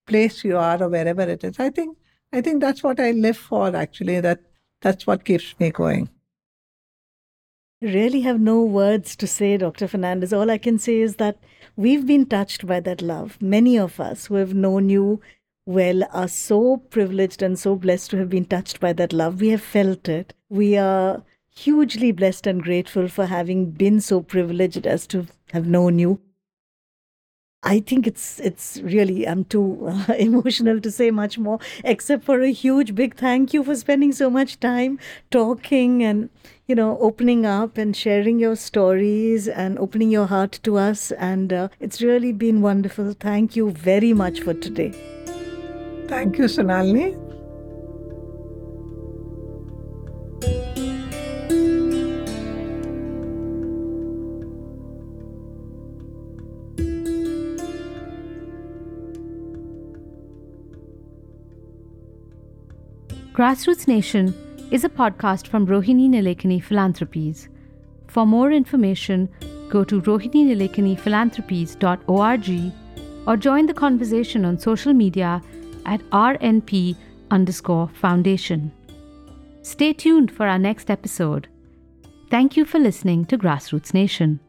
place 0.06 0.44
you 0.44 0.56
are 0.56 0.82
or 0.82 0.88
wherever 0.88 1.22
it 1.22 1.44
is. 1.44 1.58
I 1.58 1.70
think 1.70 1.96
I 2.32 2.40
think 2.40 2.60
that's 2.60 2.82
what 2.82 3.00
I 3.00 3.10
live 3.12 3.36
for 3.36 3.74
actually. 3.74 4.20
That 4.20 4.40
that's 4.80 5.06
what 5.06 5.24
keeps 5.24 5.54
me 5.60 5.70
going. 5.70 6.08
Really 7.82 8.22
have 8.22 8.40
no 8.40 8.62
words 8.62 9.14
to 9.16 9.26
say, 9.26 9.58
Dr. 9.58 9.86
Fernandez. 9.86 10.32
All 10.32 10.50
I 10.50 10.56
can 10.56 10.78
say 10.78 11.00
is 11.00 11.16
that 11.16 11.36
we've 11.76 12.06
been 12.06 12.24
touched 12.24 12.66
by 12.66 12.80
that 12.80 13.02
love. 13.02 13.36
Many 13.40 13.78
of 13.78 14.00
us 14.00 14.26
who 14.26 14.36
have 14.36 14.54
known 14.54 14.88
you 14.88 15.20
well 15.66 16.02
are 16.12 16.28
so 16.28 16.78
privileged 16.78 17.42
and 17.42 17.58
so 17.58 17.76
blessed 17.76 18.10
to 18.12 18.16
have 18.16 18.30
been 18.30 18.46
touched 18.46 18.80
by 18.80 18.94
that 18.94 19.12
love. 19.12 19.42
We 19.42 19.48
have 19.48 19.60
felt 19.60 20.08
it. 20.08 20.32
We 20.48 20.78
are 20.78 21.22
hugely 21.54 22.12
blessed 22.12 22.46
and 22.46 22.62
grateful 22.62 23.08
for 23.08 23.26
having 23.26 23.72
been 23.72 24.00
so 24.00 24.22
privileged 24.22 24.86
as 24.86 25.06
to 25.08 25.26
have 25.52 25.66
known 25.66 25.98
you. 25.98 26.20
I 27.62 27.80
think 27.80 28.06
it's 28.06 28.38
it's 28.40 28.80
really 28.82 29.26
I'm 29.26 29.44
too 29.44 29.88
uh, 29.88 30.12
emotional 30.18 30.80
to 30.80 30.90
say 30.90 31.10
much 31.10 31.36
more 31.38 31.58
except 31.84 32.22
for 32.24 32.40
a 32.40 32.52
huge 32.52 32.94
big 32.94 33.16
thank 33.16 33.52
you 33.52 33.64
for 33.64 33.74
spending 33.74 34.12
so 34.12 34.30
much 34.30 34.60
time 34.60 34.98
talking 35.30 36.04
and 36.04 36.30
you 36.66 36.74
know 36.74 36.96
opening 37.00 37.44
up 37.44 37.76
and 37.76 37.96
sharing 37.96 38.38
your 38.38 38.56
stories 38.56 39.48
and 39.48 39.78
opening 39.78 40.10
your 40.10 40.26
heart 40.26 40.60
to 40.62 40.76
us. 40.76 41.10
And 41.12 41.52
uh, 41.52 41.68
it's 41.80 42.00
really 42.02 42.32
been 42.32 42.62
wonderful. 42.62 43.14
Thank 43.14 43.56
you 43.56 43.70
very 43.70 44.12
much 44.12 44.40
for 44.40 44.54
today. 44.54 44.92
Thank 46.08 46.38
you, 46.38 46.46
Sonali. 46.46 47.16
Grassroots 63.36 63.86
Nation 63.86 64.34
is 64.70 64.82
a 64.84 64.88
podcast 64.88 65.46
from 65.48 65.66
Rohini 65.66 66.08
Nilekani 66.08 66.64
Philanthropies. 66.64 67.48
For 68.06 68.24
more 68.24 68.50
information, 68.50 69.28
go 69.68 69.84
to 69.84 70.00
rohininilekani 70.00 70.98
philanthropies.org 70.98 72.72
or 73.28 73.36
join 73.36 73.66
the 73.66 73.74
conversation 73.74 74.46
on 74.46 74.58
social 74.58 74.94
media 74.94 75.42
at 75.84 76.00
RNP 76.12 76.96
underscore 77.30 77.90
foundation. 78.00 78.72
Stay 79.60 79.92
tuned 79.92 80.32
for 80.32 80.46
our 80.46 80.58
next 80.58 80.90
episode. 80.90 81.46
Thank 82.30 82.56
you 82.56 82.64
for 82.64 82.78
listening 82.78 83.26
to 83.26 83.36
Grassroots 83.36 83.92
Nation. 83.92 84.40